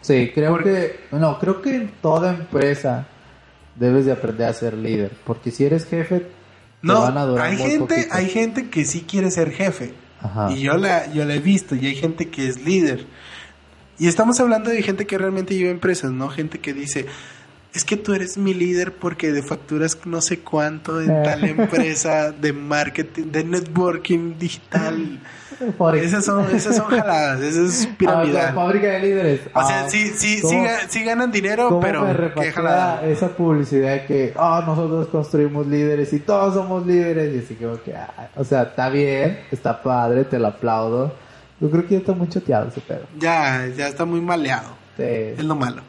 Sí, 0.01 0.31
creo 0.33 0.59
que, 0.59 1.01
no, 1.11 1.39
creo 1.39 1.61
que 1.61 1.75
en 1.75 1.89
toda 2.01 2.31
empresa 2.31 3.09
debes 3.77 4.05
de 4.07 4.13
aprender 4.13 4.47
a 4.49 4.53
ser 4.53 4.75
líder, 4.75 5.13
porque 5.25 5.51
si 5.51 5.65
eres 5.65 5.85
jefe, 5.87 6.21
te 6.21 6.27
No, 6.83 7.01
van 7.03 7.17
a 7.19 7.25
durar 7.25 7.47
hay 7.47 7.57
muy 7.57 7.71
gente, 7.71 7.95
poquito. 7.95 8.15
hay 8.15 8.29
gente 8.29 8.69
que 8.71 8.85
sí 8.85 9.05
quiere 9.09 9.31
ser 9.31 9.51
jefe. 9.53 9.95
Ajá. 10.21 10.53
Y 10.53 10.61
yo 10.61 10.77
la, 10.77 11.13
yo 11.13 11.25
la 11.25 11.35
he 11.35 11.41
visto, 11.41 11.75
y 11.75 11.87
hay 11.87 11.95
gente 11.97 12.29
que 12.29 12.49
es 12.49 12.65
líder. 12.65 13.07
Y 13.99 14.07
estamos 14.09 14.39
hablando 14.41 14.71
de 14.71 14.83
gente 14.83 15.07
que 15.07 15.19
realmente 15.19 15.55
lleva 15.55 15.71
empresas, 15.71 16.11
¿no? 16.13 16.29
Gente 16.29 16.59
que 16.61 16.73
dice, 16.73 17.07
es 17.75 17.85
que 17.85 17.97
tú 17.97 18.13
eres 18.13 18.37
mi 18.37 18.53
líder 18.55 18.93
porque 18.95 19.33
de 19.33 19.43
facturas 19.43 19.97
no 20.05 20.21
sé 20.21 20.41
cuánto 20.41 21.01
en 21.01 21.11
Eh. 21.11 21.23
tal 21.25 21.45
empresa 21.45 22.31
de 22.33 22.53
marketing, 22.53 23.25
de 23.33 23.45
networking 23.45 24.39
digital. 24.39 25.21
Esas 25.95 26.25
son, 26.25 26.45
esas 26.57 26.75
son 26.77 26.87
jaladas, 26.87 27.41
eso 27.41 27.65
es 27.67 27.85
Ah, 27.85 27.89
la 27.91 27.97
piramidal. 27.97 28.55
fábrica 28.55 28.87
de 28.89 28.99
líderes. 28.99 29.41
O 29.55 29.65
sea, 29.65 29.85
Ah, 29.85 29.89
sí, 29.89 30.09
sí, 30.09 30.39
sí, 30.39 30.43
¿cómo- 30.43 30.65
ga- 30.65 30.89
sí 30.89 31.05
ganan 31.05 31.31
dinero, 31.31 31.69
¿Cómo 31.69 31.81
pero 31.81 32.05
qué 32.35 32.51
jalada. 32.51 33.07
esa 33.07 33.29
publicidad 33.29 34.05
que 34.07 34.33
ah 34.37 34.65
nosotros 34.67 35.07
construimos 35.09 35.67
líderes 35.69 36.13
y 36.15 36.19
todos 36.19 36.55
somos 36.55 36.85
líderes 36.85 37.33
y 37.37 37.39
así 37.45 37.55
como 37.55 37.81
que 37.81 37.95
ah, 37.95 38.29
o 38.35 38.43
sea 38.43 38.63
está 38.63 38.89
bien 38.89 39.39
está 39.53 39.81
padre 39.81 40.25
te 40.25 40.37
lo 40.41 40.49
aplaudo 40.49 41.15
yo 41.61 41.71
creo 41.71 41.85
que 41.87 41.91
ya 41.95 41.99
está 41.99 42.13
muy 42.13 42.29
choteado 42.29 42.67
ese 42.69 42.81
pedo 42.81 43.07
Ya, 43.21 43.69
ya 43.77 43.87
está 43.87 44.05
muy 44.05 44.21
maleado. 44.21 44.71
Sí. 44.97 45.05
Es 45.05 45.45
lo 45.45 45.55
malo. 45.55 45.83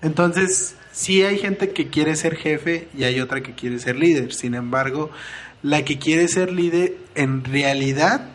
Entonces, 0.00 0.76
sí 0.98 1.22
hay 1.22 1.38
gente 1.38 1.70
que 1.70 1.88
quiere 1.88 2.16
ser 2.16 2.34
jefe 2.36 2.88
y 2.96 3.04
hay 3.04 3.20
otra 3.20 3.40
que 3.42 3.54
quiere 3.54 3.78
ser 3.78 3.94
líder. 3.96 4.32
Sin 4.32 4.54
embargo, 4.54 5.10
la 5.62 5.84
que 5.84 5.98
quiere 5.98 6.26
ser 6.28 6.50
líder 6.52 6.96
en 7.14 7.44
realidad 7.44 8.28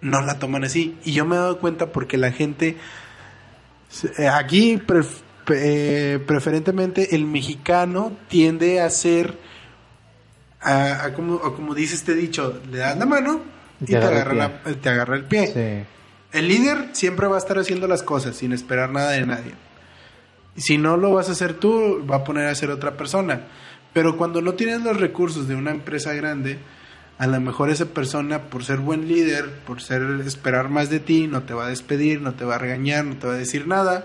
no 0.00 0.22
la 0.22 0.38
toman 0.38 0.64
así. 0.64 0.96
Y 1.04 1.12
yo 1.12 1.24
me 1.24 1.36
he 1.36 1.38
dado 1.38 1.58
cuenta 1.58 1.86
porque 1.92 2.16
la 2.16 2.30
gente, 2.32 2.76
eh, 4.18 4.28
aquí 4.28 4.76
pref- 4.78 5.22
eh, 5.54 6.18
preferentemente 6.26 7.14
el 7.14 7.26
mexicano 7.26 8.16
tiende 8.28 8.80
a 8.80 8.88
ser, 8.90 9.36
a, 10.60 11.04
a 11.04 11.12
como, 11.14 11.36
a 11.36 11.54
como 11.54 11.74
dice 11.74 11.94
este 11.94 12.14
dicho, 12.14 12.60
le 12.70 12.78
das 12.78 12.96
la 12.96 13.06
mano 13.06 13.42
y, 13.80 13.86
te, 13.86 13.96
agarra 13.96 14.32
el 14.32 14.38
la- 14.38 14.62
te 14.80 14.88
agarra 14.88 15.16
el 15.16 15.24
pie. 15.24 15.46
sí 15.48 15.86
El 16.38 16.48
líder 16.48 16.88
siempre 16.92 17.26
va 17.26 17.36
a 17.36 17.38
estar 17.38 17.58
haciendo 17.58 17.86
las 17.88 18.02
cosas 18.02 18.36
sin 18.36 18.52
esperar 18.52 18.90
nada 18.90 19.10
de 19.10 19.26
nadie. 19.26 19.52
Si 20.56 20.78
no 20.78 20.96
lo 20.96 21.12
vas 21.12 21.28
a 21.28 21.32
hacer 21.32 21.54
tú, 21.54 22.04
va 22.10 22.16
a 22.16 22.24
poner 22.24 22.46
a 22.46 22.50
hacer 22.50 22.70
otra 22.70 22.96
persona. 22.96 23.42
Pero 23.92 24.16
cuando 24.16 24.40
no 24.42 24.54
tienes 24.54 24.82
los 24.82 25.00
recursos 25.00 25.48
de 25.48 25.54
una 25.54 25.70
empresa 25.70 26.12
grande, 26.14 26.58
a 27.18 27.26
lo 27.26 27.40
mejor 27.40 27.70
esa 27.70 27.86
persona, 27.86 28.42
por 28.42 28.64
ser 28.64 28.78
buen 28.78 29.08
líder, 29.08 29.50
por 29.66 29.80
ser 29.80 30.02
esperar 30.26 30.68
más 30.68 30.90
de 30.90 31.00
ti, 31.00 31.28
no 31.28 31.42
te 31.42 31.54
va 31.54 31.66
a 31.66 31.68
despedir, 31.68 32.20
no 32.20 32.34
te 32.34 32.44
va 32.44 32.56
a 32.56 32.58
regañar, 32.58 33.04
no 33.04 33.16
te 33.16 33.26
va 33.26 33.34
a 33.34 33.36
decir 33.36 33.66
nada. 33.68 34.04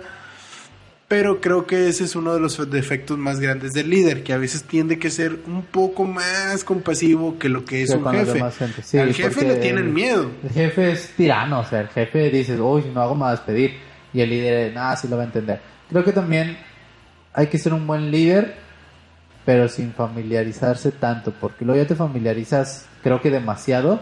Pero 1.08 1.41
creo 1.41 1.66
que 1.66 1.88
ese 1.88 2.04
es 2.04 2.16
uno 2.16 2.36
de 2.36 2.39
los 2.39 2.70
defectos 2.70 3.18
más 3.18 3.39
grandes 3.39 3.74
del 3.74 3.89
líder, 3.89 4.22
que 4.24 4.32
a 4.32 4.38
veces 4.38 4.64
tiende 4.66 5.00
que 5.00 5.10
ser 5.10 5.39
un 5.47 5.64
poco 5.64 6.06
más 6.06 6.64
compasivo 6.64 7.39
que 7.39 7.50
lo 7.50 7.66
que 7.66 7.82
es 7.82 7.89
un 7.89 8.06
jefe. 8.12 8.43
Sí, 8.84 9.00
Al 9.00 9.16
jefe 9.16 9.47
le 9.47 9.56
tienen 9.56 9.91
miedo. 9.91 10.30
el 10.43 10.50
jefe 10.52 10.91
es 10.91 11.10
tirano 11.18 11.62
o 11.62 11.66
sea 11.66 11.82
el 11.82 11.88
jefe 11.88 12.30
dice 12.30 12.62
uy 12.62 12.84
si 12.84 12.89
no 12.89 13.02
hago 13.02 13.26
a 13.26 13.32
despedir 13.32 13.74
y 14.14 14.22
el 14.22 14.30
líder 14.30 14.72
nada 14.72 14.95
sí 14.95 15.08
lo 15.08 15.18
va 15.18 15.24
a 15.24 15.26
entender 15.26 15.60
creo 15.90 16.04
que 16.04 16.12
también 16.14 16.58
hay 17.34 17.48
que 17.48 17.58
ser 17.58 17.74
un 17.74 17.86
buen 17.88 18.12
líder 18.12 18.56
pero 19.46 19.68
sin 19.68 19.94
familiarizarse 19.94 20.92
tanto, 20.92 21.32
porque 21.32 21.66
luego 21.66 21.82
ya 21.82 21.88
te 21.88 21.96
familiarizas, 21.96 22.86
creo 23.02 23.20
que 23.20 23.32
demasiado, 23.32 24.00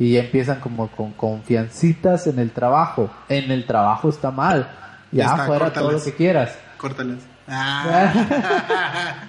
y 0.00 0.14
ya 0.14 0.20
empiezan 0.20 0.58
como 0.58 0.88
con 0.88 1.12
confiancitas 1.12 2.26
en 2.26 2.40
el 2.40 2.50
trabajo. 2.50 3.08
En 3.28 3.52
el 3.52 3.66
trabajo 3.66 4.08
está 4.08 4.32
mal, 4.32 4.68
ya, 5.12 5.26
está, 5.26 5.46
fuera 5.46 5.72
todo 5.72 5.92
lo 5.92 6.02
que 6.02 6.12
quieras. 6.14 6.58
Córtalas. 6.76 7.18
Ah. 7.46 9.14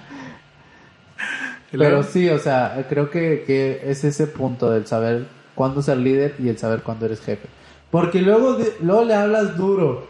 Pero 1.70 2.02
sí, 2.02 2.28
o 2.28 2.38
sea, 2.38 2.84
creo 2.88 3.08
que, 3.10 3.44
que 3.46 3.82
es 3.90 4.02
ese 4.04 4.26
punto 4.26 4.70
del 4.70 4.86
saber 4.86 5.26
cuándo 5.54 5.80
ser 5.80 5.98
líder 5.98 6.34
y 6.38 6.48
el 6.48 6.58
saber 6.58 6.82
cuándo 6.82 7.06
eres 7.06 7.20
jefe. 7.20 7.48
Porque 7.90 8.20
luego, 8.20 8.54
de- 8.54 8.74
luego 8.82 9.04
le 9.04 9.14
hablas 9.14 9.56
duro 9.56 10.08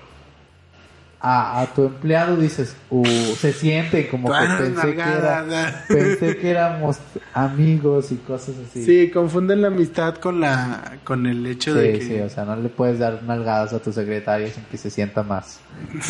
a, 1.24 1.60
a 1.60 1.66
tu 1.66 1.84
empleado, 1.86 2.36
dices, 2.36 2.74
uh, 2.90 3.04
se 3.38 3.52
siente 3.52 4.08
como 4.08 4.28
que 4.28 4.38
pensé 4.58 4.94
que, 4.96 5.00
era- 5.02 5.84
pensé 5.86 6.36
que 6.36 6.50
éramos 6.50 6.98
amigos 7.32 8.10
y 8.10 8.16
cosas 8.16 8.56
así. 8.68 8.84
Sí, 8.84 9.10
confunden 9.10 9.62
la 9.62 9.68
amistad 9.68 10.16
con 10.16 10.40
la 10.40 10.98
con 11.04 11.26
el 11.26 11.46
hecho 11.46 11.74
de 11.74 11.92
que 11.92 12.04
sí, 12.04 12.18
o 12.18 12.28
sea, 12.28 12.44
no 12.44 12.56
le 12.56 12.68
puedes 12.68 12.98
dar 12.98 13.22
nalgadas 13.22 13.72
a 13.72 13.78
tu 13.78 13.92
secretario 13.92 14.48
sin 14.48 14.64
que 14.64 14.76
se 14.76 14.90
sienta 14.90 15.22
más. 15.22 15.60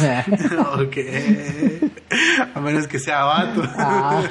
ok. 0.79 0.97
A 2.55 2.61
menos 2.61 2.87
que 2.89 2.99
sea 2.99 3.25
vato. 3.25 3.63
ah. 3.77 4.23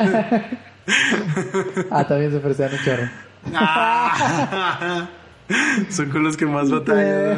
Ah, 1.92 2.08
también 2.08 2.32
se 2.32 2.38
ofrecían 2.38 2.72
un 2.74 2.80
chorro. 2.84 3.10
Ah. 3.54 5.08
Son 5.92 6.10
con 6.10 6.24
los 6.24 6.36
que 6.36 6.46
más 6.48 6.72
batallan. 6.72 7.38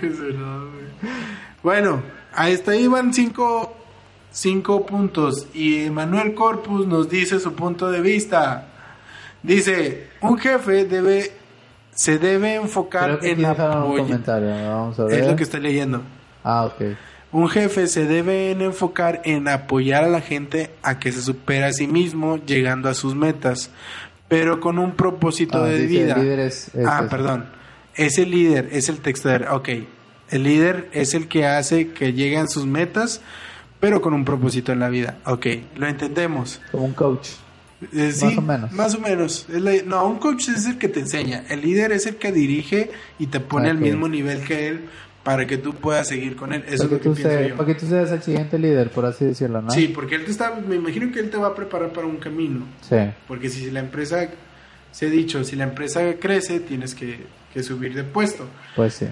Bueno, 1.62 2.00
ahí 2.36 2.52
está 2.52 2.76
iban 2.76 3.12
cinco, 3.12 3.74
cinco 4.30 4.86
puntos. 4.86 5.46
Y 5.54 5.90
Manuel 5.90 6.34
Corpus 6.34 6.86
nos 6.86 7.08
dice 7.08 7.40
su 7.40 7.52
punto 7.54 7.90
de 7.90 8.00
vista. 8.00 8.68
Dice, 9.42 10.08
un 10.20 10.38
jefe 10.38 10.84
debe 10.84 11.32
se 11.94 12.18
debe 12.18 12.54
enfocar 12.56 13.20
en 13.22 13.42
comentario. 13.42 14.48
Vamos 14.68 14.98
a 15.00 15.04
ver. 15.04 15.20
Es 15.20 15.26
lo 15.26 15.36
que 15.36 15.42
estoy 15.44 15.60
leyendo. 15.60 16.02
Ah, 16.44 16.66
ok. 16.66 16.82
Un 17.32 17.48
jefe 17.48 17.86
se 17.86 18.06
debe 18.06 18.50
en 18.50 18.60
enfocar 18.62 19.20
en 19.24 19.48
apoyar 19.48 20.04
a 20.04 20.08
la 20.08 20.20
gente 20.20 20.70
a 20.82 20.98
que 20.98 21.10
se 21.12 21.22
supera 21.22 21.66
a 21.68 21.72
sí 21.72 21.86
mismo 21.86 22.36
llegando 22.36 22.88
a 22.88 22.94
sus 22.94 23.14
metas, 23.14 23.70
pero 24.28 24.60
con 24.60 24.78
un 24.78 24.92
propósito 24.92 25.58
Ah, 25.62 25.66
de 25.66 25.86
vida. 25.86 26.14
el 26.14 26.22
líder 26.22 26.40
es- 26.40 26.68
es 26.74 26.86
ah, 26.86 26.98
eso. 27.00 27.08
perdón. 27.08 27.46
Es 27.94 28.18
el 28.18 28.30
líder, 28.30 28.68
es 28.72 28.88
el 28.90 29.00
texto 29.00 29.28
de... 29.30 29.48
Ok. 29.48 29.68
El 30.30 30.42
líder 30.42 30.88
es 30.92 31.14
el 31.14 31.28
que 31.28 31.46
hace 31.46 31.88
que 31.88 32.12
lleguen 32.12 32.48
sus 32.48 32.66
metas, 32.66 33.20
pero 33.80 34.00
con 34.00 34.14
un 34.14 34.24
propósito 34.24 34.72
en 34.72 34.80
la 34.80 34.88
vida. 34.88 35.18
Ok, 35.24 35.46
lo 35.76 35.86
entendemos. 35.86 36.60
Como 36.72 36.84
un 36.86 36.92
coach. 36.94 37.28
Eh, 37.92 38.10
sí, 38.12 38.34
o 38.36 38.40
menos. 38.40 38.72
Más 38.72 38.94
o 38.94 39.00
menos. 39.00 39.46
La- 39.50 39.82
no, 39.84 40.06
un 40.08 40.18
coach 40.18 40.48
es 40.48 40.66
el 40.66 40.78
que 40.78 40.88
te 40.88 41.00
enseña. 41.00 41.44
El 41.50 41.60
líder 41.60 41.92
es 41.92 42.06
el 42.06 42.16
que 42.16 42.32
dirige 42.32 42.90
y 43.18 43.26
te 43.26 43.38
pone 43.38 43.68
al 43.70 43.78
mismo 43.78 44.08
nivel 44.08 44.42
que 44.44 44.68
él 44.68 44.80
para 45.22 45.46
que 45.46 45.58
tú 45.58 45.74
puedas 45.74 46.08
seguir 46.08 46.36
con 46.36 46.52
él. 46.52 46.64
Eso 46.68 46.84
es 46.84 46.90
lo 46.90 46.96
que 46.98 47.02
pienso 47.10 47.22
seas, 47.22 47.48
yo. 47.48 47.56
para 47.56 47.66
que 47.66 47.74
tú 47.74 47.86
seas 47.86 48.10
el 48.12 48.22
siguiente 48.22 48.58
líder, 48.58 48.90
por 48.90 49.04
así 49.04 49.24
decirlo, 49.26 49.60
¿no? 49.60 49.70
Sí, 49.70 49.88
porque 49.88 50.14
él 50.14 50.24
te 50.24 50.30
está, 50.30 50.54
me 50.54 50.76
imagino 50.76 51.12
que 51.12 51.18
él 51.20 51.30
te 51.30 51.36
va 51.36 51.48
a 51.48 51.54
preparar 51.54 51.90
para 51.92 52.06
un 52.06 52.16
camino. 52.16 52.64
Sí. 52.88 52.96
Porque 53.28 53.48
si 53.50 53.70
la 53.70 53.80
empresa, 53.80 54.28
se 54.92 55.06
ha 55.06 55.10
dicho, 55.10 55.42
si 55.44 55.56
la 55.56 55.64
empresa 55.64 56.00
crece, 56.18 56.60
tienes 56.60 56.94
que, 56.94 57.18
que 57.52 57.62
subir 57.62 57.92
de 57.94 58.04
puesto. 58.04 58.46
Pues 58.76 58.94
sí. 58.94 59.06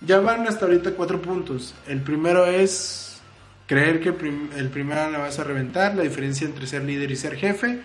Ya 0.00 0.20
van 0.20 0.46
hasta 0.46 0.66
ahorita 0.66 0.92
cuatro 0.92 1.20
puntos. 1.20 1.74
El 1.86 2.00
primero 2.02 2.46
es 2.46 3.20
creer 3.66 4.00
que 4.00 4.12
prim- 4.12 4.50
el 4.56 4.68
primero 4.68 5.10
la 5.10 5.18
vas 5.18 5.38
a 5.38 5.44
reventar, 5.44 5.94
la 5.94 6.02
diferencia 6.02 6.46
entre 6.46 6.66
ser 6.66 6.84
líder 6.84 7.10
y 7.10 7.16
ser 7.16 7.36
jefe, 7.36 7.80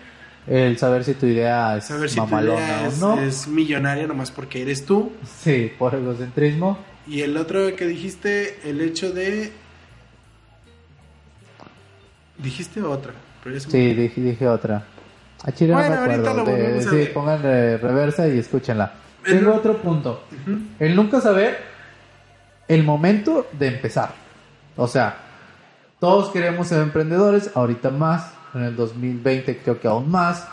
El 0.46 0.76
saber 0.78 1.04
si 1.04 1.14
tu 1.14 1.26
idea 1.26 1.76
es 1.78 1.84
saber 1.86 2.08
si 2.10 2.16
tu 2.16 2.22
mamalona 2.22 2.60
idea 2.60 2.86
es, 2.86 3.02
o 3.02 3.16
no. 3.16 3.20
es 3.22 3.48
millonaria 3.48 4.06
nomás 4.06 4.30
porque 4.30 4.62
eres 4.62 4.84
tú. 4.86 5.12
Sí, 5.42 5.72
por 5.78 5.94
egocentrismo. 5.94 6.78
Y 7.06 7.20
el 7.22 7.36
otro 7.36 7.74
que 7.76 7.86
dijiste, 7.86 8.58
el 8.68 8.80
hecho 8.80 9.10
de... 9.12 9.52
Dijiste 12.38 12.82
otra, 12.82 13.12
pero 13.42 13.58
Sí, 13.60 13.94
dije, 13.94 14.20
dije 14.20 14.48
otra. 14.48 14.84
A 15.44 15.52
Chile 15.52 15.72
no 15.72 15.78
me 15.78 15.86
acuerdo. 15.86 16.44
de- 16.44 16.82
sí, 16.82 17.10
pongan 17.12 17.42
reversa 17.42 18.26
y 18.28 18.38
escúchenla. 18.38 18.92
El- 19.24 19.38
Tengo 19.38 19.54
otro 19.54 19.76
punto. 19.78 20.24
El 20.78 20.96
nunca 20.96 21.20
saber 21.20 21.73
el 22.68 22.84
momento 22.84 23.46
de 23.52 23.68
empezar. 23.68 24.14
O 24.76 24.86
sea, 24.86 25.16
todos 26.00 26.30
queremos 26.30 26.68
ser 26.68 26.82
emprendedores, 26.82 27.50
ahorita 27.54 27.90
más, 27.90 28.32
en 28.54 28.62
el 28.62 28.76
2020 28.76 29.58
creo 29.58 29.80
que 29.80 29.88
aún 29.88 30.10
más. 30.10 30.46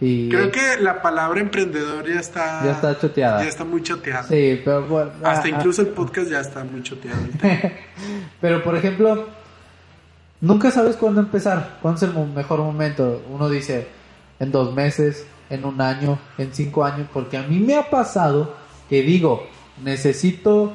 Y 0.00 0.30
Creo 0.30 0.50
que 0.50 0.78
la 0.80 1.02
palabra 1.02 1.40
emprendedor 1.40 2.08
ya 2.08 2.20
está... 2.20 2.64
ya 2.64 2.72
está 2.72 2.98
choteada. 2.98 3.42
Ya 3.42 3.48
está 3.48 3.64
muy 3.64 3.82
choteada. 3.82 4.22
Sí, 4.22 4.60
pero 4.64 4.86
bueno, 4.86 5.10
Hasta 5.22 5.46
ah, 5.46 5.50
incluso 5.50 5.82
el 5.82 5.88
podcast 5.88 6.30
ya 6.30 6.40
está 6.40 6.64
muy 6.64 6.82
choteado. 6.82 7.20
Pero 8.40 8.64
por 8.64 8.76
ejemplo, 8.76 9.28
nunca 10.40 10.70
sabes 10.70 10.96
cuándo 10.96 11.20
empezar, 11.20 11.78
cuándo 11.82 11.98
es 11.98 12.10
el 12.14 12.28
mejor 12.28 12.60
momento. 12.60 13.22
Uno 13.28 13.50
dice 13.50 13.88
en 14.38 14.50
dos 14.50 14.74
meses, 14.74 15.26
en 15.50 15.66
un 15.66 15.82
año, 15.82 16.18
en 16.38 16.54
cinco 16.54 16.84
años, 16.84 17.06
porque 17.12 17.36
a 17.36 17.42
mí 17.42 17.58
me 17.58 17.76
ha 17.76 17.90
pasado 17.90 18.54
que 18.88 19.02
digo, 19.02 19.46
necesito 19.84 20.72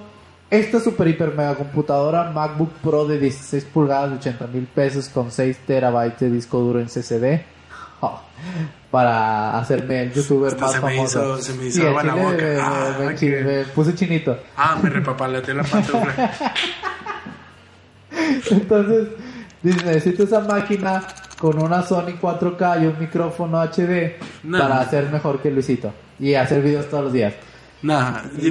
esta 0.60 0.80
super 0.80 1.08
hiper 1.08 1.34
mega 1.34 1.56
computadora 1.56 2.32
MacBook 2.32 2.72
Pro 2.84 3.06
de 3.06 3.18
16 3.20 3.66
pulgadas, 3.66 4.14
80 4.20 4.48
mil 4.48 4.66
pesos 4.66 5.10
con 5.10 5.32
6 5.32 5.58
terabytes 5.66 6.20
de 6.20 6.30
disco 6.32 6.60
duro 6.60 6.80
en 6.80 6.88
CCD. 6.88 7.42
oh, 8.02 8.20
para 8.92 9.58
hacerme 9.58 10.04
el 10.04 10.14
youtuber 10.14 10.52
Hasta 10.54 10.66
más 10.66 10.72
se 10.74 10.82
me 10.82 10.96
famoso. 10.96 11.20
hizo- 11.36 11.42
se 11.42 11.54
me 11.54 11.66
hizo 11.66 11.76
Sí, 11.76 11.80
chile 11.82 11.92
boca. 11.92 12.04
me- 12.16 12.38
me- 12.38 12.60
Ah, 12.62 12.96
me- 13.00 13.44
me 13.44 13.64
puse 13.66 13.96
chinito. 13.96 14.38
ah, 14.58 14.78
me 14.82 14.90
repapaleteé 14.90 15.54
la 15.56 15.64
pantufla. 15.64 16.32
Entonces, 18.52 19.08
dice, 19.62 19.86
necesito 19.86 20.24
esa 20.24 20.40
máquina 20.42 21.04
con 21.40 21.62
una 21.62 21.82
Sony 21.84 22.14
4K 22.22 22.84
y 22.84 22.86
un 22.88 23.00
micrófono 23.00 23.60
HD 23.62 24.16
No. 24.44 24.60
para 24.60 24.80
hacer 24.82 25.10
mejor 25.12 25.42
que 25.42 25.52
Luisito 25.52 25.92
y 26.20 26.34
hacer 26.36 26.62
videos 26.62 26.90
todos 26.90 27.06
los 27.06 27.14
días. 27.14 27.34
No, 27.82 28.00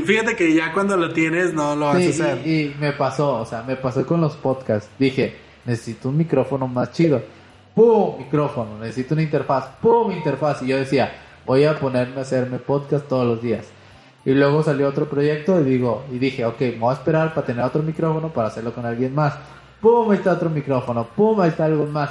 fíjate 0.05 0.37
que 0.37 0.55
ya 0.55 0.73
cuando 0.73 0.97
lo 0.97 1.13
tienes 1.13 1.53
no 1.55 1.75
lo 1.75 1.87
vas 1.87 1.99
Sí, 1.99 2.07
a 2.07 2.11
hacer. 2.11 2.47
y, 2.47 2.51
y 2.61 2.77
me 2.79 2.93
pasó, 2.93 3.41
o 3.41 3.45
sea, 3.47 3.63
me 3.63 3.77
pasó 3.77 4.07
con 4.07 4.21
los 4.21 4.37
podcasts. 4.37 4.89
Dije, 4.99 5.37
necesito 5.65 6.09
un 6.11 6.17
micrófono 6.19 6.69
más 6.69 6.93
chido. 6.93 7.23
¡Pum! 7.75 8.19
Micrófono. 8.19 8.79
Necesito 8.79 9.15
una 9.15 9.23
interfaz. 9.25 9.67
¡Pum! 9.81 10.13
Interfaz. 10.13 10.63
Y 10.63 10.69
yo 10.69 10.77
decía, 10.77 11.13
voy 11.45 11.65
a 11.65 11.79
ponerme 11.79 12.19
a 12.19 12.23
hacerme 12.23 12.59
podcast 12.59 13.09
todos 13.09 13.27
los 13.27 13.43
días. 13.43 13.67
Y 14.25 14.31
luego 14.33 14.63
salió 14.63 14.89
otro 14.89 15.09
proyecto 15.09 15.61
y 15.61 15.65
digo, 15.65 16.05
y 16.13 16.19
dije, 16.19 16.45
ok, 16.47 16.61
me 16.61 16.79
voy 16.79 16.91
a 16.91 16.95
esperar 16.95 17.35
para 17.35 17.47
tener 17.47 17.65
otro 17.65 17.83
micrófono 17.83 18.29
para 18.33 18.49
hacerlo 18.49 18.73
con 18.73 18.87
alguien 18.87 19.15
más. 19.15 19.35
¡Pum! 19.81 20.11
Ahí 20.11 20.19
está 20.19 20.33
otro 20.33 20.49
micrófono. 20.49 21.09
¡Pum! 21.17 21.41
Ahí 21.41 21.49
está 21.49 21.65
algo 21.65 21.87
más. 21.87 22.11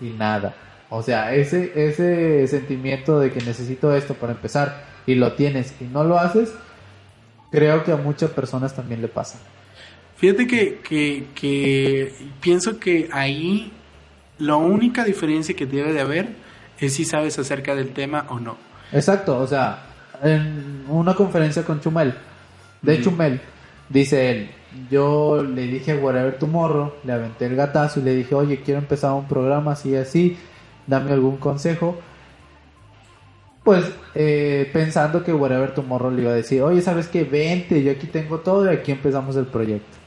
Y 0.00 0.10
nada. 0.10 0.54
O 0.88 1.02
sea, 1.02 1.34
ese, 1.34 1.72
ese 1.74 2.46
sentimiento 2.46 3.18
de 3.18 3.30
que 3.32 3.40
necesito 3.44 3.94
esto 3.94 4.14
para 4.14 4.32
empezar 4.32 4.89
y 5.06 5.14
lo 5.14 5.32
tienes 5.32 5.74
y 5.80 5.84
no 5.84 6.04
lo 6.04 6.18
haces, 6.18 6.52
creo 7.50 7.84
que 7.84 7.92
a 7.92 7.96
muchas 7.96 8.30
personas 8.30 8.74
también 8.74 9.02
le 9.02 9.08
pasa. 9.08 9.38
Fíjate 10.16 10.46
que, 10.46 10.80
que, 10.80 11.26
que 11.34 12.12
pienso 12.40 12.78
que 12.78 13.08
ahí 13.12 13.72
la 14.38 14.56
única 14.56 15.04
diferencia 15.04 15.54
que 15.54 15.66
debe 15.66 15.92
de 15.92 16.00
haber 16.00 16.28
es 16.78 16.94
si 16.94 17.04
sabes 17.04 17.38
acerca 17.38 17.74
del 17.74 17.90
tema 17.90 18.26
o 18.28 18.40
no. 18.40 18.56
Exacto, 18.92 19.38
o 19.38 19.46
sea, 19.46 19.82
en 20.22 20.84
una 20.88 21.14
conferencia 21.14 21.64
con 21.64 21.80
Chumel, 21.80 22.14
de. 22.82 23.00
Chumel, 23.02 23.40
dice 23.88 24.30
él, 24.30 24.50
yo 24.90 25.42
le 25.42 25.66
dije 25.66 25.92
a 25.92 25.96
Whatever 25.96 26.38
Tomorrow, 26.38 26.94
le 27.04 27.12
aventé 27.12 27.46
el 27.46 27.56
gatazo 27.56 28.00
y 28.00 28.02
le 28.02 28.14
dije, 28.14 28.34
oye, 28.34 28.60
quiero 28.62 28.80
empezar 28.80 29.12
un 29.12 29.28
programa 29.28 29.72
así 29.72 29.90
y 29.90 29.96
así, 29.96 30.38
dame 30.86 31.12
algún 31.12 31.36
consejo. 31.36 31.98
Pues 33.62 33.84
eh, 34.14 34.70
pensando 34.72 35.22
que 35.22 35.32
Whatever 35.32 35.74
Tomorrow 35.74 36.10
le 36.10 36.22
iba 36.22 36.30
a 36.30 36.34
decir, 36.34 36.62
oye, 36.62 36.80
¿sabes 36.80 37.08
qué? 37.08 37.24
Vente, 37.24 37.82
yo 37.82 37.92
aquí 37.92 38.06
tengo 38.06 38.38
todo 38.40 38.64
y 38.64 38.74
aquí 38.74 38.92
empezamos 38.92 39.36
el 39.36 39.46
proyecto. 39.46 39.98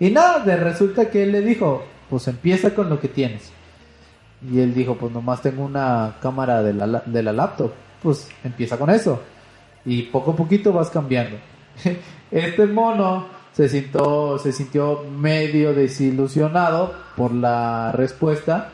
Y 0.00 0.10
nada, 0.10 0.40
de 0.40 0.56
resulta 0.56 1.10
que 1.10 1.24
él 1.24 1.32
le 1.32 1.42
dijo, 1.42 1.84
pues 2.08 2.28
empieza 2.28 2.74
con 2.74 2.88
lo 2.88 3.00
que 3.00 3.08
tienes. 3.08 3.50
Y 4.50 4.60
él 4.60 4.72
dijo, 4.72 4.96
pues 4.96 5.12
nomás 5.12 5.42
tengo 5.42 5.64
una 5.64 6.16
cámara 6.22 6.62
de 6.62 6.72
la, 6.72 7.02
de 7.04 7.22
la 7.22 7.32
laptop. 7.32 7.72
Pues 8.02 8.30
empieza 8.44 8.78
con 8.78 8.90
eso. 8.90 9.20
Y 9.84 10.02
poco 10.02 10.32
a 10.32 10.36
poquito 10.36 10.72
vas 10.72 10.90
cambiando. 10.90 11.36
Este 12.30 12.66
mono 12.66 13.26
se 13.52 13.68
sintió, 13.68 14.38
se 14.38 14.52
sintió 14.52 15.02
medio 15.04 15.74
desilusionado 15.74 16.94
por 17.16 17.32
la 17.32 17.90
respuesta. 17.92 18.70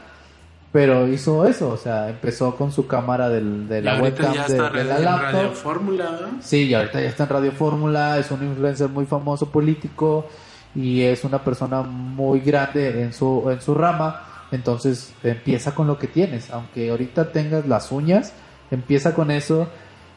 Pero 0.75 1.07
hizo 1.07 1.47
eso, 1.47 1.69
o 1.69 1.77
sea, 1.77 2.09
empezó 2.09 2.57
con 2.57 2.73
su 2.73 2.89
cámara 2.89 3.29
del, 3.29 3.69
de 3.69 3.81
la 3.81 4.03
webcam 4.03 4.35
ya 4.35 4.49
de, 4.49 4.57
está 4.57 4.71
de 4.71 4.83
la 4.83 4.99
laptop. 4.99 5.33
Radio 5.33 5.51
Fórmula. 5.53 6.31
Sí, 6.41 6.65
y 6.65 6.75
ahorita 6.75 7.01
ya 7.01 7.09
está 7.09 7.23
en 7.23 7.29
Radio 7.31 7.53
Fórmula, 7.53 8.19
es 8.19 8.29
un 8.33 8.43
influencer 8.43 8.89
muy 8.89 9.07
famoso 9.07 9.51
político 9.51 10.27
y 10.75 11.03
es 11.03 11.23
una 11.23 11.39
persona 11.45 11.83
muy 11.83 12.41
grande 12.41 13.03
en 13.05 13.13
su, 13.13 13.49
en 13.53 13.61
su 13.61 13.73
rama. 13.73 14.23
Entonces 14.51 15.13
empieza 15.23 15.77
con 15.77 15.87
lo 15.87 15.97
que 15.97 16.09
tienes, 16.09 16.51
aunque 16.51 16.91
ahorita 16.91 17.31
tengas 17.31 17.69
las 17.69 17.93
uñas, 17.93 18.33
empieza 18.73 19.15
con 19.15 19.31
eso 19.31 19.69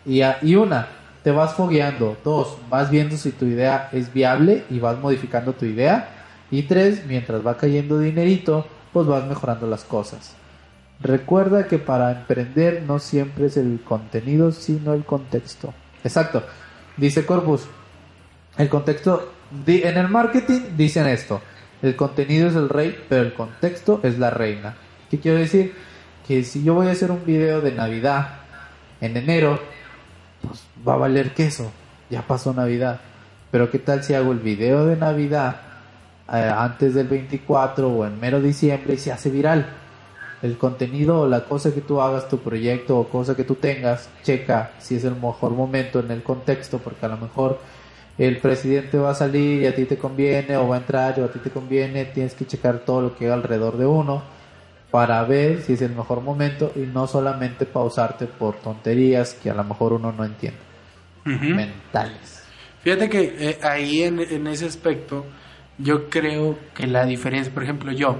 y, 0.07 0.21
a- 0.23 0.39
y 0.41 0.55
una, 0.55 0.87
te 1.23 1.29
vas 1.29 1.53
fogueando, 1.53 2.17
dos, 2.23 2.57
vas 2.67 2.89
viendo 2.89 3.15
si 3.15 3.31
tu 3.31 3.45
idea 3.45 3.89
es 3.91 4.11
viable 4.11 4.63
y 4.71 4.79
vas 4.79 4.97
modificando 4.97 5.53
tu 5.53 5.65
idea 5.65 6.09
y 6.49 6.63
tres, 6.63 7.05
mientras 7.05 7.45
va 7.45 7.57
cayendo 7.57 7.99
dinerito, 7.99 8.65
pues 8.91 9.05
vas 9.05 9.23
mejorando 9.27 9.67
las 9.67 9.83
cosas. 9.83 10.33
Recuerda 10.99 11.67
que 11.67 11.77
para 11.77 12.11
emprender 12.11 12.83
no 12.87 12.99
siempre 12.99 13.45
es 13.45 13.57
el 13.57 13.81
contenido, 13.83 14.51
sino 14.51 14.93
el 14.93 15.05
contexto. 15.05 15.73
Exacto. 16.03 16.43
Dice 16.97 17.25
Corpus, 17.25 17.67
el 18.57 18.69
contexto, 18.69 19.31
en 19.67 19.97
el 19.97 20.07
marketing 20.07 20.61
dicen 20.75 21.05
esto, 21.05 21.41
el 21.83 21.95
contenido 21.95 22.47
es 22.47 22.55
el 22.55 22.69
rey, 22.69 22.97
pero 23.07 23.21
el 23.21 23.33
contexto 23.33 23.99
es 24.01 24.17
la 24.17 24.31
reina. 24.31 24.75
¿Qué 25.11 25.19
quiero 25.19 25.37
decir? 25.37 25.75
Que 26.27 26.43
si 26.43 26.63
yo 26.63 26.73
voy 26.73 26.87
a 26.87 26.91
hacer 26.91 27.11
un 27.11 27.23
video 27.23 27.61
de 27.61 27.71
Navidad 27.71 28.39
en 28.99 29.15
enero, 29.15 29.59
pues 30.41 30.63
va 30.85 30.95
a 30.95 30.97
valer 30.97 31.35
queso, 31.35 31.71
ya 32.09 32.23
pasó 32.23 32.53
Navidad. 32.53 32.99
Pero 33.51 33.69
¿qué 33.69 33.77
tal 33.77 34.03
si 34.03 34.15
hago 34.15 34.31
el 34.31 34.39
video 34.39 34.87
de 34.87 34.97
Navidad 34.97 35.61
eh, 36.33 36.51
antes 36.55 36.95
del 36.95 37.07
24 37.07 37.87
o 37.87 38.05
en 38.05 38.19
mero 38.19 38.41
diciembre 38.41 38.95
y 38.95 38.97
se 38.97 39.11
hace 39.11 39.29
viral? 39.29 39.67
El 40.41 40.57
contenido 40.57 41.21
o 41.21 41.27
la 41.27 41.45
cosa 41.45 41.73
que 41.73 41.81
tú 41.81 41.99
hagas, 41.99 42.29
tu 42.29 42.39
proyecto 42.39 42.99
o 42.99 43.09
cosa 43.09 43.35
que 43.35 43.43
tú 43.43 43.55
tengas, 43.55 44.09
checa 44.23 44.71
si 44.79 44.95
es 44.95 45.03
el 45.03 45.15
mejor 45.15 45.51
momento 45.51 45.99
en 45.99 46.11
el 46.11 46.21
contexto, 46.21 46.77
porque 46.77 47.05
a 47.05 47.09
lo 47.09 47.17
mejor 47.17 47.59
el 48.17 48.37
presidente 48.37 48.97
va 48.97 49.11
a 49.11 49.15
salir 49.15 49.63
y 49.63 49.65
a 49.67 49.75
ti 49.75 49.85
te 49.85 49.97
conviene, 49.97 50.57
o 50.57 50.67
va 50.67 50.75
a 50.75 50.79
entrar 50.79 51.17
y 51.17 51.21
a 51.21 51.31
ti 51.31 51.39
te 51.39 51.49
conviene, 51.49 52.05
tienes 52.05 52.33
que 52.33 52.45
checar 52.45 52.79
todo 52.79 53.01
lo 53.01 53.15
que 53.15 53.25
hay 53.25 53.31
alrededor 53.31 53.77
de 53.77 53.85
uno 53.85 54.23
para 54.91 55.23
ver 55.23 55.61
si 55.61 55.73
es 55.73 55.81
el 55.81 55.93
mejor 55.93 56.21
momento 56.21 56.71
y 56.75 56.79
no 56.79 57.07
solamente 57.07 57.65
pausarte 57.65 58.25
por 58.25 58.55
tonterías 58.55 59.33
que 59.33 59.49
a 59.49 59.53
lo 59.53 59.63
mejor 59.63 59.93
uno 59.93 60.11
no 60.11 60.23
entiende, 60.23 60.59
mentales. 61.25 62.43
Fíjate 62.81 63.09
que 63.09 63.35
eh, 63.37 63.59
ahí 63.63 64.03
en, 64.03 64.19
en 64.19 64.47
ese 64.47 64.65
aspecto, 64.65 65.25
yo 65.77 66.09
creo 66.09 66.57
que 66.73 66.87
la 66.87 67.05
diferencia, 67.05 67.53
por 67.53 67.63
ejemplo, 67.63 67.91
yo, 67.91 68.15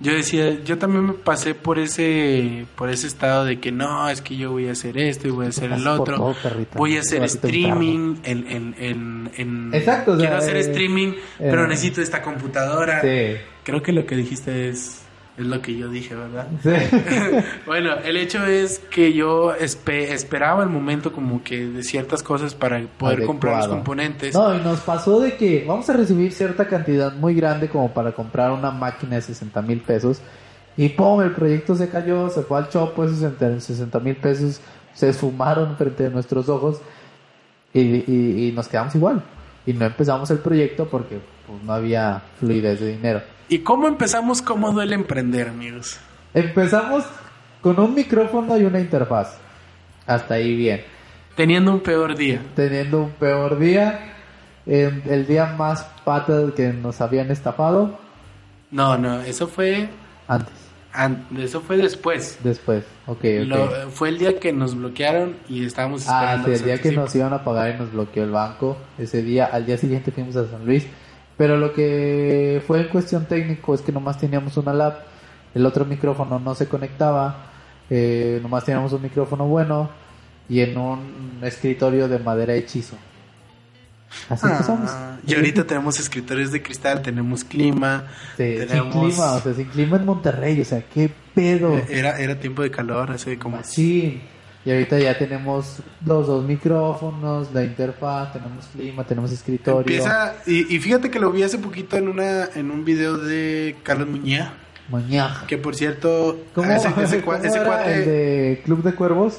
yo 0.00 0.12
decía, 0.12 0.62
yo 0.64 0.78
también 0.78 1.06
me 1.06 1.12
pasé 1.12 1.54
por 1.54 1.78
ese, 1.78 2.66
por 2.76 2.88
ese 2.90 3.06
estado 3.06 3.44
de 3.44 3.58
que 3.60 3.72
no, 3.72 4.08
es 4.08 4.20
que 4.22 4.36
yo 4.36 4.52
voy 4.52 4.68
a 4.68 4.72
hacer 4.72 4.96
esto 4.98 5.26
y 5.28 5.30
voy 5.30 5.46
a 5.46 5.48
hacer 5.48 5.72
el 5.72 5.86
otro, 5.86 6.16
todo, 6.16 6.34
perrita. 6.42 6.78
voy 6.78 6.96
a 6.96 7.00
hacer 7.00 7.24
streaming, 7.24 8.16
en, 8.22 8.46
en, 8.46 8.74
en, 8.78 9.30
en- 9.36 9.70
Exacto, 9.74 10.12
o 10.12 10.16
sea, 10.16 10.26
quiero 10.26 10.36
hacer 10.38 10.56
eh, 10.56 10.60
streaming, 10.60 11.12
pero 11.38 11.64
eh, 11.64 11.68
necesito 11.68 12.00
esta 12.00 12.22
computadora. 12.22 13.00
Sí, 13.00 13.36
Creo 13.64 13.82
que 13.82 13.92
lo 13.92 14.06
que 14.06 14.16
dijiste 14.16 14.68
es, 14.70 15.02
es 15.38 15.46
lo 15.46 15.62
que 15.62 15.76
yo 15.76 15.88
dije, 15.88 16.14
¿verdad? 16.14 16.48
sí. 16.62 16.70
bueno, 17.66 17.94
el 18.04 18.16
hecho 18.16 18.44
es 18.44 18.78
que 18.90 19.12
yo 19.12 19.54
espe- 19.56 20.10
esperaba 20.10 20.62
el 20.62 20.68
momento 20.68 21.12
como 21.12 21.42
que 21.42 21.66
de 21.66 21.82
ciertas 21.84 22.22
cosas 22.22 22.54
para 22.54 22.80
poder 22.98 23.24
comprar 23.24 23.56
los 23.58 23.68
componentes. 23.68 24.34
No, 24.34 24.54
y 24.56 24.60
nos 24.60 24.80
pasó 24.80 25.20
de 25.20 25.36
que 25.36 25.64
vamos 25.66 25.88
a 25.90 25.92
recibir 25.92 26.32
cierta 26.32 26.66
cantidad 26.66 27.12
muy 27.14 27.34
grande 27.34 27.68
como 27.68 27.92
para 27.92 28.12
comprar 28.12 28.50
una 28.50 28.70
máquina 28.70 29.16
de 29.16 29.22
60 29.22 29.62
mil 29.62 29.80
pesos. 29.80 30.20
Y 30.76 30.88
pum, 30.90 31.20
el 31.22 31.32
proyecto 31.32 31.74
se 31.74 31.88
cayó, 31.88 32.28
se 32.30 32.42
fue 32.42 32.58
al 32.58 32.68
chopo, 32.68 33.04
esos 33.04 33.18
60 33.18 33.98
mil 34.00 34.16
pesos 34.16 34.60
se 34.94 35.08
esfumaron 35.08 35.76
frente 35.76 36.06
a 36.06 36.10
nuestros 36.10 36.48
ojos 36.48 36.80
y, 37.72 37.80
y- 37.80 38.48
y 38.48 38.52
nos 38.52 38.68
quedamos 38.68 38.94
igual. 38.94 39.22
Y 39.66 39.72
no 39.72 39.84
empezamos 39.84 40.30
el 40.30 40.38
proyecto 40.38 40.86
porque 40.88 41.18
pues, 41.46 41.62
no 41.62 41.72
había 41.72 42.22
fluidez 42.40 42.80
de 42.80 42.88
dinero. 42.92 43.20
¿Y 43.48 43.60
cómo 43.60 43.88
empezamos? 43.88 44.42
¿Cómo 44.42 44.72
duele 44.72 44.94
emprender, 44.94 45.48
amigos? 45.48 45.98
Empezamos 46.34 47.04
con 47.60 47.78
un 47.80 47.94
micrófono 47.94 48.56
y 48.58 48.64
una 48.64 48.80
interfaz. 48.80 49.36
Hasta 50.06 50.34
ahí 50.34 50.54
bien. 50.54 50.82
Teniendo 51.34 51.72
un 51.72 51.80
peor 51.80 52.16
día. 52.16 52.42
teniendo 52.56 52.98
un 53.04 53.10
peor 53.10 53.58
día, 53.58 54.12
en 54.66 55.02
el 55.06 55.26
día 55.26 55.46
más 55.56 55.84
pata 56.04 56.42
que 56.56 56.72
nos 56.72 57.00
habían 57.00 57.30
estafado, 57.30 57.98
No, 58.70 58.98
no, 58.98 59.20
eso 59.22 59.46
fue 59.46 59.88
antes, 60.26 60.52
an- 60.92 61.24
eso 61.38 61.60
fue 61.62 61.76
después. 61.78 62.38
después, 62.42 62.84
ok, 63.06 63.18
ok. 63.18 63.24
Lo- 63.46 63.90
fue 63.90 64.08
el 64.10 64.18
día 64.18 64.38
que 64.40 64.52
nos 64.52 64.74
bloquearon 64.74 65.36
y 65.48 65.64
estábamos 65.64 66.06
ah, 66.08 66.34
esperando. 66.34 66.48
sí, 66.48 66.52
el 66.54 66.64
día 66.64 66.78
que 66.82 66.92
nos 66.92 67.14
iban 67.14 67.32
a 67.32 67.44
pagar 67.44 67.74
y 67.74 67.78
nos 67.78 67.92
bloqueó 67.92 68.24
el 68.24 68.30
banco, 68.32 68.76
ese 68.98 69.22
día, 69.22 69.46
al 69.46 69.64
día 69.64 69.78
siguiente 69.78 70.10
fuimos 70.10 70.34
a 70.36 70.46
San 70.50 70.66
Luis, 70.66 70.86
pero 71.38 71.56
lo 71.56 71.72
que 71.72 72.62
fue 72.66 72.82
en 72.82 72.88
cuestión 72.88 73.24
técnico 73.26 73.74
es 73.74 73.80
que 73.80 73.92
nomás 73.92 74.18
teníamos 74.18 74.56
una 74.58 74.74
lab, 74.74 74.98
el 75.54 75.64
otro 75.64 75.86
micrófono 75.86 76.38
no 76.38 76.54
se 76.54 76.66
conectaba, 76.68 77.46
eh, 77.88 78.38
nomás 78.42 78.64
teníamos 78.64 78.92
un 78.92 79.00
micrófono 79.02 79.46
bueno 79.46 79.88
y 80.48 80.60
en 80.60 80.76
un 80.76 81.38
escritorio 81.42 82.06
de 82.08 82.18
madera 82.18 82.54
hechizo. 82.54 82.96
Así 84.30 84.46
Ah, 84.46 84.52
empezamos. 84.52 84.90
y 85.26 85.34
ahorita 85.34 85.64
tenemos 85.66 86.00
escritorios 86.00 86.50
de 86.50 86.62
cristal, 86.62 87.02
tenemos 87.02 87.44
clima, 87.44 88.04
Sí, 88.38 88.56
sin 88.58 88.66
tenemos... 88.68 88.94
clima, 88.94 89.32
o 89.34 89.40
sea, 89.40 89.54
sin 89.54 89.66
clima 89.66 89.96
en 89.98 90.06
Monterrey, 90.06 90.60
o 90.60 90.64
sea, 90.64 90.82
qué 90.92 91.10
pedo. 91.34 91.76
Eh, 91.76 91.86
Era, 91.90 92.18
era 92.18 92.38
tiempo 92.40 92.62
de 92.62 92.70
calor, 92.70 93.10
hace 93.10 93.38
como... 93.38 93.62
Sí, 93.62 94.20
y 94.64 94.70
ahorita 94.70 94.98
ya 94.98 95.16
tenemos 95.16 95.76
los 96.04 96.26
dos 96.26 96.44
micrófonos, 96.44 97.52
la 97.54 97.64
interfaz, 97.64 98.32
tenemos 98.32 98.66
clima, 98.66 99.04
tenemos 99.04 99.32
escritorio. 99.32 99.80
Empieza, 99.80 100.34
y, 100.46 100.74
y 100.74 100.78
fíjate 100.78 101.10
que 101.10 101.18
lo 101.18 101.30
vi 101.30 101.42
hace 101.42 101.58
poquito 101.58 101.96
en 101.96 102.08
una 102.08 102.46
en 102.54 102.70
un 102.70 102.84
video 102.84 103.16
de 103.16 103.76
Carlos 103.82 104.08
Muñía, 104.08 104.52
Mañana. 104.90 105.44
que 105.46 105.58
por 105.58 105.74
cierto, 105.74 106.38
¿Cómo, 106.54 106.70
ese, 106.72 106.88
ese, 107.02 107.20
cómo 107.22 107.36
ese 107.36 107.56
era 107.56 107.64
cuate... 107.66 107.94
el 107.94 108.04
de 108.04 108.62
Club 108.64 108.82
de 108.82 108.94
Cuervos? 108.94 109.38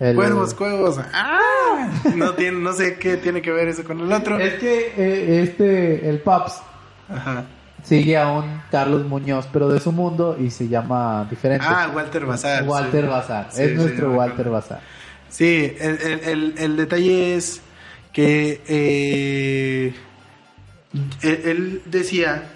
El- 0.00 0.16
Cuervos, 0.16 0.54
cuervos. 0.54 0.98
¡Ah! 1.12 1.88
No, 2.16 2.34
tiene, 2.34 2.58
no 2.58 2.72
sé 2.72 2.96
qué 2.98 3.16
tiene 3.16 3.40
que 3.40 3.52
ver 3.52 3.68
eso 3.68 3.84
con 3.84 4.00
el 4.00 4.12
otro. 4.12 4.38
Es 4.40 4.54
que 4.54 4.92
eh, 4.96 5.42
este, 5.42 6.08
el 6.08 6.18
Paps, 6.18 6.60
Ajá. 7.08 7.44
Sigue 7.84 8.16
a 8.16 8.28
un 8.32 8.62
Carlos 8.70 9.04
Muñoz, 9.06 9.46
pero 9.52 9.68
de 9.68 9.78
su 9.78 9.92
mundo 9.92 10.36
y 10.40 10.50
se 10.50 10.68
llama 10.68 11.26
diferente. 11.30 11.64
Ah, 11.68 11.90
Walter 11.94 12.26
Bazar. 12.26 12.64
Walter 12.64 13.02
sí. 13.04 13.08
Bazar, 13.08 13.48
Sí, 13.52 13.62
es 13.62 13.70
sí, 13.70 13.74
nuestro 13.76 14.12
Walter. 14.12 14.50
Bazar. 14.50 14.80
Sí, 15.28 15.72
el, 15.78 15.98
el, 16.00 16.20
el, 16.24 16.54
el 16.58 16.76
detalle 16.76 17.36
es 17.36 17.60
que 18.12 18.60
eh, 18.68 19.94
él, 21.22 21.40
él 21.44 21.82
decía 21.86 22.50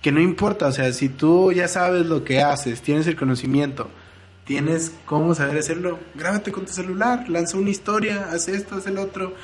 que 0.00 0.12
no 0.12 0.20
importa, 0.20 0.68
o 0.68 0.72
sea, 0.72 0.92
si 0.92 1.08
tú 1.08 1.52
ya 1.52 1.68
sabes 1.68 2.06
lo 2.06 2.24
que 2.24 2.42
haces, 2.42 2.80
tienes 2.80 3.06
el 3.06 3.16
conocimiento, 3.16 3.90
tienes 4.44 4.92
cómo 5.04 5.34
saber 5.34 5.58
hacerlo, 5.58 5.98
grábate 6.14 6.52
con 6.52 6.64
tu 6.64 6.72
celular, 6.72 7.28
lanza 7.28 7.58
una 7.58 7.70
historia, 7.70 8.28
haz 8.32 8.48
esto, 8.48 8.76
haz 8.76 8.86
el 8.86 8.98
otro. 8.98 9.34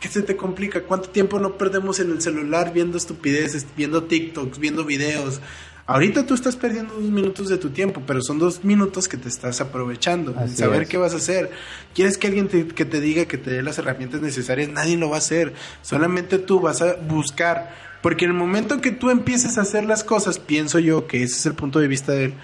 ¿Qué 0.00 0.08
se 0.08 0.22
te 0.22 0.34
complica? 0.36 0.82
¿Cuánto 0.82 1.10
tiempo 1.10 1.38
no 1.38 1.58
perdemos 1.58 2.00
en 2.00 2.10
el 2.10 2.22
celular 2.22 2.72
viendo 2.72 2.96
estupideces, 2.96 3.66
viendo 3.76 4.04
TikToks, 4.04 4.58
viendo 4.58 4.84
videos? 4.84 5.40
Ahorita 5.86 6.24
tú 6.24 6.34
estás 6.34 6.56
perdiendo 6.56 6.94
dos 6.94 7.10
minutos 7.10 7.48
de 7.48 7.58
tu 7.58 7.70
tiempo, 7.70 8.02
pero 8.06 8.22
son 8.22 8.38
dos 8.38 8.64
minutos 8.64 9.08
que 9.08 9.16
te 9.16 9.28
estás 9.28 9.60
aprovechando. 9.60 10.34
Así 10.38 10.56
saber 10.56 10.82
es. 10.82 10.88
qué 10.88 10.96
vas 10.96 11.12
a 11.14 11.16
hacer. 11.16 11.50
¿Quieres 11.94 12.16
que 12.16 12.28
alguien 12.28 12.48
te, 12.48 12.66
que 12.68 12.84
te 12.84 13.00
diga 13.00 13.24
que 13.26 13.38
te 13.38 13.50
dé 13.50 13.62
las 13.62 13.76
herramientas 13.78 14.22
necesarias? 14.22 14.68
Nadie 14.70 14.96
lo 14.96 15.10
va 15.10 15.16
a 15.16 15.18
hacer. 15.18 15.52
Solamente 15.82 16.38
tú 16.38 16.60
vas 16.60 16.80
a 16.80 16.94
buscar. 16.94 17.74
Porque 18.02 18.24
en 18.24 18.30
el 18.30 18.36
momento 18.36 18.74
en 18.74 18.80
que 18.80 18.92
tú 18.92 19.10
empieces 19.10 19.58
a 19.58 19.62
hacer 19.62 19.84
las 19.84 20.04
cosas, 20.04 20.38
pienso 20.38 20.78
yo 20.78 21.06
que 21.06 21.22
ese 21.24 21.36
es 21.36 21.46
el 21.46 21.54
punto 21.54 21.80
de 21.80 21.88
vista 21.88 22.12
de 22.12 22.26
él, 22.26 22.34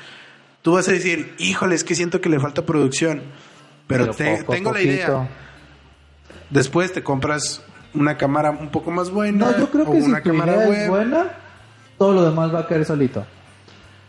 tú 0.60 0.72
vas 0.72 0.88
a 0.88 0.92
decir, 0.92 1.32
híjole, 1.38 1.74
es 1.76 1.84
que 1.84 1.94
siento 1.94 2.20
que 2.20 2.28
le 2.28 2.40
falta 2.40 2.66
producción. 2.66 3.22
Pero, 3.86 4.10
te- 4.12 4.38
poco 4.38 4.52
tengo 4.52 4.72
la 4.72 4.82
idea. 4.82 5.28
Después 6.50 6.92
te 6.92 7.02
compras 7.02 7.62
una 7.94 8.16
cámara 8.16 8.50
un 8.50 8.68
poco 8.68 8.90
más 8.90 9.10
buena. 9.10 9.46
No, 9.52 9.58
yo 9.58 9.70
creo 9.70 9.84
o 9.88 9.92
que 9.92 10.00
si 10.00 10.06
una 10.08 10.20
tu 10.22 10.30
cámara 10.30 10.56
idea 10.56 10.68
web. 10.68 10.80
es 10.82 10.88
buena, 10.88 11.24
todo 11.98 12.12
lo 12.12 12.24
demás 12.24 12.54
va 12.54 12.60
a 12.60 12.66
caer 12.66 12.84
solito. 12.84 13.24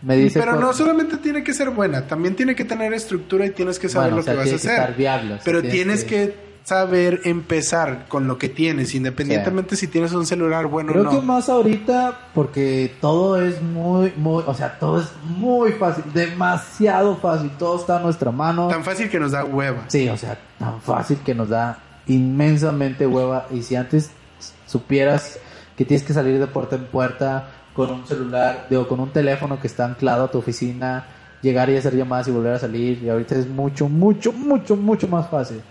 Me 0.02 0.16
dice 0.16 0.40
Pero 0.40 0.56
no 0.58 0.74
solamente 0.74 1.18
tiene 1.18 1.44
que 1.44 1.54
ser 1.54 1.72
buena, 1.72 2.06
también 2.06 2.36
tiene 2.36 2.54
que 2.54 2.64
tener 2.66 2.94
estructura 2.94 3.46
y 3.48 3.50
tienes 3.52 3.80
que 3.80 3.90
saber 3.90 4.12
Bueno, 4.14 4.16
lo 4.18 4.22
o 4.22 4.24
sea, 4.26 4.34
que 4.34 4.52
vas 4.52 4.66
a 4.66 4.84
hacer. 4.84 4.96
viable, 4.96 5.40
Pero 5.44 5.62
tienes 5.62 5.74
tienes 5.74 6.04
que- 6.04 6.34
que... 6.34 6.48
saber 6.66 7.22
empezar 7.24 8.06
con 8.10 8.28
lo 8.28 8.38
que 8.38 8.50
tienes, 8.50 8.94
independientemente 8.94 9.76
si 9.78 9.88
tienes 9.88 10.12
un 10.12 10.26
celular 10.28 10.68
bueno 10.68 10.92
Creo 10.92 11.02
o 11.02 11.06
no. 11.06 11.12
que 11.20 11.26
más 11.26 11.48
ahorita 11.50 12.28
porque 12.36 12.94
todo 13.02 13.42
es 13.42 13.60
muy, 13.62 14.14
muy, 14.18 14.44
o 14.46 14.54
sea, 14.54 14.78
todo 14.78 15.00
es 15.02 15.08
muy 15.24 15.72
fácil, 15.72 16.04
demasiado 16.14 17.16
fácil, 17.18 17.50
todo 17.58 17.80
está 17.80 17.98
a 17.98 18.02
nuestra 18.02 18.30
mano. 18.32 18.68
Tan 18.68 18.84
fácil 18.84 19.10
que 19.10 19.20
nos 19.20 19.32
da 19.32 19.46
hueva. 19.46 19.86
Sí, 19.88 20.08
o 20.10 20.18
sea, 20.18 20.38
tan 20.60 20.80
fácil 20.82 21.18
que 21.26 21.34
nos 21.34 21.50
da 21.50 21.80
inmensamente 22.08 23.06
hueva. 23.08 23.48
Y 23.52 23.64
si 23.64 23.76
antes 23.76 24.12
supieras 24.66 25.40
que 25.76 25.86
tienes 25.86 26.06
que 26.06 26.14
salir 26.14 26.40
de 26.40 26.48
puerta 26.48 26.76
en 26.76 26.86
puerta 26.86 27.50
con 27.74 27.92
un 27.92 28.08
celular, 28.08 28.66
digo, 28.70 28.88
con 28.88 29.00
un 29.00 29.12
teléfono 29.12 29.60
que 29.60 29.68
está 29.68 29.86
anclado 29.86 30.26
a 30.26 30.32
tu 30.32 30.40
oficina, 30.40 31.06
llegar 31.42 31.70
y 31.70 31.78
hacer 31.78 31.96
llamadas 31.96 32.28
y 32.28 32.32
volver 32.32 32.54
a 32.54 32.60
salir, 32.60 33.04
y 33.04 33.10
ahorita 33.10 33.36
es 33.36 33.48
mucho, 33.48 33.88
mucho, 33.88 34.32
mucho, 34.34 34.76
mucho 34.76 35.08
más 35.08 35.30
fácil. 35.30 35.62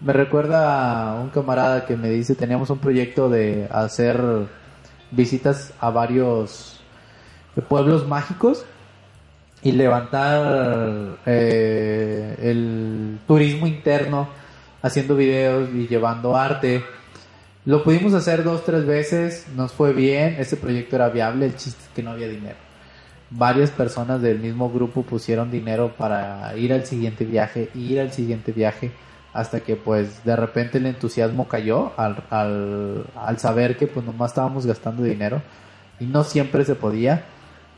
Me 0.00 0.12
recuerda 0.12 1.12
a 1.12 1.20
un 1.20 1.28
camarada 1.28 1.84
que 1.84 1.96
me 1.96 2.08
dice, 2.08 2.34
teníamos 2.34 2.70
un 2.70 2.78
proyecto 2.78 3.28
de 3.28 3.68
hacer 3.70 4.18
visitas 5.10 5.72
a 5.78 5.90
varios 5.90 6.80
pueblos 7.68 8.08
mágicos 8.08 8.64
y 9.62 9.72
levantar 9.72 11.18
eh, 11.26 12.36
el 12.40 13.18
turismo 13.26 13.66
interno 13.66 14.28
haciendo 14.82 15.16
videos 15.16 15.70
y 15.72 15.86
llevando 15.86 16.36
arte. 16.36 16.84
Lo 17.64 17.84
pudimos 17.84 18.12
hacer 18.14 18.42
dos, 18.42 18.64
tres 18.64 18.84
veces, 18.84 19.46
nos 19.54 19.72
fue 19.72 19.92
bien, 19.92 20.36
ese 20.38 20.56
proyecto 20.56 20.96
era 20.96 21.08
viable, 21.08 21.46
el 21.46 21.56
chiste 21.56 21.80
es 21.82 21.88
que 21.94 22.02
no 22.02 22.10
había 22.10 22.28
dinero. 22.28 22.56
Varias 23.30 23.70
personas 23.70 24.20
del 24.20 24.40
mismo 24.40 24.70
grupo 24.70 25.02
pusieron 25.02 25.50
dinero 25.50 25.94
para 25.96 26.54
ir 26.56 26.72
al 26.72 26.84
siguiente 26.84 27.24
viaje, 27.24 27.70
ir 27.74 28.00
al 28.00 28.12
siguiente 28.12 28.52
viaje, 28.52 28.90
hasta 29.32 29.60
que 29.60 29.76
pues 29.76 30.24
de 30.24 30.36
repente 30.36 30.78
el 30.78 30.86
entusiasmo 30.86 31.48
cayó 31.48 31.92
al, 31.96 32.24
al, 32.28 33.06
al 33.14 33.38
saber 33.38 33.76
que 33.76 33.86
pues 33.86 34.04
nomás 34.04 34.32
estábamos 34.32 34.66
gastando 34.66 35.04
dinero 35.04 35.40
y 36.00 36.04
no 36.04 36.24
siempre 36.24 36.64
se 36.64 36.74
podía 36.74 37.24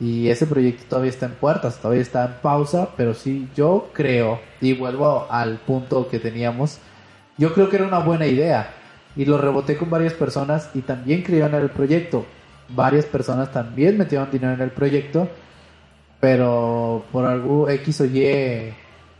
y 0.01 0.29
ese 0.29 0.47
proyecto 0.47 0.85
todavía 0.89 1.11
está 1.11 1.27
en 1.27 1.35
puertas, 1.35 1.79
todavía 1.79 2.03
está 2.03 2.25
en 2.25 2.35
pausa, 2.43 2.89
pero 2.97 3.15
sí, 3.15 3.49
yo 3.55 3.91
creo, 3.93 4.41
y 4.61 4.75
vuelvo 4.75 5.27
al 5.31 5.59
punto 5.59 6.09
que 6.09 6.19
teníamos, 6.19 6.79
yo 7.37 7.53
creo 7.53 7.69
que 7.69 7.77
era 7.77 7.87
una 7.87 7.99
buena 7.99 8.27
idea. 8.27 8.75
Y 9.17 9.25
lo 9.25 9.39
reboté 9.39 9.77
con 9.77 9.91
varias 9.91 10.13
personas 10.15 10.71
y 10.75 10.83
también 10.83 11.23
creyeron 11.23 11.55
en 11.55 11.63
el 11.63 11.71
proyecto. 11.71 12.27
Varias 12.69 13.05
personas 13.05 13.53
también 13.53 13.97
metieron 13.97 14.31
dinero 14.31 14.55
en 14.55 14.61
el 14.61 14.71
proyecto, 14.71 15.29
pero 16.19 17.05
por 17.13 17.25
algo 17.25 17.69
X 17.69 18.01
o 18.01 18.05
Y 18.07 18.75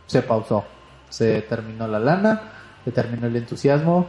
se 0.05 0.21
pausó. 0.21 0.65
Se 1.09 1.41
terminó 1.43 1.87
la 1.87 1.99
lana, 1.99 2.41
se 2.83 2.91
terminó 2.91 3.27
el 3.27 3.35
entusiasmo 3.35 4.07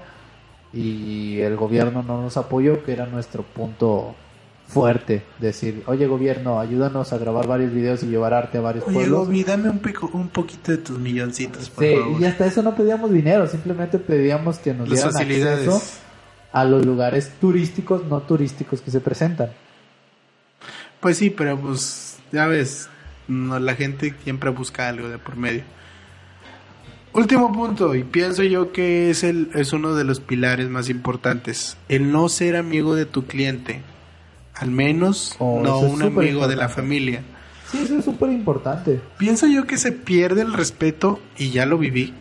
y 0.72 1.40
el 1.40 1.57
gobierno 1.57 2.02
no 2.02 2.20
nos 2.22 2.36
apoyó, 2.36 2.82
que 2.82 2.92
era 2.92 3.07
nuestro 3.07 3.42
punto 3.42 4.14
fuerte. 4.68 5.22
Decir, 5.38 5.82
oye 5.86 6.06
gobierno, 6.06 6.58
ayúdanos 6.60 7.12
a 7.12 7.18
grabar 7.18 7.46
varios 7.46 7.72
videos 7.72 8.02
y 8.02 8.06
llevar 8.06 8.34
arte 8.34 8.58
a 8.58 8.60
varios 8.60 8.84
Oye, 8.86 8.94
pueblos. 8.94 9.26
Gobi, 9.26 9.44
dame 9.44 9.68
un, 9.70 9.78
pico- 9.78 10.10
un 10.12 10.28
poquito 10.28 10.72
de 10.72 10.78
tus 10.78 10.98
milloncitos, 10.98 11.70
por 11.70 11.84
Sí, 11.84 11.94
favor. 11.96 12.20
y 12.20 12.24
hasta 12.24 12.46
eso 12.46 12.62
no 12.62 12.74
pedíamos 12.74 13.10
dinero, 13.12 13.46
simplemente 13.46 13.98
pedíamos 13.98 14.58
que 14.58 14.74
nos 14.74 14.88
Las 14.88 15.14
dieran 15.14 15.56
acceso 15.56 15.82
a 16.52 16.64
los 16.64 16.84
lugares 16.86 17.32
turísticos, 17.40 18.04
no 18.06 18.20
turísticos 18.22 18.80
que 18.80 18.90
se 18.90 19.00
presentan. 19.00 19.50
Pues 21.00 21.18
sí, 21.18 21.30
pero 21.30 21.58
pues 21.58 22.16
ya 22.32 22.46
ves, 22.46 22.88
no, 23.28 23.58
la 23.58 23.74
gente 23.74 24.14
siempre 24.24 24.50
busca 24.50 24.88
algo 24.88 25.08
de 25.08 25.18
por 25.18 25.36
medio. 25.36 25.62
Último 27.12 27.50
punto, 27.52 27.94
y 27.94 28.02
pienso 28.04 28.42
yo 28.42 28.72
que 28.72 29.08
es, 29.10 29.22
el, 29.24 29.48
es 29.54 29.72
uno 29.72 29.94
de 29.94 30.04
los 30.04 30.20
pilares 30.20 30.68
más 30.68 30.90
importantes, 30.90 31.78
el 31.88 32.12
no 32.12 32.28
ser 32.28 32.56
amigo 32.56 32.94
de 32.94 33.06
tu 33.06 33.24
cliente, 33.24 33.80
al 34.57 34.70
menos 34.70 35.34
Oh, 35.38 35.61
no 35.62 35.78
un 35.80 36.02
amigo 36.02 36.18
de 36.48 36.57
la 36.57 36.64
importante. 36.64 36.74
familia. 36.74 37.22
Sí, 37.70 37.78
eso 37.82 37.98
es 37.98 38.04
súper 38.04 38.30
importante. 38.30 39.00
Pienso 39.18 39.46
yo 39.46 39.66
que 39.66 39.76
se 39.76 39.92
pierde 39.92 40.42
el 40.42 40.52
respeto, 40.52 41.20
y 41.36 41.50
ya 41.50 41.66
lo 41.66 41.78
viví, 41.78 42.14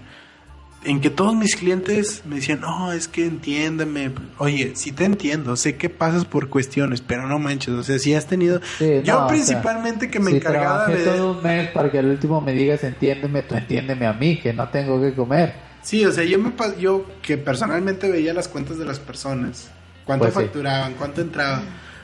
en 0.84 1.02
que 1.02 1.10
todos 1.10 1.36
mis 1.36 1.56
clientes 1.56 2.24
me 2.26 2.36
decían, 2.36 2.62
no, 2.62 2.92
es 2.92 3.08
que 3.08 3.26
entiéndeme. 3.26 4.12
Oye, 4.38 4.74
sí 4.76 4.92
te 4.92 5.06
entiendo, 5.06 5.56
sé 5.56 5.78
que 5.78 5.90
pasas 5.90 6.26
por 6.26 6.50
cuestiones, 6.50 7.02
pero 7.02 7.28
no 7.28 7.40
manches, 7.40 7.74
o 7.74 7.84
sea, 7.84 7.98
si 8.00 8.14
has 8.14 8.28
tenido... 8.28 8.60
Sí, 8.78 9.02
yo 9.04 9.14
no, 9.14 9.18
o 9.18 9.20
sea, 9.22 9.28
principalmente 9.28 10.10
que 10.12 10.20
me 10.20 10.32
si 10.32 10.38
encargaba 10.38 10.88
de... 10.88 11.04
todo 11.04 11.32
un 11.38 11.44
mes 11.44 11.70
para 11.70 11.92
que 11.92 12.00
al 12.00 12.08
último 12.08 12.40
me 12.42 12.54
digas 12.54 12.84
entiéndeme, 12.84 13.42
tú 13.44 13.56
entiéndeme 13.56 14.06
a 14.06 14.14
mí, 14.14 14.38
que 14.40 14.54
no 14.54 14.68
tengo 14.70 15.02
que 15.02 15.14
comer. 15.14 15.54
Sí, 15.82 16.04
o 16.06 16.12
sea, 16.12 16.24
yo 16.24 16.40
me 16.40 16.52
yo 16.80 17.06
que 17.22 17.38
personalmente 17.38 18.10
veía 18.10 18.34
las 18.34 18.48
cuentas 18.48 18.78
de 18.80 18.86
las 18.86 19.00
personas, 19.00 19.70
cuánto 20.06 20.26
Pues 20.26 20.34
sí. 20.36 20.42
facturaban, 20.42 20.94
cuánto 20.96 21.22
entraba. 21.22 21.62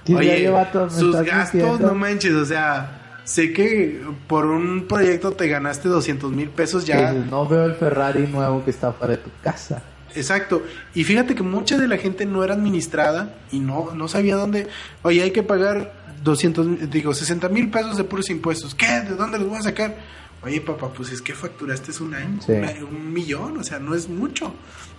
Oye, 0.09 0.51
sus 0.89 1.15
gastos, 1.23 1.53
diciendo. 1.53 1.87
no 1.87 1.95
manches, 1.95 2.33
o 2.33 2.45
sea, 2.45 3.19
sé 3.23 3.53
que 3.53 4.01
por 4.27 4.45
un 4.45 4.87
proyecto 4.87 5.31
te 5.31 5.47
ganaste 5.47 5.89
200 5.89 6.31
mil 6.31 6.49
pesos 6.49 6.85
ya. 6.85 7.11
dices, 7.11 7.29
no 7.29 7.47
veo 7.47 7.65
el 7.65 7.75
Ferrari 7.75 8.27
nuevo 8.27 8.63
que 8.63 8.71
está 8.71 8.91
fuera 8.93 9.11
de 9.15 9.17
tu 9.21 9.29
casa. 9.43 9.83
Exacto. 10.15 10.63
Y 10.93 11.03
fíjate 11.03 11.35
que 11.35 11.43
mucha 11.43 11.77
de 11.77 11.87
la 11.87 11.97
gente 11.97 12.25
no 12.25 12.43
era 12.43 12.53
administrada 12.55 13.35
y 13.51 13.59
no, 13.59 13.91
no 13.95 14.07
sabía 14.07 14.35
dónde. 14.35 14.67
Oye, 15.03 15.21
hay 15.23 15.31
que 15.31 15.43
pagar 15.43 15.93
200, 16.23 16.89
digo, 16.89 17.13
60 17.13 17.47
mil 17.49 17.69
pesos 17.69 17.95
de 17.95 18.03
puros 18.03 18.29
impuestos. 18.29 18.75
¿Qué? 18.75 18.87
¿De 18.87 19.15
dónde 19.15 19.39
los 19.39 19.47
voy 19.47 19.57
a 19.59 19.61
sacar? 19.61 19.95
Oye, 20.43 20.59
papá, 20.59 20.89
pues 20.91 21.11
es 21.11 21.21
que 21.21 21.33
facturaste 21.33 21.91
un 22.03 22.15
año, 22.15 22.41
Sí. 22.45 22.51
un 22.83 23.13
millón, 23.13 23.57
o 23.57 23.63
sea, 23.63 23.77
no 23.79 23.93
es 23.95 24.09
mucho. 24.09 24.53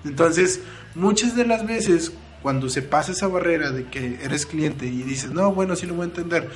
Entonces, 0.04 0.60
muchas 0.94 1.34
de 1.36 1.44
las 1.44 1.66
veces, 1.66 2.12
cuando 2.42 2.68
se 2.68 2.82
pasa 2.82 3.12
esa 3.12 3.28
barrera 3.28 3.70
de 3.70 3.84
que 3.84 4.18
eres 4.22 4.46
cliente 4.46 4.86
y 4.86 5.02
dices, 5.02 5.30
no, 5.30 5.52
bueno, 5.52 5.76
sí 5.76 5.86
lo 5.86 5.94
voy 5.94 6.02
a 6.02 6.08
entender, 6.08 6.50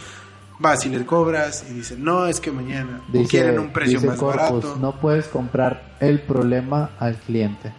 vas 0.59 0.84
y 0.87 0.89
le 0.91 1.05
cobras 1.07 1.64
y 1.70 1.74
dices, 1.74 1.99
no, 1.99 2.26
es 2.26 2.41
que 2.41 2.51
mañana 2.51 3.03
Dice, 3.12 3.28
quieren 3.28 3.59
un 3.59 3.72
precio 3.72 3.99
dice 3.99 4.09
más 4.09 4.18
Corpus, 4.18 4.62
barato. 4.64 4.76
no 4.80 5.01
puedes 5.01 5.26
comprar 5.28 5.97
el 6.01 6.20
problema 6.20 6.91
al 6.99 7.16
cliente. 7.16 7.72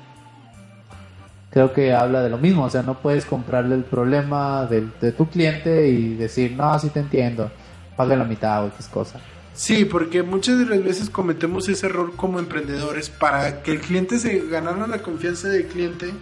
Creo 1.52 1.74
que 1.74 1.94
habla 1.94 2.22
de 2.22 2.30
lo 2.30 2.38
mismo, 2.38 2.66
o 2.66 2.70
sea, 2.70 2.84
no 2.84 3.00
puedes 3.00 3.26
comprarle 3.26 3.76
el 3.76 3.84
problema 3.84 4.66
de 4.66 5.12
tu 5.12 5.28
cliente 5.28 5.88
y 5.88 6.14
decir, 6.16 6.52
no, 6.52 6.78
sí 6.78 6.90
te 6.90 7.00
entiendo, 7.00 7.50
paga 7.96 8.16
la 8.16 8.26
mitad 8.26 8.64
o 8.64 8.68
X 8.68 8.88
cosa. 8.88 9.20
Sí, 9.56 9.86
porque 9.86 10.22
muchas 10.22 10.60
de 10.60 10.66
las 10.68 10.84
veces 10.84 11.10
cometemos 11.10 11.68
ese 11.68 11.88
error 11.88 12.16
como 12.16 12.38
emprendedores 12.38 13.10
para 13.10 13.64
que 13.64 13.72
el 13.72 13.82
cliente 13.82 14.20
se 14.20 14.48
ganara 14.48 14.86
la 14.86 15.02
confianza 15.02 15.48
del 15.48 15.66
cliente. 15.66 16.14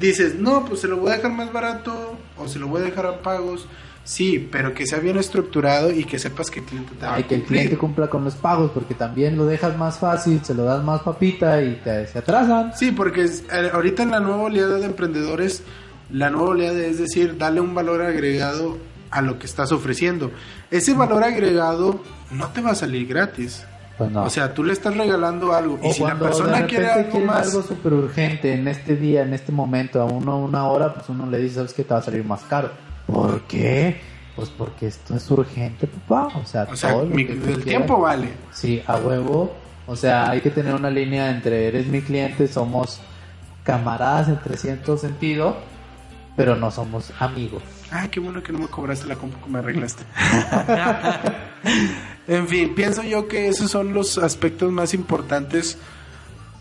Dices, 0.00 0.34
no, 0.36 0.64
pues 0.64 0.80
se 0.80 0.88
lo 0.88 0.96
voy 0.96 1.12
a 1.12 1.16
dejar 1.16 1.32
más 1.32 1.52
barato 1.52 2.16
o 2.38 2.48
se 2.48 2.58
lo 2.58 2.66
voy 2.68 2.80
a 2.80 2.84
dejar 2.86 3.06
a 3.06 3.22
pagos. 3.22 3.66
Sí, 4.02 4.48
pero 4.50 4.72
que 4.72 4.86
sea 4.86 4.98
bien 4.98 5.18
estructurado 5.18 5.92
y 5.92 6.04
que 6.04 6.18
sepas 6.18 6.50
que 6.50 6.60
el 6.60 6.66
cliente 6.66 6.94
te 6.98 7.04
va 7.06 7.12
a 7.12 7.16
Hay 7.16 7.24
que 7.24 7.34
el 7.36 7.42
cliente 7.44 7.76
cumpla 7.76 8.08
con 8.08 8.24
los 8.24 8.34
pagos 8.34 8.70
porque 8.72 8.94
también 8.94 9.36
lo 9.36 9.44
dejas 9.46 9.76
más 9.76 9.98
fácil, 9.98 10.40
se 10.42 10.54
lo 10.54 10.64
das 10.64 10.82
más 10.82 11.02
papita 11.02 11.62
y 11.62 11.74
te, 11.84 12.06
se 12.06 12.18
atrasan. 12.18 12.72
Sí, 12.74 12.92
porque 12.92 13.24
es- 13.24 13.44
eh, 13.52 13.70
ahorita 13.72 14.02
en 14.02 14.10
la 14.10 14.20
nueva 14.20 14.44
oleada 14.44 14.78
de 14.78 14.86
emprendedores, 14.86 15.62
la 16.10 16.30
nueva 16.30 16.48
oleada 16.48 16.78
es 16.80 16.98
decir, 16.98 17.36
darle 17.36 17.60
un 17.60 17.74
valor 17.74 18.00
agregado 18.02 18.78
a 19.10 19.20
lo 19.20 19.38
que 19.38 19.46
estás 19.46 19.70
ofreciendo. 19.70 20.32
Ese 20.70 20.94
valor 20.94 21.22
agregado 21.22 22.02
no 22.30 22.48
te 22.48 22.62
va 22.62 22.70
a 22.70 22.74
salir 22.74 23.06
gratis. 23.06 23.64
Pues 24.00 24.10
no. 24.12 24.22
O 24.22 24.30
sea, 24.30 24.54
tú 24.54 24.64
le 24.64 24.72
estás 24.72 24.96
regalando 24.96 25.52
algo 25.52 25.78
y 25.82 25.90
O 25.90 25.92
si 25.92 26.02
la 26.02 26.18
persona 26.18 26.60
de 26.62 26.66
quiere 26.66 26.90
algo 26.90 27.20
más... 27.20 27.48
algo 27.48 27.62
súper 27.62 27.92
urgente 27.92 28.54
en 28.54 28.66
este 28.66 28.96
día, 28.96 29.20
en 29.24 29.34
este 29.34 29.52
momento, 29.52 30.00
a 30.00 30.06
uno 30.06 30.38
una 30.38 30.64
hora, 30.68 30.94
pues 30.94 31.06
uno 31.10 31.26
le 31.26 31.36
dice, 31.36 31.56
¿sabes 31.56 31.74
qué? 31.74 31.84
Te 31.84 31.92
va 31.92 32.00
a 32.00 32.02
salir 32.02 32.24
más 32.24 32.40
caro. 32.44 32.70
¿Por 33.06 33.42
qué? 33.42 34.00
Pues 34.36 34.48
porque 34.48 34.86
esto 34.86 35.14
es 35.14 35.30
urgente, 35.30 35.86
papá. 35.86 36.28
O 36.40 36.46
sea, 36.46 36.66
O 36.72 36.76
sea, 36.76 36.94
todo 36.94 37.04
mi- 37.04 37.24
el 37.24 37.40
quieras. 37.40 37.62
tiempo 37.64 38.00
vale. 38.00 38.30
Sí, 38.52 38.82
a 38.86 38.96
huevo. 38.96 39.52
O 39.86 39.94
sea, 39.94 40.30
hay 40.30 40.40
que 40.40 40.48
tener 40.50 40.74
una 40.74 40.88
línea 40.88 41.30
entre 41.30 41.68
eres 41.68 41.86
mi 41.86 42.00
cliente, 42.00 42.48
somos 42.48 43.02
camaradas 43.64 44.28
en 44.28 44.38
300 44.40 44.98
sentido, 44.98 45.58
pero 46.36 46.56
no 46.56 46.70
somos 46.70 47.12
amigos. 47.20 47.62
Ay, 47.90 48.08
qué 48.08 48.18
bueno 48.20 48.42
que 48.42 48.50
no 48.52 48.60
me 48.60 48.68
cobraste 48.68 49.06
la 49.08 49.16
compu 49.16 49.36
que 49.44 49.50
me 49.50 49.58
arreglaste. 49.58 50.04
en 52.28 52.46
fin, 52.48 52.74
pienso 52.74 53.02
yo 53.02 53.28
que 53.28 53.48
esos 53.48 53.70
son 53.70 53.92
los 53.94 54.18
aspectos 54.18 54.70
más 54.72 54.94
importantes 54.94 55.78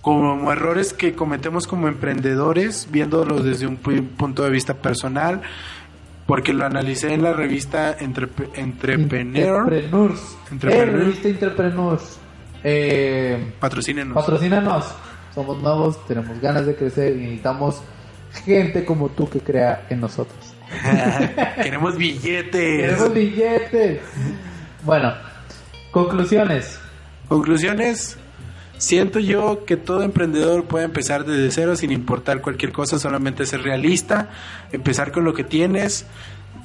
como 0.01 0.51
errores 0.51 0.93
que 0.93 1.14
cometemos 1.14 1.68
como 1.68 1.88
emprendedores, 1.88 2.88
viéndolo 2.89 3.41
desde 3.43 3.68
un 3.68 3.82
pu- 3.82 4.07
punto 4.07 4.43
de 4.43 4.49
vista 4.49 4.74
personal, 4.76 5.41
porque 6.26 6.53
lo 6.53 6.66
analicé 6.66 7.14
en 7.14 7.22
la 7.24 7.34
revista 7.34 7.97
Entrep- 7.99 8.49
Entrepreneur. 8.55 9.72
Entrepreneurs. 9.74 10.38
Entrepreneur. 10.51 10.88
Eh, 10.89 10.91
revista 11.03 11.28
Entrepreneurs. 11.28 12.20
Eh, 12.64 13.53
Patrocínenos. 13.60 14.14
patrocínanos. 14.16 14.86
Somos 15.36 15.62
nuevos, 15.62 16.05
tenemos 16.07 16.39
ganas 16.41 16.66
de 16.66 16.76
crecer 16.76 17.16
y 17.16 17.22
necesitamos 17.22 17.82
gente 18.45 18.86
como 18.86 19.10
tú 19.10 19.30
que 19.30 19.39
crea 19.39 19.86
en 19.89 19.99
nosotros. 20.01 20.53
Queremos 21.64 21.97
billetes. 21.97 22.51
Queremos 22.82 23.14
billetes. 23.14 23.99
Bueno, 24.84 25.14
conclusiones. 25.92 26.80
Conclusiones. 27.28 28.18
Siento 28.78 29.20
yo 29.20 29.66
que 29.66 29.76
todo 29.76 30.04
emprendedor 30.04 30.64
puede 30.64 30.86
empezar 30.86 31.26
desde 31.26 31.52
cero 31.52 31.76
sin 31.76 31.92
importar 31.92 32.42
cualquier 32.42 32.72
cosa, 32.72 32.98
solamente 32.98 33.46
ser 33.46 33.62
realista, 33.62 34.30
empezar 34.72 35.12
con 35.12 35.26
lo 35.26 35.34
que 35.34 35.44
tienes, 35.44 36.06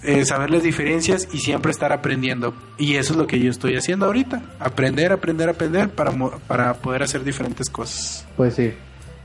eh, 0.05 0.25
saber 0.25 0.51
las 0.51 0.62
diferencias 0.62 1.29
y 1.33 1.39
siempre 1.39 1.72
estar 1.72 1.93
aprendiendo. 1.93 2.55
Y 2.79 2.95
eso 2.95 3.14
es 3.14 3.18
lo 3.18 3.27
que 3.27 3.41
yo 3.41 3.51
estoy 3.51 3.77
haciendo 3.77 4.07
ahorita, 4.07 4.43
aprender, 4.61 5.11
aprender, 5.11 5.49
aprender 5.49 5.91
para, 5.91 6.12
para 6.47 6.75
poder 6.75 7.03
hacer 7.03 7.25
diferentes 7.25 7.68
cosas. 7.68 8.25
Pues 8.37 8.55
sí. 8.55 8.72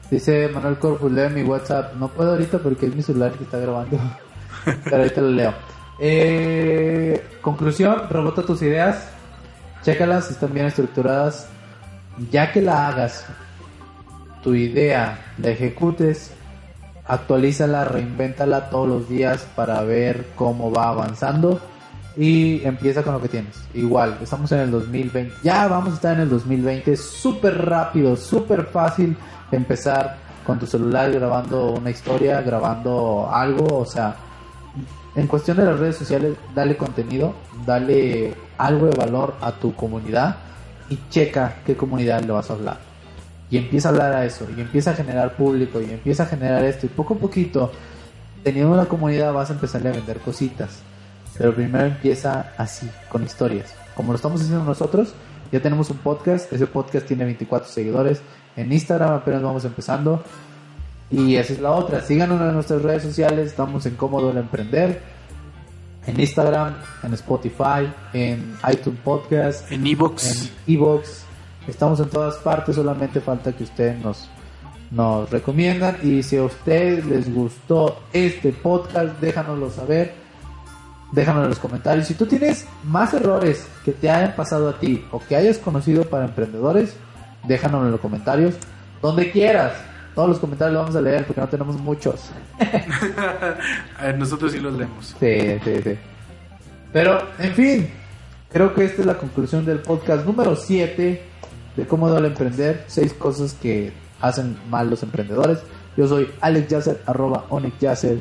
Dice 0.10 0.50
Manuel 0.50 0.78
Corpus, 0.80 1.12
lee 1.12 1.30
mi 1.30 1.43
WhatsApp. 1.43 1.93
No 1.95 2.08
puedo 2.08 2.32
ahorita 2.32 2.58
porque 2.58 2.88
es 2.88 2.95
mi 2.95 3.04
celular 3.04 3.34
que 3.34 3.43
está 3.43 3.60
grabando. 3.60 4.00
Pero 4.84 4.97
ahorita 4.97 5.22
lo 5.22 5.30
leo. 5.30 5.54
Eh, 6.00 7.24
conclusión, 7.41 8.10
rebota 8.10 8.41
tus 8.41 8.62
ideas. 8.64 9.10
Chécalas 9.84 10.30
están 10.30 10.54
bien 10.54 10.66
estructuradas. 10.66 11.48
Ya 12.32 12.52
que 12.52 12.62
la 12.62 12.88
hagas, 12.88 13.26
tu 14.44 14.54
idea 14.54 15.20
la 15.38 15.50
ejecutes, 15.52 16.32
actualízala, 17.06 17.86
reinvéntala 17.86 18.70
todos 18.70 18.88
los 18.88 19.10
días 19.10 19.48
para 19.56 19.82
ver 19.84 20.28
cómo 20.36 20.72
va 20.72 20.90
avanzando. 20.90 21.62
y 22.18 22.66
empieza 22.66 23.02
con 23.04 23.14
lo 23.14 23.22
que 23.22 23.30
tienes. 23.30 23.56
Igual, 23.74 24.18
estamos 24.22 24.52
en 24.52 24.60
el 24.60 24.72
2020, 24.72 25.36
ya 25.42 25.68
vamos 25.68 25.94
a 25.94 25.96
estar 25.96 26.16
en 26.16 26.22
el 26.22 26.30
2020, 26.30 26.98
súper 26.98 27.66
rápido, 27.66 28.18
súper 28.18 28.66
fácil 28.66 29.16
empezar 29.52 30.18
con 30.46 30.60
tu 30.60 30.66
celular 30.66 31.12
grabando 31.12 31.72
una 31.72 31.92
historia, 31.92 32.42
grabando 32.42 33.30
algo, 33.32 33.80
o 33.80 33.86
sea, 33.86 34.16
en 35.16 35.28
cuestión 35.28 35.58
de 35.58 35.66
las 35.66 35.80
redes 35.80 35.96
sociales, 35.96 36.36
dale 36.54 36.76
contenido, 36.76 37.34
dale 37.66 38.34
algo 38.60 38.86
de 38.86 38.95
valor 38.95 39.36
a 39.41 39.53
tu 39.53 39.74
comunidad 39.74 40.36
y 40.89 40.99
checa 41.10 41.55
qué 41.66 41.76
comunidad 41.76 42.22
le 42.22 42.32
vas 42.32 42.49
a 42.49 42.53
hablar. 42.53 42.78
Y 43.49 43.57
empieza 43.57 43.89
a 43.89 43.91
hablar 43.91 44.14
a 44.14 44.26
eso, 44.26 44.45
y 44.55 44.62
empieza 44.62 44.91
a 44.91 44.93
generar 44.93 45.36
público, 45.36 45.82
y 45.82 45.86
empieza 45.86 46.24
a 46.24 46.26
generar 46.28 46.64
esto, 46.64 46.86
y 46.86 46.89
poco 46.89 47.16
a 47.16 47.18
poquito, 47.18 47.72
teniendo 48.43 48.74
una 48.74 48.86
comunidad, 48.86 49.34
vas 49.34 49.49
a 49.49 49.53
empezarle 49.53 49.89
a 49.89 49.93
vender 49.93 50.20
cositas. 50.20 50.82
Pero 51.36 51.55
primero 51.55 51.86
empieza 51.86 52.53
así, 52.57 52.88
con 53.10 53.24
historias. 53.24 53.74
Como 53.95 54.12
lo 54.12 54.18
estamos 54.18 54.41
haciendo 54.41 54.64
nosotros, 54.66 55.14
ya 55.51 55.60
tenemos 55.62 55.89
un 55.89 55.97
podcast, 55.97 56.51
ese 56.53 56.68
podcast 56.68 57.07
tiene 57.07 57.26
24 57.26 57.68
seguidores. 57.68 58.22
En 58.55 58.72
Instagram 58.72 59.14
apenas 59.14 59.41
vamos 59.41 59.66
empezando. 59.66 60.22
Y 61.10 61.38
esa 61.38 61.53
es 61.53 61.60
la 61.60 61.72
otra. 61.72 62.01
Síganos 62.01 62.39
en 62.39 62.53
nuestras 62.53 62.84
redes 62.84 63.01
sociales. 63.01 63.47
Estamos 63.47 63.86
en 63.88 63.95
Cómodo 63.95 64.30
el 64.30 64.38
Emprender. 64.38 65.01
En 66.10 66.20
Instagram, 66.20 66.74
en 67.03 67.14
Spotify, 67.14 67.88
en 68.14 68.57
iTunes 68.72 68.99
Podcast, 69.03 69.72
En 69.72 69.86
Evox. 69.86 70.26
en 70.26 70.49
Evox. 70.74 71.24
Estamos 71.68 71.99
en 71.99 72.10
todas 72.10 72.36
partes. 72.38 72.76
Solamente 72.76 73.22
falta 73.22 73.51
que 73.51 73.64
ustedes 73.64 73.99
nos, 74.03 74.28
nos 74.89 75.30
recomiendan. 75.30 75.97
Y 76.01 76.24
si 76.24 76.38
a 76.38 76.43
ustedes 76.43 77.05
les 77.05 77.32
gustó 77.32 77.99
este 78.12 78.51
podcast, 78.51 79.20
déjanoslo 79.20 79.70
saber. 79.70 80.16
Déjanos 81.12 81.43
en 81.43 81.49
los 81.49 81.60
comentarios. 81.60 82.07
Si 82.07 82.16
tú 82.16 82.26
tienes 82.26 82.66
más 82.84 83.14
errores 83.14 83.68
que 83.86 83.91
te 83.91 84.10
hayan 84.10 84.36
pasado 84.36 84.70
a 84.70 84.80
ti 84.80 85.05
o 85.12 85.20
que 85.20 85.36
hayas 85.36 85.60
conocido 85.60 86.05
para 86.05 86.26
emprendedores, 86.26 86.95
déjanos 87.47 87.86
en 87.86 87.91
los 87.91 87.99
comentarios. 87.99 88.55
Donde 89.01 89.32
quieras. 89.32 89.74
Todos 90.20 90.32
los 90.32 90.39
comentarios 90.39 90.74
los 90.74 90.82
vamos 90.82 90.95
a 90.97 91.01
leer 91.01 91.26
porque 91.26 91.39
no 91.39 91.47
tenemos 91.47 91.80
muchos. 91.80 92.30
A 93.97 94.03
ver, 94.03 94.17
nosotros 94.17 94.51
sí 94.51 94.59
los 94.59 94.74
leemos. 94.74 95.15
Sí, 95.17 95.39
sí, 95.63 95.82
sí. 95.82 95.97
Pero, 96.91 97.22
en 97.39 97.53
fin, 97.53 97.89
creo 98.51 98.74
que 98.74 98.84
esta 98.84 98.99
es 99.01 99.05
la 99.05 99.13
conclusión 99.17 99.65
del 99.65 99.80
podcast 99.80 100.26
número 100.26 100.57
7 100.57 101.24
de 101.74 101.88
cómo 101.88 102.09
duele 102.09 102.28
emprender. 102.28 102.84
Seis 102.88 103.13
cosas 103.13 103.53
que 103.53 103.93
hacen 104.20 104.57
mal 104.70 104.89
los 104.89 105.03
emprendedores. 105.03 105.59
Yo 105.95 106.05
soy 106.05 106.30
Alex 106.41 106.67
Yasser, 106.67 107.01
arroba 107.05 107.45
Onyx 107.47 107.80
Yasser, 107.80 108.20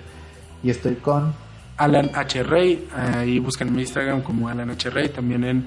y 0.63 0.71
estoy 0.71 0.95
con 0.95 1.35
Alan 1.79 2.13
H. 2.15 2.45
Rey, 2.45 2.87
ahí 2.95 3.41
buscan 3.41 3.67
en 3.67 3.75
mi 3.75 3.83
Instagram 3.83 4.23
como 4.23 4.49
Alan 4.49 4.71
H. 4.71 4.89
Rey, 4.91 5.09
también 5.09 5.43
en, 5.43 5.67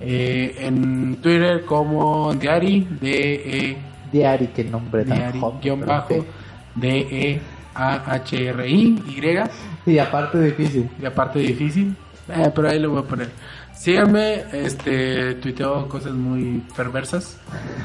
eh, 0.00 0.58
en 0.60 1.16
Twitter 1.16 1.64
como 1.64 2.32
Diary, 2.34 2.86
D-E, 3.00 3.95
Diary, 4.12 4.48
que 4.48 4.64
nombre 4.64 5.04
tan 5.04 5.18
Diary, 5.18 5.38
hot, 5.40 5.62
guion 5.62 5.84
bajo. 5.86 6.24
D-E-A-H-R-I, 7.74 9.02
Y, 9.86 9.90
Y 9.92 9.98
aparte 9.98 10.40
difícil. 10.40 10.88
y 11.00 11.06
aparte 11.06 11.38
difícil, 11.40 11.94
eh, 12.28 12.50
pero 12.54 12.68
ahí 12.68 12.78
lo 12.78 12.90
voy 12.90 13.00
a 13.00 13.02
poner. 13.04 13.30
Síganme, 13.74 14.44
este, 14.52 15.34
tuiteo 15.34 15.86
cosas 15.88 16.12
muy 16.12 16.62
perversas 16.76 17.38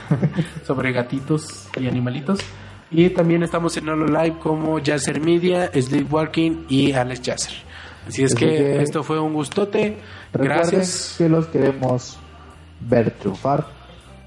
sobre 0.66 0.92
gatitos 0.94 1.68
y 1.80 1.88
animalitos. 1.88 2.40
Y 2.90 3.10
también 3.10 3.44
estamos 3.44 3.76
en 3.78 3.88
Holo 3.90 4.06
Live 4.08 4.38
como 4.40 4.80
Yasser 4.80 5.20
Media, 5.22 5.70
Sleepwalking 5.74 6.66
y 6.70 6.92
Alex 6.94 7.22
Yasser. 7.22 7.54
Así 8.08 8.24
es 8.24 8.34
que, 8.36 8.46
que- 8.48 8.82
esto 8.82 9.04
fue 9.04 9.20
un 9.20 9.34
gustote. 9.34 9.98
Gracias. 10.34 11.16
que 11.18 11.30
los 11.30 11.48
queremos 11.48 12.18
ver 12.82 13.12
triunfar. 13.12 13.66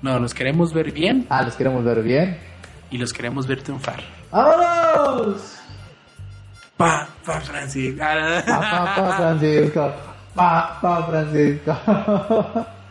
No, 0.04 0.18
los 0.18 0.34
queremos 0.34 0.74
ver 0.74 0.92
bien 0.92 1.26
Ah, 1.30 1.40
los 1.42 1.54
queremos 1.54 1.82
ver 1.82 2.02
bien. 2.02 2.36
y 2.90 2.98
los 2.98 3.10
queremos 3.12 3.46
ver 3.46 3.62
triunfar. 3.62 4.00
¡Vámonos! 4.30 5.56
Pa, 6.76 7.08
pa, 7.24 7.40
Francis. 7.40 7.96
Ah, 7.98 8.42
Pa, 8.46 8.60
pa, 8.60 8.94
pa, 8.96 9.16
Francisco. 9.16 9.92
Pa, 10.34 10.78
pa, 10.82 11.02
Francisco. 11.06 11.76